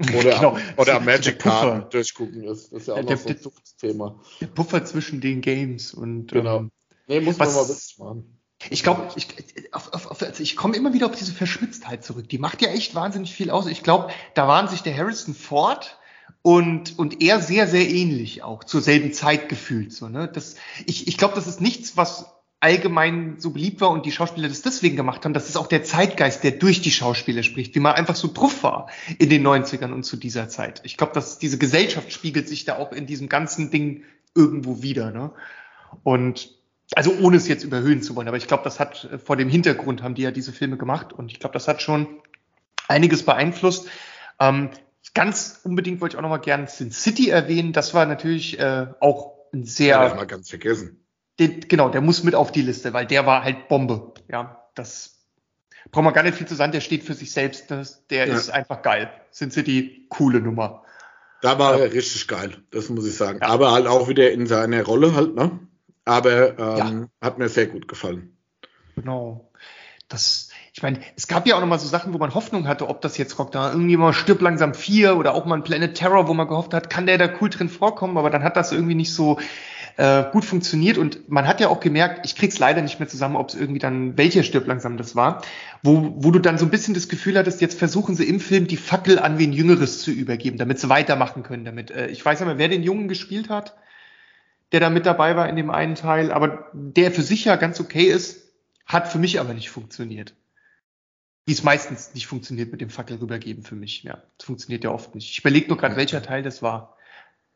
[0.00, 0.54] Oder, genau.
[0.54, 2.72] am, oder am Magic Card durchgucken ist.
[2.72, 4.18] Das ist ja auch der, noch so ein Thema.
[4.40, 6.60] Der Puffer zwischen den Games und genau.
[6.60, 6.70] Ähm,
[7.08, 8.37] nee, muss man mal witzig machen.
[8.70, 9.28] Ich glaube, ich,
[9.72, 12.28] auf, auf, also ich komme immer wieder auf diese Verschmitztheit zurück.
[12.28, 13.66] Die macht ja echt wahnsinnig viel aus.
[13.66, 15.98] Ich glaube, da waren sich der Harrison Ford
[16.42, 19.92] und, und er sehr, sehr ähnlich auch zur selben Zeit gefühlt.
[19.92, 20.28] So, ne?
[20.28, 20.56] das,
[20.86, 22.26] ich ich glaube, das ist nichts, was
[22.60, 25.32] allgemein so beliebt war und die Schauspieler das deswegen gemacht haben.
[25.32, 28.64] Das ist auch der Zeitgeist, der durch die Schauspieler spricht, wie man einfach so drauf
[28.64, 28.88] war
[29.18, 30.80] in den 90ern und zu dieser Zeit.
[30.84, 34.02] Ich glaube, dass diese Gesellschaft spiegelt sich da auch in diesem ganzen Ding
[34.34, 35.12] irgendwo wieder.
[35.12, 35.30] Ne?
[36.02, 36.57] Und
[36.94, 39.48] also ohne es jetzt überhöhen zu wollen, aber ich glaube, das hat äh, vor dem
[39.48, 42.06] Hintergrund haben die ja diese Filme gemacht und ich glaube, das hat schon
[42.88, 43.88] einiges beeinflusst.
[44.40, 44.70] Ähm,
[45.14, 47.72] ganz unbedingt wollte ich auch noch mal gerne Sin City erwähnen.
[47.72, 50.00] Das war natürlich äh, auch ein sehr.
[50.00, 51.04] Ja, mal ganz vergessen.
[51.38, 54.14] Den, genau, der muss mit auf die Liste, weil der war halt Bombe.
[54.28, 55.18] Ja, das
[55.90, 56.72] braucht man gar nicht viel zu sagen.
[56.72, 57.70] Der steht für sich selbst.
[57.70, 58.34] Das, der ja.
[58.34, 59.10] ist einfach geil.
[59.30, 60.82] Sin City, coole Nummer.
[61.40, 63.38] Da war er richtig geil, das muss ich sagen.
[63.40, 63.48] Ja.
[63.48, 65.60] Aber halt auch wieder in seiner Rolle halt, ne?
[66.08, 67.26] Aber ähm, ja.
[67.26, 68.34] hat mir sehr gut gefallen.
[68.96, 69.50] Genau.
[70.08, 72.88] Das, ich meine, es gab ja auch noch mal so Sachen, wo man Hoffnung hatte,
[72.88, 75.94] ob das jetzt Rock da irgendwie mal stirbt langsam vier oder auch mal ein Planet
[75.94, 78.72] Terror, wo man gehofft hat, kann der da cool drin vorkommen, aber dann hat das
[78.72, 79.38] irgendwie nicht so
[79.98, 83.36] äh, gut funktioniert und man hat ja auch gemerkt, ich krieg's leider nicht mehr zusammen,
[83.36, 85.42] ob es irgendwie dann welcher stirbt langsam das war,
[85.82, 88.66] wo, wo du dann so ein bisschen das Gefühl hattest, jetzt versuchen sie im Film
[88.66, 91.90] die Fackel an wen Jüngeres zu übergeben, damit sie weitermachen können damit.
[91.90, 93.76] Äh, ich weiß nicht mehr, wer den Jungen gespielt hat
[94.72, 97.80] der da mit dabei war in dem einen Teil, aber der für sich ja ganz
[97.80, 98.42] okay ist,
[98.84, 100.34] hat für mich aber nicht funktioniert.
[101.46, 104.02] Wie es meistens nicht funktioniert mit dem Fackel rübergeben für mich.
[104.02, 105.30] Ja, das funktioniert ja oft nicht.
[105.30, 106.96] Ich überlege nur gerade, welcher Teil das war.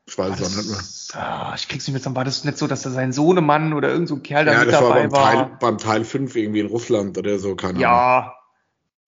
[0.06, 1.22] Ich weiß es auch nicht mehr.
[1.22, 2.16] Ah, ich krieg's nicht mehr zusammen.
[2.16, 4.64] War das nicht so, dass da sein Sohnemann oder irgend so ein Kerl da ja,
[4.64, 4.96] mit dabei war?
[4.96, 7.90] Ja, das war beim Teil, beim Teil 5 irgendwie in Russland oder so, keine ja.
[7.90, 8.30] Ahnung.
[8.30, 8.36] Ja.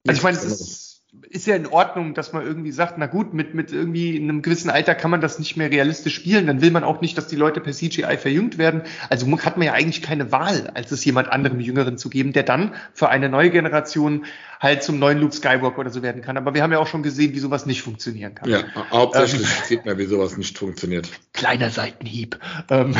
[0.07, 0.94] Also ich meine, es ist
[1.29, 4.69] ist ja in Ordnung, dass man irgendwie sagt, na gut, mit, mit irgendwie einem gewissen
[4.69, 6.47] Alter kann man das nicht mehr realistisch spielen.
[6.47, 8.83] Dann will man auch nicht, dass die Leute per CGI verjüngt werden.
[9.09, 12.43] Also hat man ja eigentlich keine Wahl, als es jemand anderem Jüngeren zu geben, der
[12.43, 14.25] dann für eine neue Generation
[14.59, 16.37] halt zum neuen Luke Skywalker oder so werden kann.
[16.37, 18.49] Aber wir haben ja auch schon gesehen, wie sowas nicht funktionieren kann.
[18.49, 21.09] Ja, hauptsächlich ähm, sieht man, wie sowas nicht funktioniert.
[21.33, 22.39] Kleiner Seitenhieb.
[22.69, 22.95] Ähm,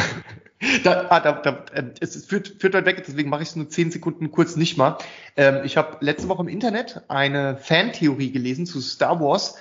[0.84, 3.70] da, ah, da, da, äh, es führt, führt weit weg, deswegen mache ich es nur
[3.70, 4.98] zehn Sekunden kurz nicht mal.
[5.36, 9.56] Ähm, ich habe letzte Woche im Internet eine Fantheorie gelesen zu Star Wars,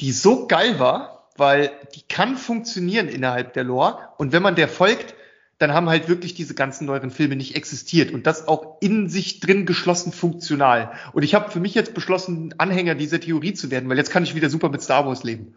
[0.00, 3.98] die so geil war, weil die kann funktionieren innerhalb der Lore.
[4.18, 5.14] Und wenn man der folgt,
[5.58, 9.40] dann haben halt wirklich diese ganzen neueren Filme nicht existiert und das auch in sich
[9.40, 10.92] drin geschlossen funktional.
[11.12, 14.22] Und ich habe für mich jetzt beschlossen, Anhänger dieser Theorie zu werden, weil jetzt kann
[14.22, 15.56] ich wieder super mit Star Wars leben.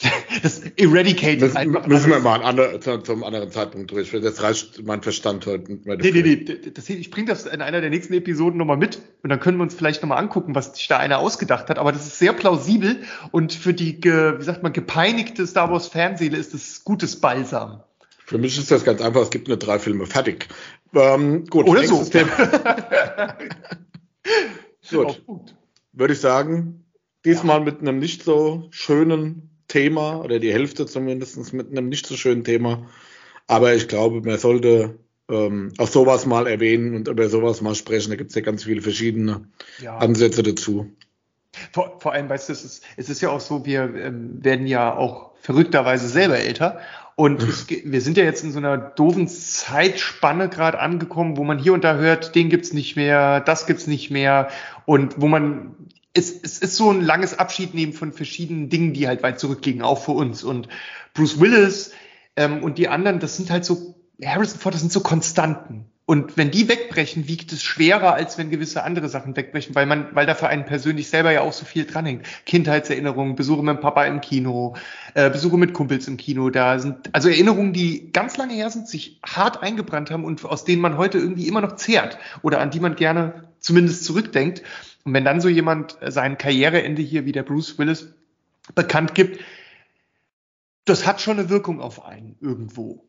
[0.42, 1.86] Das Eradicate ist einfach.
[1.86, 4.10] Müssen wir mal andere, zu, zum anderen Zeitpunkt durch.
[4.10, 5.72] Das reicht mein Verstand heute.
[5.72, 6.44] Nee, nee, nee.
[6.72, 9.62] Das, ich bringe das in einer der nächsten Episoden nochmal mit und dann können wir
[9.62, 11.78] uns vielleicht nochmal angucken, was sich da einer ausgedacht hat.
[11.78, 16.36] Aber das ist sehr plausibel und für die, wie sagt man, gepeinigte Star Wars Fanseele
[16.36, 17.82] ist das gutes Balsam.
[18.26, 19.22] Für mich ist das ganz einfach.
[19.22, 20.04] Es gibt nur drei Filme.
[20.06, 20.48] Fertig.
[20.94, 21.66] Ähm, gut.
[21.66, 22.04] Oder so.
[24.90, 25.22] gut.
[25.92, 26.84] Würde ich sagen,
[27.24, 27.64] diesmal ja.
[27.64, 32.44] mit einem nicht so schönen Thema oder die Hälfte zumindest mit einem nicht so schönen
[32.44, 32.86] Thema.
[33.46, 34.98] Aber ich glaube, man sollte
[35.30, 38.08] ähm, auch sowas mal erwähnen und über sowas mal sprechen.
[38.08, 39.48] Da gibt es ja ganz viele verschiedene
[39.82, 39.98] ja.
[39.98, 40.90] Ansätze dazu.
[41.72, 44.66] Vor, vor allem, weißt du, es ist, es ist ja auch so, wir ähm, werden
[44.66, 46.80] ja auch verrückterweise selber älter.
[47.14, 51.58] Und es, wir sind ja jetzt in so einer doofen Zeitspanne gerade angekommen, wo man
[51.58, 54.48] hier und da hört, den gibt's nicht mehr, das gibt's nicht mehr.
[54.86, 55.76] Und wo man
[56.16, 60.02] es, es ist so ein langes Abschiednehmen von verschiedenen Dingen, die halt weit zurückliegen, auch
[60.02, 60.42] für uns.
[60.44, 60.68] Und
[61.14, 61.92] Bruce Willis
[62.36, 63.94] ähm, und die anderen, das sind halt so,
[64.24, 65.86] Harrison Ford, das sind so Konstanten.
[66.08, 70.14] Und wenn die wegbrechen, wiegt es schwerer, als wenn gewisse andere Sachen wegbrechen, weil man,
[70.14, 72.24] weil da für einen persönlich selber ja auch so viel dranhängt.
[72.46, 74.76] Kindheitserinnerungen, Besuche mit Papa im Kino,
[75.14, 78.86] äh, Besuche mit Kumpels im Kino, da sind, also Erinnerungen, die ganz lange her sind,
[78.88, 82.70] sich hart eingebrannt haben und aus denen man heute irgendwie immer noch zehrt oder an
[82.70, 84.62] die man gerne zumindest zurückdenkt.
[85.04, 88.14] Und wenn dann so jemand sein Karriereende hier wie der Bruce Willis
[88.74, 89.40] bekannt gibt,
[90.84, 93.04] das hat schon eine Wirkung auf einen irgendwo.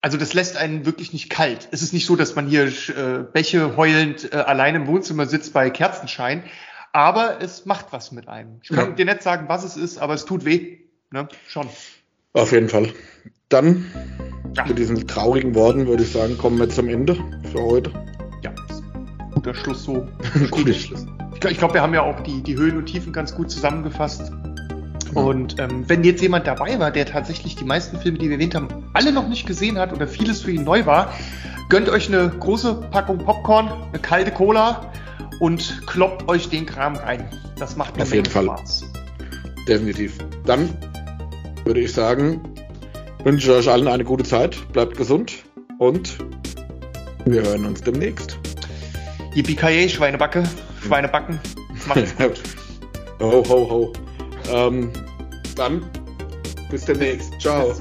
[0.00, 1.68] Also das lässt einen wirklich nicht kalt.
[1.72, 5.52] Es ist nicht so, dass man hier äh, Bäche heulend äh, allein im Wohnzimmer sitzt
[5.52, 6.44] bei Kerzenschein,
[6.92, 8.60] aber es macht was mit einem.
[8.62, 8.94] Ich kann ja.
[8.94, 10.78] dir nicht sagen, was es ist, aber es tut weh.
[11.10, 11.28] Ne?
[11.46, 11.68] Schon.
[12.32, 12.92] Auf jeden Fall.
[13.48, 13.90] Dann
[14.56, 14.64] ja.
[14.64, 17.16] mit diesen traurigen Worten würde ich sagen, kommen wir zum Ende
[17.52, 18.19] für heute.
[19.34, 20.06] Guter Schluss so.
[20.50, 21.06] guter Schluss.
[21.34, 24.32] Ich glaube, glaub, wir haben ja auch die, die Höhen und Tiefen ganz gut zusammengefasst.
[25.14, 28.54] Und ähm, wenn jetzt jemand dabei war, der tatsächlich die meisten Filme, die wir erwähnt
[28.54, 31.12] haben, alle noch nicht gesehen hat oder vieles für ihn neu war,
[31.68, 34.92] gönnt euch eine große Packung Popcorn, eine kalte Cola
[35.40, 37.28] und kloppt euch den Kram rein.
[37.58, 38.44] Das macht mir Auf jeden Fall.
[38.44, 38.84] Spaß.
[39.66, 40.18] Definitiv.
[40.46, 40.68] Dann
[41.64, 42.40] würde ich sagen,
[43.24, 45.44] wünsche ich euch allen eine gute Zeit, bleibt gesund
[45.78, 46.18] und
[47.24, 48.38] wir hören uns demnächst.
[49.34, 49.54] Yippie
[49.88, 50.42] Schweinebacke,
[50.82, 51.38] Schweinebacken.
[51.86, 52.42] Macht's gut.
[53.20, 53.92] ho, ho, ho.
[54.52, 54.90] Ähm,
[55.56, 55.82] dann
[56.70, 57.40] bis demnächst.
[57.40, 57.74] Ciao.